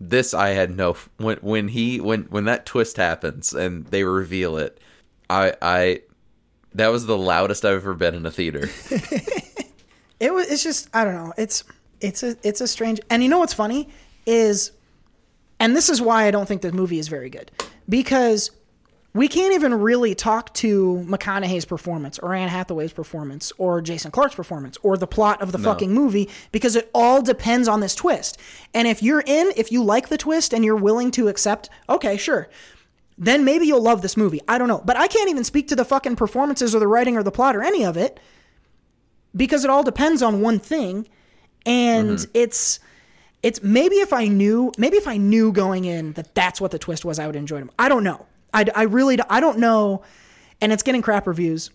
[0.00, 4.56] This I had no when when he when when that twist happens and they reveal
[4.56, 4.80] it.
[5.30, 6.02] I I
[6.74, 8.68] that was the loudest I've ever been in a theater.
[10.22, 11.64] it was it's just i don't know it's
[12.00, 13.88] it's a it's a strange and you know what's funny
[14.24, 14.70] is
[15.58, 17.50] and this is why i don't think the movie is very good
[17.88, 18.52] because
[19.14, 24.34] we can't even really talk to mcconaughey's performance or anne hathaway's performance or jason clarke's
[24.34, 25.64] performance or the plot of the No.
[25.64, 28.38] fucking movie because it all depends on this twist.
[28.72, 32.16] And if you're in if you like the twist and you're willing to accept okay
[32.16, 32.48] sure.
[33.18, 34.40] Then maybe you'll love this movie.
[34.48, 34.82] I don't know.
[34.84, 37.54] But i can't even speak to the fucking performances or the writing or the plot
[37.54, 38.18] or any of it
[39.36, 41.06] because it all depends on one thing.
[41.66, 42.30] And Mm-hmm.
[42.34, 42.80] it's
[43.42, 46.78] it's maybe if i knew maybe if i knew going in that that's what the
[46.78, 50.02] twist was i would enjoy them i don't know i, I really i don't know
[50.60, 51.70] and it's getting crap reviews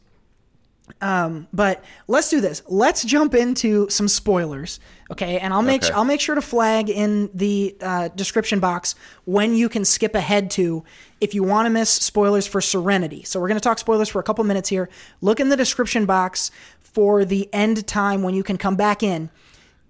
[1.01, 2.63] Um, but let's do this.
[2.67, 4.79] Let's jump into some spoilers,
[5.11, 5.37] okay?
[5.37, 5.93] And I'll make Okay.
[5.93, 8.95] I'll make sure to flag in the uh, description box
[9.25, 10.85] when you can skip ahead to
[11.19, 13.23] if you want to miss spoilers for Serenity.
[13.23, 14.87] So we're going to talk spoilers for a couple minutes here.
[15.19, 19.29] Look in the description box for the end time when you can come back in,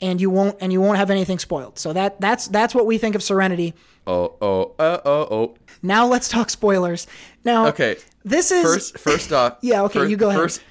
[0.02, 1.80] and you won't and you won't have anything spoiled.
[1.80, 3.74] So that that's that's what we think of Serenity.
[4.06, 5.56] Oh, oh, uh, oh, oh.
[5.82, 7.08] Now let's talk spoilers.
[7.44, 7.98] Now, Okay.
[8.24, 9.58] this is First, first off.
[9.62, 10.42] Yeah, okay, fir- you go ahead.
[10.42, 10.62] First,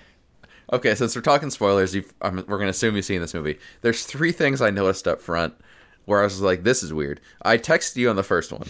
[0.72, 3.58] okay, since we're talking spoilers, you've, um, we're going to assume you've seen this movie.
[3.82, 5.54] There's three things I noticed up front
[6.06, 7.20] where I was like, this is weird.
[7.42, 8.68] I texted you on the first one.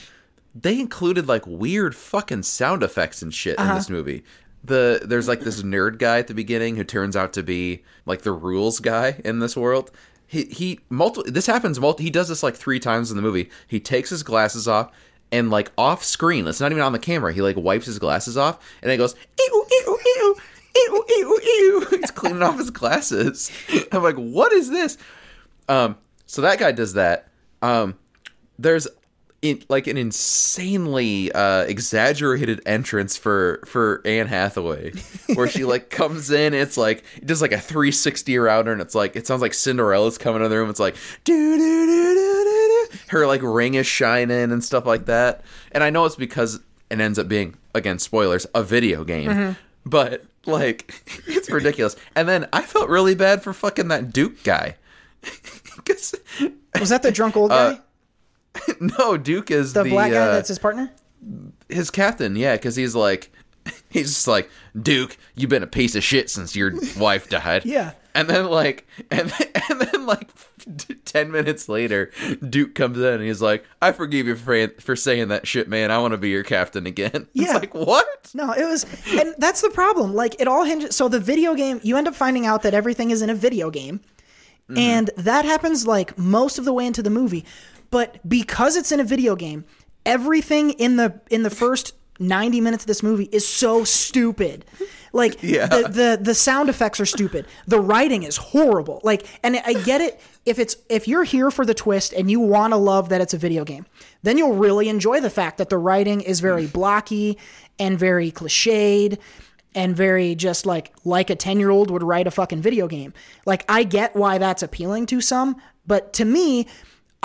[0.55, 3.71] They included like weird fucking sound effects and shit Uh-huh.
[3.71, 4.25] in this movie.
[4.65, 8.23] The there's like this nerd guy at the beginning who turns out to be like
[8.23, 9.93] the rules guy in this world.
[10.27, 13.51] He he multiple this happens multi he does this like three times in the movie.
[13.67, 14.91] He takes his glasses off
[15.31, 17.33] and like off screen, it's not even on the camera.
[17.33, 20.37] He like wipes his glasses off and it goes ew ew ew
[20.77, 21.87] ew ew ew.
[22.01, 23.51] He's cleaning off his glasses.
[23.93, 24.99] I'm like, what is this?
[25.69, 25.97] Um,
[26.27, 27.29] so that guy does that.
[27.63, 27.99] Um,
[28.59, 28.89] there's
[29.43, 34.93] in, like an insanely uh, exaggerated entrance for for Anne Hathaway,
[35.35, 36.53] where she like comes in.
[36.55, 39.43] And it's like it does like a 360 around her, and it's like it sounds
[39.43, 40.71] like Cinderella's coming in the room.
[40.71, 42.99] It's like do do do do do do.
[43.09, 45.43] Her like ring is shining and stuff like that.
[45.73, 46.61] And I know it's because
[46.91, 49.57] it ends up being again spoilers a video game, Mhm.
[49.85, 50.93] but like
[51.27, 51.95] it's ridiculous.
[52.15, 54.77] And then I felt really bad for fucking that Duke guy.
[56.81, 57.77] was that the drunk old guy, Uh,
[58.81, 60.91] no, Duke is the, the, black guy uh, that's his partner?
[61.69, 62.37] his captain.
[62.37, 63.31] Yeah, because he's like,
[63.91, 64.49] he's just like,
[64.81, 67.65] Duke, you've been a piece of shit since your wife died.
[67.65, 67.93] Yeah.
[68.15, 70.31] And then like, and then, and then like,
[71.05, 72.11] ten minutes later,
[72.49, 75.91] Duke comes in and he's like, I forgive you for for saying that shit, man.
[75.91, 77.29] I want to be your captain again.
[77.35, 77.45] Yeah.
[77.45, 78.31] It's like what?
[78.35, 80.15] No, it was, and that's the problem.
[80.15, 80.97] Like it all hinges.
[80.97, 83.71] So the video game, you end up finding out that everything is in a video
[83.71, 84.01] game,
[84.69, 84.79] Mm-hmm.
[84.79, 87.45] and that happens like most of the way into the movie.
[87.91, 89.65] But because it's in a video game,
[90.05, 94.65] everything in the in the first ninety minutes of this movie is so stupid.
[95.13, 95.67] Like Yeah.
[95.67, 97.47] the, the the sound effects are stupid.
[97.67, 99.01] The writing is horrible.
[99.05, 102.41] Like, and I get it if it's if you're here for the twist and you
[102.41, 103.87] want to love that it's a video game,
[104.23, 106.73] then you'll really enjoy the fact that the writing is very mm.
[106.73, 107.39] blocky
[107.79, 109.19] and very cliched
[109.75, 113.13] and very just like like a 10 year old would write a fucking video game.
[113.45, 115.57] Like I get why that's appealing to some,
[115.87, 116.67] but to me,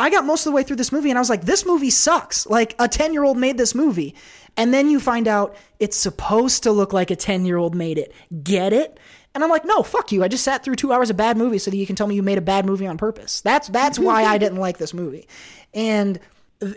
[0.02, 1.92] I got most of the way through this movie and I was like, this movie
[1.92, 2.48] sucks.
[2.48, 4.16] Like a 10 year old made this movie.
[4.58, 7.98] And then you find out it's supposed to look like a 10 year old made
[7.98, 8.12] it.
[8.44, 9.00] Get it?
[9.34, 10.24] And I'm like, no, fuck you.
[10.24, 12.16] I just sat through two hours of bad movie so that you can tell me
[12.16, 13.42] you made a bad movie on purpose.
[13.42, 15.28] That's that's why I didn't like this movie.
[15.74, 16.20] And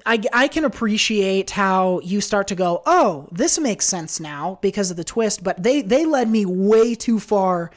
[0.06, 4.90] I, I can appreciate how you start to go, oh, this makes sense now because
[4.90, 7.70] of the twist, but they they led me way too far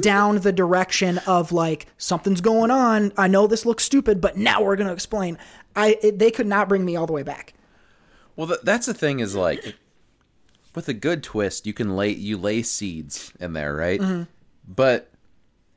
[0.00, 3.12] down the direction of like something's going on.
[3.16, 5.38] I know this looks stupid, but now we're going to explain.
[5.74, 7.54] I it, they could not bring me all the way back.
[8.36, 9.76] Well, th- that's the thing is like,
[10.74, 14.00] with a good twist, you can lay you lay seeds in there, right?
[14.00, 14.28] Mhm.
[14.66, 15.10] But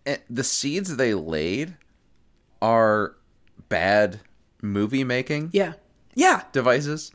[0.05, 1.75] eh, the seeds they laid
[2.61, 3.15] are
[3.69, 4.19] bad
[4.61, 5.73] movie making Yeah.
[6.13, 6.43] Yeah.
[6.51, 7.11] devices,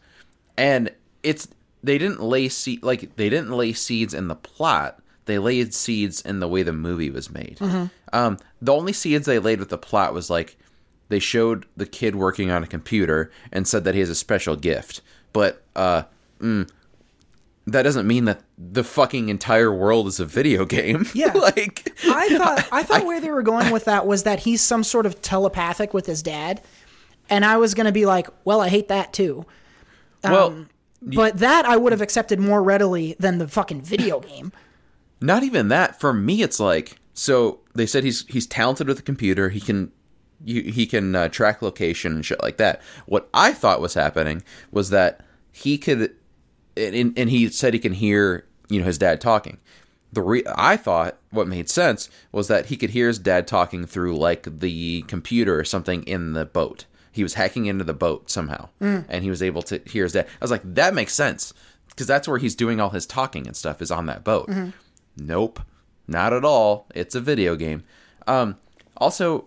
[0.56, 0.90] and
[1.22, 1.48] it's
[1.82, 5.00] they didn't lay seed like they didn't lay seeds in the plot.
[5.30, 7.56] They laid seeds in the way the movie was made.
[7.60, 7.90] Mhm.
[8.12, 10.56] Um, the only seeds they laid with the plot was like
[11.08, 14.56] they showed the kid working on a computer and said that he has a special
[14.56, 15.00] gift,
[15.32, 16.02] but uh,
[16.40, 16.68] mm,
[17.66, 21.06] that doesn't mean that the fucking entire world is a video game.
[21.14, 21.32] Yeah.
[21.32, 24.82] like I thought I thought where they were going with that was that he's some
[24.84, 26.60] sort of telepathic with his dad,
[27.28, 29.44] and I was gonna be like, well, I hate that too.
[30.24, 30.68] Well, Um,
[31.02, 34.52] but that I would have accepted more readily than the fucking video game.
[35.20, 35.98] Not even that.
[36.00, 37.60] For me, it's like so.
[37.74, 39.50] They said he's he's talented with a computer.
[39.50, 39.92] He can
[40.44, 42.80] you, he can uh, track location and shit like that.
[43.06, 45.20] What I thought was happening was that
[45.52, 46.14] he could,
[46.76, 49.58] and, and he said he can hear you know his dad talking.
[50.12, 53.84] The re- I thought what made sense was that he could hear his dad talking
[53.84, 56.86] through like the computer or something in the boat.
[57.12, 59.04] He was hacking into the boat somehow, Mm.
[59.08, 60.26] and he was able to hear his dad.
[60.26, 61.52] I was like, that makes sense
[61.90, 64.48] because that's where he's doing all his talking and stuff is on that boat.
[64.48, 64.72] Mhm.
[65.20, 65.60] Nope,
[66.08, 66.86] not at all.
[66.94, 67.82] It's a video game.
[68.26, 68.56] Um,
[68.96, 69.44] also,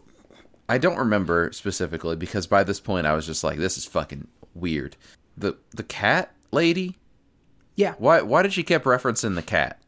[0.69, 4.27] I don't remember specifically because by this point I was just like, this is fucking
[4.53, 4.95] weird.
[5.35, 6.97] The the cat lady.
[7.75, 7.95] Yeah.
[7.97, 9.79] Why why did she keep referencing the cat?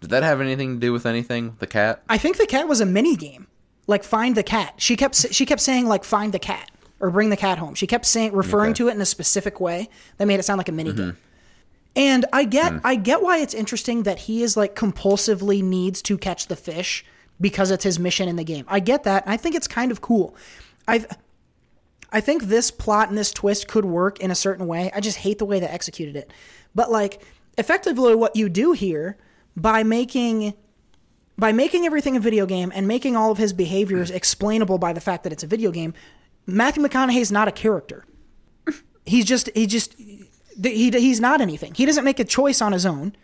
[0.00, 1.54] Did that have anything to do with anything?
[1.60, 2.02] The cat.
[2.08, 3.46] I think the cat was a mini game,
[3.86, 4.74] like find the cat.
[4.78, 7.74] She kept she kept saying like find the cat or bring the cat home.
[7.76, 8.78] She kept saying referring Okay.
[8.78, 9.88] to it in a specific way
[10.18, 11.16] that made it sound like a mini game.
[11.94, 12.78] And I get hmm.
[12.84, 17.04] I get why it's interesting that he is like compulsively needs to catch the fish
[17.40, 18.64] because it's his mission in the game.
[18.68, 19.24] I get that.
[19.26, 20.34] I think it's kind of cool.
[20.88, 21.04] I
[22.10, 24.90] I think this plot and this twist could work in a certain way.
[24.94, 26.32] I just hate the way they executed it.
[26.74, 27.22] But like
[27.58, 29.18] effectively what you do here
[29.56, 30.54] by making
[31.36, 34.16] by making everything a video game and making all of his behaviors hmm.
[34.16, 35.92] explainable by the fact that it's a video game,
[36.46, 38.06] Matthew McConaughey is not a character.
[39.04, 39.94] He's just he just
[40.60, 41.74] he he's not anything.
[41.74, 43.14] He doesn't make a choice on his own.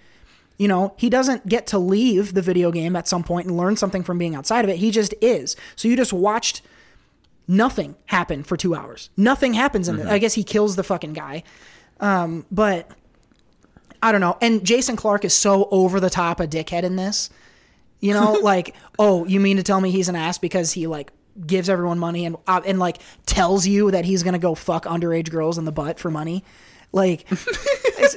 [0.58, 3.76] You know, he doesn't get to leave the video game at some point and learn
[3.76, 4.78] something from being outside of it.
[4.78, 5.54] He just is.
[5.76, 6.62] So you just watched
[7.46, 9.10] nothing happen for two hours.
[9.16, 10.06] Nothing happens in it.
[10.06, 11.44] I guess he kills the fucking guy.
[12.00, 12.90] Um, but
[14.02, 14.36] I don't know.
[14.40, 17.30] And Jason Clarke is so over the top a dickhead in this.
[18.00, 21.12] You know, like, oh, you mean to tell me he's an ass because he like
[21.46, 25.30] gives everyone money and uh, and like tells you that he's gonna go fuck underage
[25.30, 26.44] girls in the butt for money?
[26.92, 28.16] Like, it's-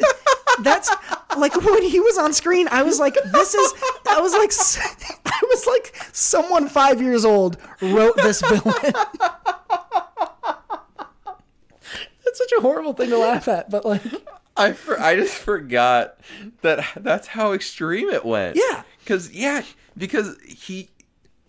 [0.64, 0.90] that's
[1.38, 2.68] like when he was on screen.
[2.72, 3.74] I was like, this is.
[4.08, 4.52] I was like,
[5.26, 8.74] I was like, someone five years old wrote this villain.
[12.24, 14.02] That's such a horrible thing to laugh at, but like,
[14.56, 16.18] I for, I just forgot
[16.62, 18.56] that that's how extreme it went.
[18.58, 18.84] Yeah.
[19.06, 19.64] Cuz yeah,
[19.98, 20.90] because he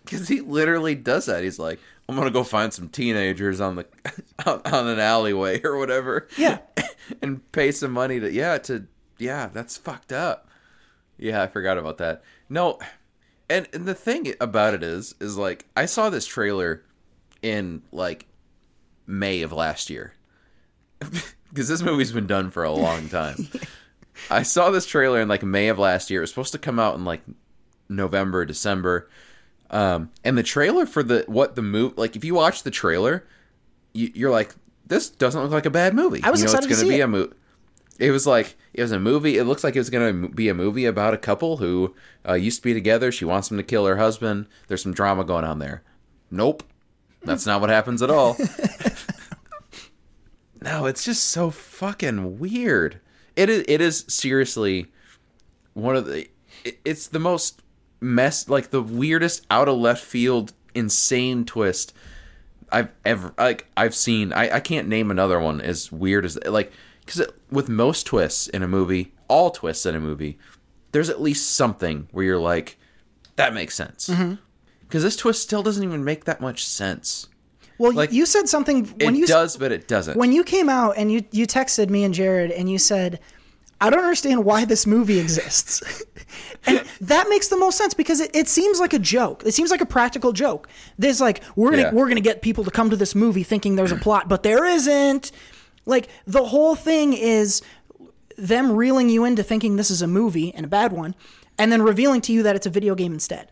[0.07, 1.45] cuz he literally does that.
[1.45, 1.79] He's like,
[2.13, 3.87] I'm to go find some teenagers on the
[4.47, 6.29] on, on an alleyway or whatever.
[6.37, 6.59] Yeah.
[7.23, 8.87] and pay some money to yeah, to
[9.19, 10.49] yeah, that's fucked up.
[11.19, 12.23] Yeah, I forgot about that.
[12.49, 12.79] No.
[13.49, 16.85] And and the thing about it is is like I saw this trailer
[17.41, 18.27] in like
[19.07, 20.15] May of last year
[20.99, 23.49] because this movie's been done for a long time.
[24.31, 26.21] I saw this trailer in like May of last year.
[26.21, 27.23] It was supposed to come out in like
[27.89, 29.09] November, December.
[29.73, 33.27] Um, and the trailer for the what the movie like if you watch the trailer,
[33.95, 34.55] you, you're like,
[34.87, 36.21] this doesn't look like a bad movie.
[36.23, 37.05] I was you know, excited to it's gonna see be it.
[37.05, 37.35] a movie.
[37.99, 39.39] It was like it was a movie.
[39.39, 41.95] It looks like it was gonna be a movie about a couple who
[42.29, 43.11] uh, used to be together.
[43.13, 44.47] She wants him to kill her husband.
[44.69, 45.83] There's some drama going on there.
[46.31, 46.63] Nope,
[47.23, 48.37] that's not what happens at all.
[50.61, 53.01] No, it's just so fucking weird.
[53.35, 53.65] It is.
[53.67, 54.87] It is seriously
[55.75, 56.29] one of the.
[56.65, 57.62] it- It's the most
[58.03, 61.95] mess, like the weirdest, out of left field, insane twist
[62.71, 64.33] I've ever like I've seen.
[64.33, 66.73] I I can't name another one as weird as like
[67.05, 70.39] because with most twists in a movie, all twists in a movie,
[70.93, 72.79] there's at least something where you're like,
[73.37, 74.09] that makes sense.
[74.09, 74.35] Mm-hmm.
[74.81, 77.27] Because this twist still doesn't even make that much sense.
[77.79, 80.19] well, Like, you said something when it you does, but it doesn't.
[80.19, 83.21] when you came out and you you texted me and Jared and you said,
[83.83, 85.83] "I don't understand why this movie exists,"
[86.67, 89.43] and that makes the most sense because it, it seems like a joke.
[89.45, 90.69] It seems like a practical joke.
[90.99, 91.93] There's like we're gonna Yeah.
[91.93, 94.65] we're gonna get people to come to this movie thinking there's a plot, but there
[94.65, 95.33] isn't.
[95.85, 97.61] Like the whole thing is
[98.39, 101.15] them reeling you into thinking this is a movie and a bad one,
[101.59, 103.51] and then revealing to you that it's a video game instead.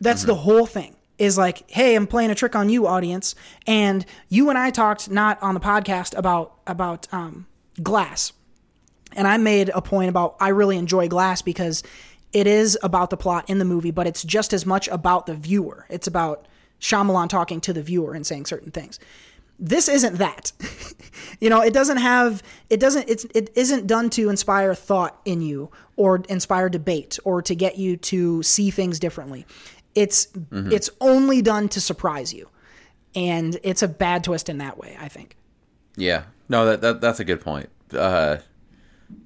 [0.00, 0.96] That's the whole thing.
[1.18, 3.34] Is like, hey, I'm playing a trick on you, audience.
[3.66, 7.46] And you and I talked not on the podcast about about um,
[7.82, 8.32] Glass,
[9.16, 11.82] and I made a point about I really enjoy Glass because
[12.32, 15.34] it is about the plot in the movie, but it's just as much about the
[15.34, 15.86] viewer.
[15.88, 16.48] It's about
[16.80, 18.98] Shyamalan talking to the viewer and saying certain things.
[19.58, 20.52] This isn't that.
[21.40, 25.42] you know, it doesn't have it doesn't it's it isn't done to inspire thought in
[25.42, 29.46] you or inspire debate or to get you to see things differently.
[29.94, 30.28] It's
[30.72, 32.48] it's only done to surprise you.
[33.14, 35.36] And it's a bad twist in that way, I think.
[35.96, 36.24] Yeah.
[36.48, 37.68] No, that, that that's a good point.
[37.92, 38.38] Uh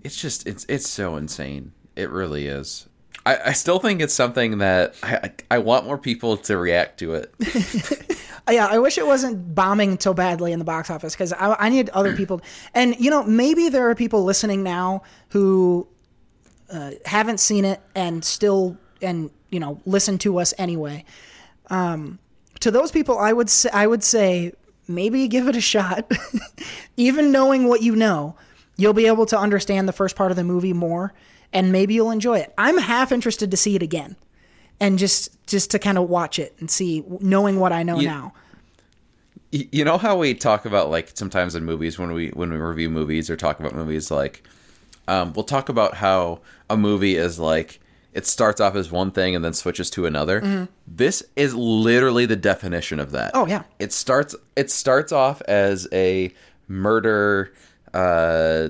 [0.03, 1.73] it's just it's it's so insane.
[1.95, 2.89] It really is.
[3.25, 7.15] I, I still think it's something that I, I want more people to react to
[7.15, 7.35] it.
[8.49, 11.69] Yeah, I wish it wasn't bombing so badly in the box office because I, I
[11.69, 12.41] need other people.
[12.75, 15.89] And you know, maybe there are people listening now who
[16.71, 21.05] uh, haven't seen it and still and you know listen to us anyway.
[21.71, 22.21] Um,
[22.61, 24.53] to those people, I would say, I would say
[24.87, 26.11] maybe give it a shot.
[26.97, 28.37] Even knowing what you know,
[28.77, 31.12] you'll be able to understand the first part of the movie more,
[31.53, 32.53] and maybe you'll enjoy it.
[32.59, 34.16] I'm half interested to see it again,
[34.81, 38.09] and just just to kind of watch it and see, knowing what I know You-
[38.09, 38.32] now.
[39.53, 42.90] You know how we talk about like sometimes in movies when we when we review
[42.90, 44.43] movies or talk about movies like
[45.09, 47.78] um, we'll talk about how a movie is like
[48.12, 52.35] it starts off as one thing and then switches to another this is literally the
[52.36, 53.62] definition of that Oh, yeah.
[53.78, 56.35] it starts it starts off as a
[56.66, 57.53] murder
[57.97, 58.68] uh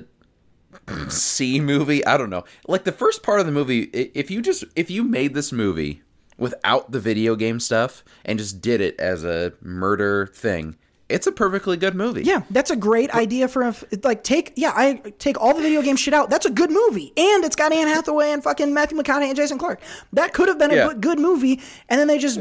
[1.09, 2.05] C movie.
[2.05, 2.45] I don't know.
[2.67, 6.01] Like the first part of the movie, if you just if you made this movie
[6.37, 10.75] without the video game stuff and just did it as a murder thing,
[11.09, 12.23] it's a perfectly good movie.
[12.23, 15.81] Yeah, that's a great idea for a, like take yeah I take all the video
[15.81, 16.29] game shit out.
[16.29, 19.57] That's a good movie, and it's got Anne Hathaway and fucking Matthew McConaughey and Jason
[19.57, 19.81] Clarke.
[20.13, 20.87] That could have been a Yeah.
[20.89, 21.59] good- good movie,
[21.89, 22.39] and then they just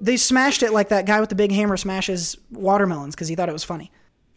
[0.00, 3.48] they smashed it like that guy with the big hammer smashes watermelons because he thought
[3.48, 3.90] it was funny.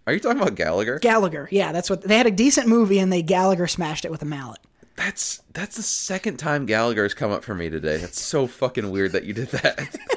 [0.08, 1.00] Are you talking about Gallagher?
[1.00, 4.22] Gallagher, yeah, that's what they had a decent movie, and they Gallagher smashed it with
[4.22, 4.60] a mallet.
[4.96, 7.98] That's that's the second time Gallagher's come up for me today.
[7.98, 9.96] That's so fucking weird that you did that.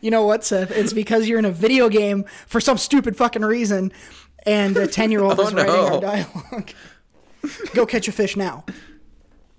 [0.00, 0.72] You know what, Seth?
[0.72, 3.92] It's because you're in a video game for some stupid fucking reason,
[4.44, 6.72] and a ten year old Oh, is writing our dialogue.
[7.74, 8.64] Go catch a fish now.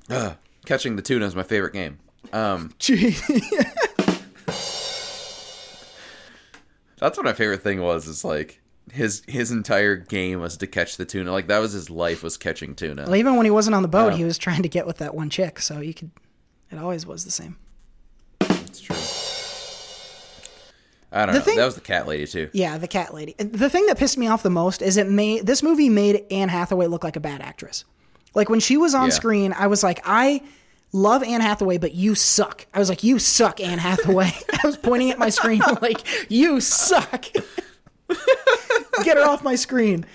[0.09, 0.35] Ugh,
[0.65, 1.99] catching the tuna is my favorite game.
[2.33, 3.11] Um, Gee.
[6.97, 8.05] that's what my favorite thing was.
[8.07, 8.61] Is like
[8.91, 11.31] his his entire game was to catch the tuna.
[11.31, 13.03] Like that was his life was catching tuna.
[13.05, 14.17] Well, even when he wasn't on the boat, Yeah.
[14.17, 15.59] he was trying to get with that one chick.
[15.59, 16.11] So you could.
[16.71, 17.57] It always was the same.
[18.41, 18.95] It's true.
[21.11, 21.45] I don't The know.
[21.45, 22.49] thing- that was the cat lady too.
[22.53, 23.35] Yeah, the cat lady.
[23.37, 26.49] The thing that pissed me off the most is it made this movie made Anne
[26.49, 27.85] Hathaway look like a bad actress.
[28.33, 29.13] Like when she was on Yeah.
[29.13, 30.41] screen, I was like, I
[30.91, 32.65] love Anne Hathaway, but you suck.
[32.73, 34.31] I was like, you suck, Anne Hathaway.
[34.63, 36.01] I was pointing at my screen like,
[36.31, 37.25] you suck.
[39.03, 40.05] Get her off my screen.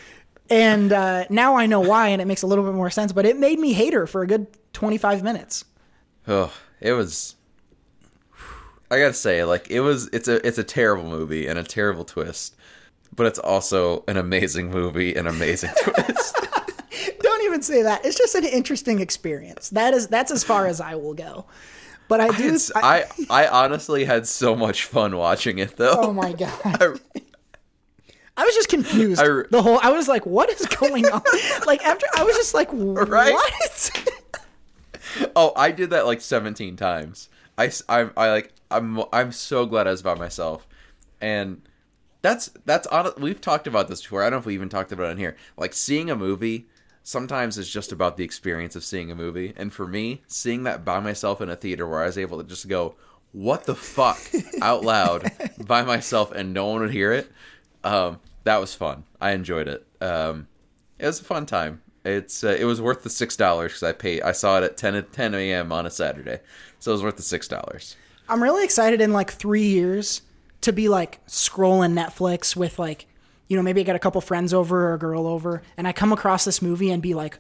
[0.51, 3.13] And uh, now I know why, and it makes a little bit more sense.
[3.13, 5.65] But it made me hate her for a good twenty five minutes.
[6.27, 7.35] Oh, it was.
[8.91, 10.09] I gotta say, like it was.
[10.13, 12.57] It's a it's a terrible movie and a terrible twist,
[13.15, 16.37] but it's also an amazing movie and amazing twist.
[17.21, 18.07] Don't even say that.
[18.07, 19.69] It's just an interesting experience.
[19.71, 21.45] That is that's as far as I will go.
[22.09, 22.55] But I do.
[22.55, 25.97] It's, I I honestly had so much fun watching it though.
[25.99, 26.53] oh my god.
[26.65, 26.95] I
[28.45, 29.21] was just confused.
[29.21, 31.23] I- the whole I was like, what is going on?
[31.67, 33.33] like after I was just like, Right?
[33.33, 33.91] what?
[35.35, 37.29] Oh, I did that like 17 times.
[37.57, 40.69] I, s- I, I, like I'm I'm so glad I was by myself,
[41.21, 41.63] and
[42.23, 43.11] that's that's on.
[43.19, 44.23] We've talked about this before.
[44.23, 45.37] I don't know if we even talked about it in here.
[45.57, 46.69] Like seeing a movie
[47.03, 50.85] sometimes is just about the experience of seeing a movie, and for me, seeing that
[50.85, 52.95] by myself in a theater where I was able to just go,
[53.33, 54.21] "What the fuck?"
[54.63, 55.33] out loud
[55.67, 57.33] by myself, and no one would hear it.
[57.83, 59.05] Um, that was fun.
[59.21, 59.87] I enjoyed it.
[60.01, 60.49] Um,
[60.99, 61.83] it was a fun time.
[62.05, 64.23] It's uh, it was worth the six dollars because I paid.
[64.23, 65.73] I saw it at 10 at 10 a.m.
[65.73, 66.41] on a Saturday,
[66.79, 67.97] so it was worth the six dollars.
[68.29, 70.23] I'm really excited in like three years
[70.63, 73.07] to be like scrolling Netflix with like,
[73.49, 75.93] you know, maybe I got a couple friends over or a girl over, and I
[75.93, 77.39] come across this movie and be like,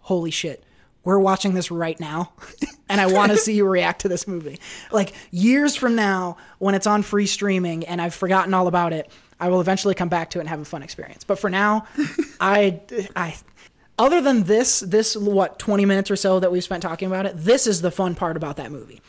[0.00, 0.64] holy shit,
[1.04, 2.32] we're watching this right now.
[2.88, 4.58] and I want to see you react to this movie.
[4.90, 9.10] Like years from now, when it's on free streaming and I've forgotten all about it,
[9.40, 11.24] I will eventually come back to it and have a fun experience.
[11.24, 11.86] But for now,
[12.40, 12.80] I,
[13.14, 13.36] I,
[13.98, 17.34] other than this, this what twenty minutes or so that we've spent talking about it,
[17.36, 19.00] this is the fun part about that movie.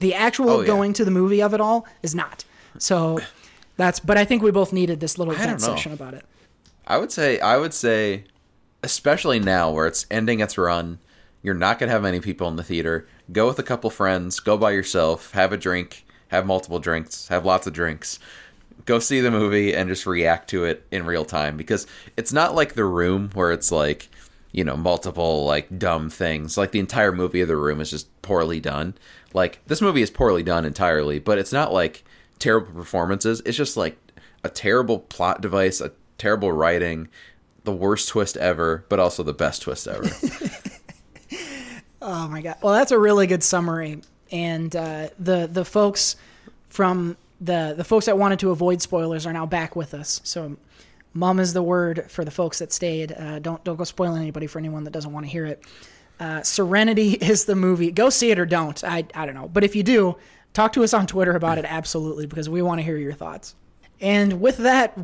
[0.00, 0.66] The actual Oh, yeah.
[0.66, 2.44] going to the movie of it all is not.
[2.78, 3.18] So
[3.76, 3.98] that's.
[4.00, 6.24] But I think we both needed this little session about it.
[6.86, 8.24] I would say I would say,
[8.82, 10.98] especially now where it's ending its run,
[11.42, 13.06] you're not gonna have many people in the theater.
[13.32, 14.40] Go with a couple friends.
[14.40, 15.32] Go by yourself.
[15.32, 16.04] Have a drink.
[16.28, 17.28] Have multiple drinks.
[17.28, 18.18] Have lots of drinks.
[18.88, 21.86] Go see the movie and just react to it in real time because
[22.16, 24.08] it's not like The Room where it's like
[24.50, 26.56] you know multiple like dumb things.
[26.56, 28.94] Like the entire movie of The Room is just poorly done.
[29.34, 32.02] Like this movie is poorly done entirely, but it's not like
[32.38, 33.42] terrible performances.
[33.44, 33.98] It's just like
[34.42, 37.08] a terrible plot device, a terrible writing,
[37.64, 40.08] the worst twist ever, but also the best twist ever.
[42.00, 42.56] Oh my god!
[42.62, 44.00] Well, that's a really good summary,
[44.30, 46.14] and uh, the the folks
[46.70, 50.20] from the the folks that wanted to avoid spoilers are now back with us.
[50.24, 50.56] So,
[51.12, 53.12] mum is the word for the folks that stayed.
[53.12, 55.62] Uh, don't don't go spoiling anybody for anyone that doesn't want to hear it.
[56.20, 57.90] Uh, Serenity is the movie.
[57.90, 58.82] Go see it or don't.
[58.84, 60.16] I I don't know, but if you do,
[60.52, 63.54] talk to us on Twitter about it absolutely because we want to hear your thoughts.
[64.00, 64.96] And with that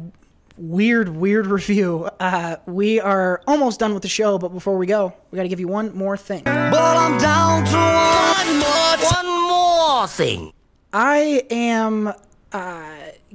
[0.56, 4.38] weird, weird review, uh, we are almost done with the show.
[4.38, 6.44] But before we go, we got to give you one more thing.
[6.44, 10.52] But I'm down to one more, one more thing.
[10.94, 12.12] I am
[12.52, 12.94] uh,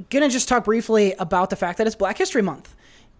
[0.10, 2.73] gonna just talk briefly about the fact that it's Black History Month,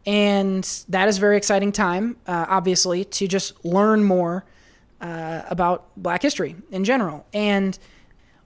[0.06, 4.46] and that is a very exciting time, uh, obviously, to just learn more
[5.02, 7.26] uh, about Black history in general.
[7.34, 7.78] And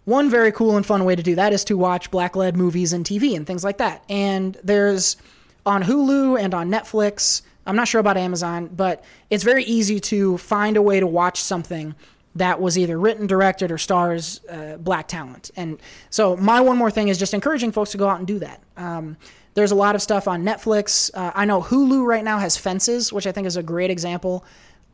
[0.05, 3.05] one very cool and fun way to do that is to watch black-led movies and
[3.05, 4.03] TV and things like that.
[4.09, 5.15] And there's
[5.63, 7.43] on Hulu and on Netflix.
[7.67, 11.39] I'm not sure about Amazon, but it's very easy to find a way to watch
[11.39, 11.93] something
[12.35, 15.51] that was either written, directed, or stars uh, black talent.
[15.55, 15.79] And
[16.09, 18.61] so, my one more thing is just encouraging folks to go out and do that.
[18.75, 19.17] Um,
[19.53, 21.11] there's a lot of stuff on Netflix.
[21.13, 24.43] Uh, I know Hulu right now has Fences, which I think is a great example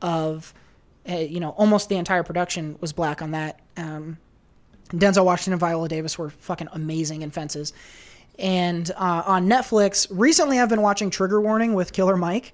[0.01, 0.53] of,
[1.09, 3.59] uh, you know, almost the entire production was black on that.
[3.77, 4.17] Um,
[4.89, 7.73] Denzel Washington and Viola Davis were fucking amazing in Fences.
[8.37, 12.53] And uh, on Netflix, recently I've been watching Trigger Warning with Killer Mike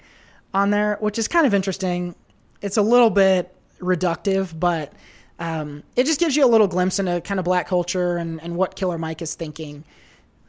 [0.54, 2.16] on there, which is kind of interesting.
[2.62, 4.94] It's a little bit reductive, but
[5.40, 8.56] um, it just gives you a little glimpse into kind of black culture and, and
[8.56, 9.84] what Killer Mike is thinking.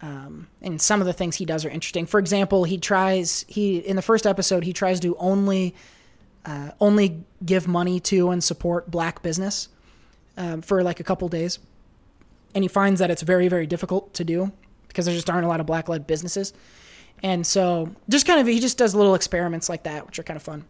[0.02, 2.06] Um, and some of the things he does are interesting.
[2.06, 5.74] For example, he tries he in the first episode he tries to only
[6.44, 9.68] uh, only give money to and support black business
[10.36, 11.58] um, for like a couple days,
[12.54, 14.52] and he finds that it's very very difficult to do
[14.86, 16.52] because there just aren't a lot of black led businesses.
[17.22, 20.36] And so, just kind of, he just does little experiments like that, which are kind
[20.36, 20.64] of fun.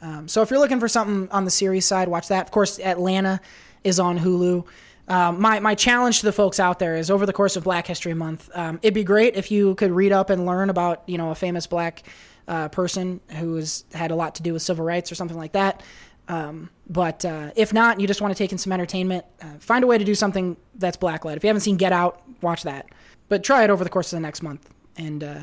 [0.00, 2.46] Um, so, if you're looking for something on the series side, watch that.
[2.46, 3.40] Of course, Atlanta
[3.84, 4.64] is on Hulu.
[5.08, 7.86] Um, my my challenge to the folks out there is over the course of Black
[7.86, 11.16] History Month, um, it'd be great if you could read up and learn about you
[11.16, 12.02] know a famous black
[12.46, 15.52] uh, person who has had a lot to do with civil rights or something like
[15.52, 15.82] that.
[16.28, 19.82] Um, but uh, if not, you just want to take in some entertainment, uh, find
[19.82, 21.38] a way to do something that's black led.
[21.38, 22.90] If you haven't seen Get Out, watch that.
[23.30, 25.40] But try it over the course of the next month, and uh,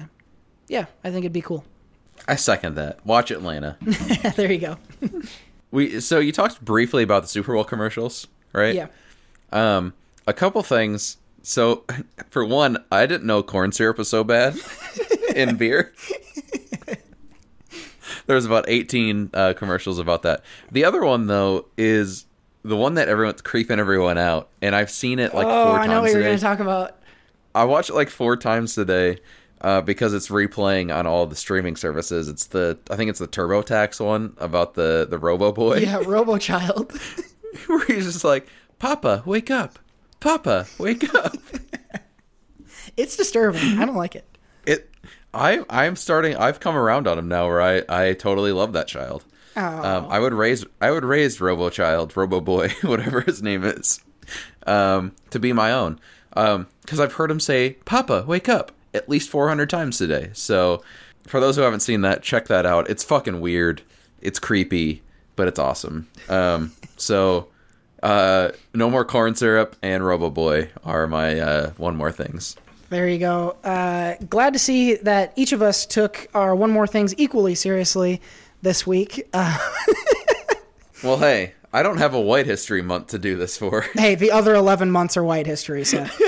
[0.68, 1.66] yeah, I think it'd be cool.
[2.28, 3.06] I second that.
[3.06, 3.78] Watch Atlanta.
[4.36, 4.78] there you go.
[5.72, 8.76] we so you talked briefly about the Super Bowl commercials, right?
[8.76, 8.88] Yeah.
[9.52, 9.94] Um,
[10.28, 11.18] a couple things.
[11.44, 11.84] So,
[12.30, 14.56] for one, I didn't know corn syrup was so bad
[15.36, 15.94] in beer.
[18.28, 20.42] There was about 18 uh, commercials about that.
[20.72, 22.26] The other one though is
[22.64, 25.86] the one that everyone's creeping everyone out, and I've seen it like oh, four I
[25.86, 26.98] know times what you're going to talk about.
[27.54, 29.20] I watched it like four times today
[29.62, 32.28] uh, because it's replaying on all the streaming services.
[32.28, 35.78] It's the I think it's the TurboTax one about the the Robo Boy.
[35.78, 36.92] Yeah, Robo Child.
[37.68, 38.48] where he's just like,
[38.80, 39.80] "Papa, wake up!
[40.20, 41.38] Papa, wake up!"
[42.98, 43.80] it's disturbing.
[43.80, 44.26] I don't like it.
[44.66, 44.90] It.
[45.34, 46.36] I I'm starting.
[46.36, 49.26] I've come around on him now, where I I totally love that child.
[49.58, 49.62] Oh.
[49.62, 54.02] Um, I would raise I would raise Robo Child, Robo Boy, whatever his name is,
[54.68, 56.00] um, to be my own.
[56.30, 60.30] Because I've heard him say, "Papa, wake up!" At least 400 times today.
[60.34, 60.84] So,
[61.28, 62.90] for those who haven't seen that, check that out.
[62.90, 63.82] It's fucking weird.
[64.22, 65.02] It's creepy,
[65.36, 66.08] but it's awesome.
[66.30, 67.48] Um, so,
[68.04, 72.56] uh, no more corn syrup and Robo Boy are my uh, one more things.
[72.90, 73.58] There you go.
[73.64, 78.22] Uh, glad to see that each of us took our one more things equally seriously
[78.62, 79.28] this week.
[79.34, 79.58] Uh,
[81.06, 83.82] Well, hey, I don't have a White History Month to do this for.
[83.96, 86.08] hey, the other eleven months are white history, so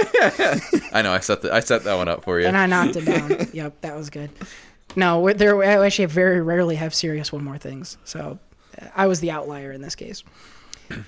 [0.91, 2.48] I know I set the, I set that one up for you.
[2.48, 3.48] and I knocked it down.
[3.53, 4.30] yep, that was good.
[4.98, 8.40] No, we're- there I actually very rarely have serious one more things, so
[8.82, 10.22] uh, I was the outlier in this case.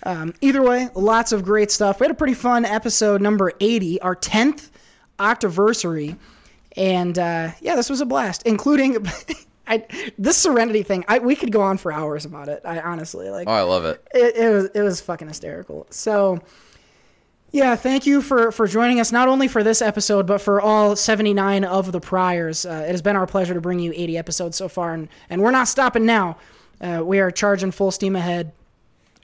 [0.03, 1.99] Um, either way, lots of great stuff.
[1.99, 4.71] We had a pretty fun episode number eighty, our tenth
[5.19, 6.17] octaversary,
[6.77, 9.05] and uh, yeah, this was a blast, including.
[9.69, 9.85] I,
[10.17, 12.61] this Serenity thing, I, we could go on for hours about it.
[12.65, 13.47] I honestly like.
[13.47, 14.05] Oh, I love it.
[14.13, 15.85] it, it was it was fucking hysterical.
[15.91, 16.41] So
[17.51, 20.95] yeah, thank you for for joining us not only for this episode but for all
[20.95, 22.65] 79 of the priors.
[22.65, 25.41] Uh, it has been our pleasure to bring you 80 episodes so far and and
[25.41, 26.37] we're not stopping now.
[26.81, 28.53] Uh, we are charging full steam ahead.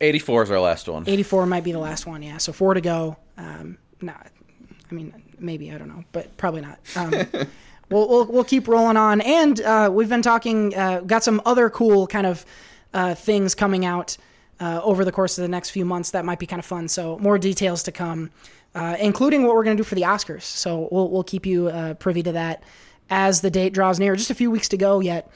[0.02, 1.08] 84 is our last one.
[1.08, 2.38] 84 might be the last one, yeah.
[2.38, 3.18] So four to go.
[3.38, 3.78] Um,
[4.08, 6.80] I mean maybe I don't know, but probably not.
[6.96, 7.14] Um,
[7.90, 10.76] we'll, we'll we'll keep rolling on, and uh, we've been talking.
[10.76, 12.46] Uh, got some other cool kind of
[12.94, 14.18] uh, things coming out
[14.60, 16.88] uh, over the course of the next few months that might be kind of fun.
[16.88, 18.32] So more details to come,
[18.74, 20.44] uh, including what we're going to do for the Oscars.
[20.44, 22.64] So we'll we'll keep you uh, privy to that
[23.10, 24.16] as the date draws near.
[24.16, 25.30] Just a few weeks to go yet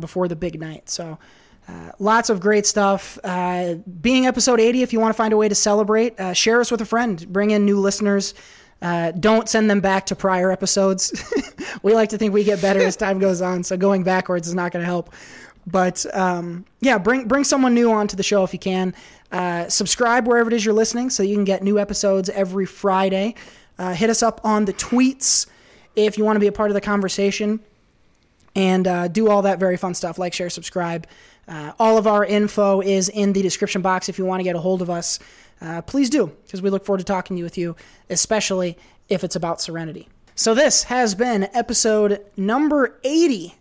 [0.00, 0.88] before the big night.
[0.88, 1.18] So.
[1.68, 3.18] Uh, lots of great stuff.
[3.22, 6.60] Uh, being episode 80, if you want to find a way to celebrate, uh, share
[6.60, 7.24] us with a friend.
[7.32, 8.34] Bring in new listeners.
[8.82, 11.12] Uh, don't send them back to prior episodes.
[11.82, 14.54] we like to think we get better as time goes on, so going backwards is
[14.54, 15.14] not going to help.
[15.66, 18.94] But um, yeah, bring bring someone new onto the show if you can.
[19.30, 23.36] Uh, subscribe wherever it is you're listening, so you can get new episodes every Friday.
[23.78, 25.46] Uh, hit us up on the tweets
[25.94, 27.60] if you want to be a part of the conversation
[28.54, 31.06] and uh, do all that very fun stuff like share subscribe
[31.48, 34.56] uh, all of our info is in the description box if you want to get
[34.56, 35.18] a hold of us
[35.62, 37.76] uh, please do because we look forward to talking to with you
[38.10, 38.76] especially
[39.08, 40.08] if it's about serenity.
[40.34, 43.54] So this has been episode number 80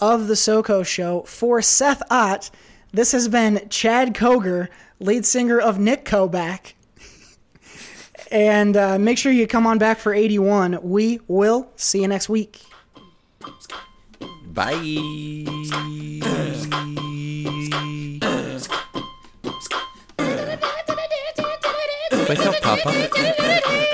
[0.00, 2.50] of the soko show for seth ott.
[2.92, 4.68] This has been chad kroeger
[4.98, 6.74] lead singer of nickelback
[8.30, 12.28] and uh, make sure you come on back for 81 we will see you next
[12.28, 12.62] week.
[14.46, 14.72] Bye.
[22.32, 23.91] Wake up, Papa.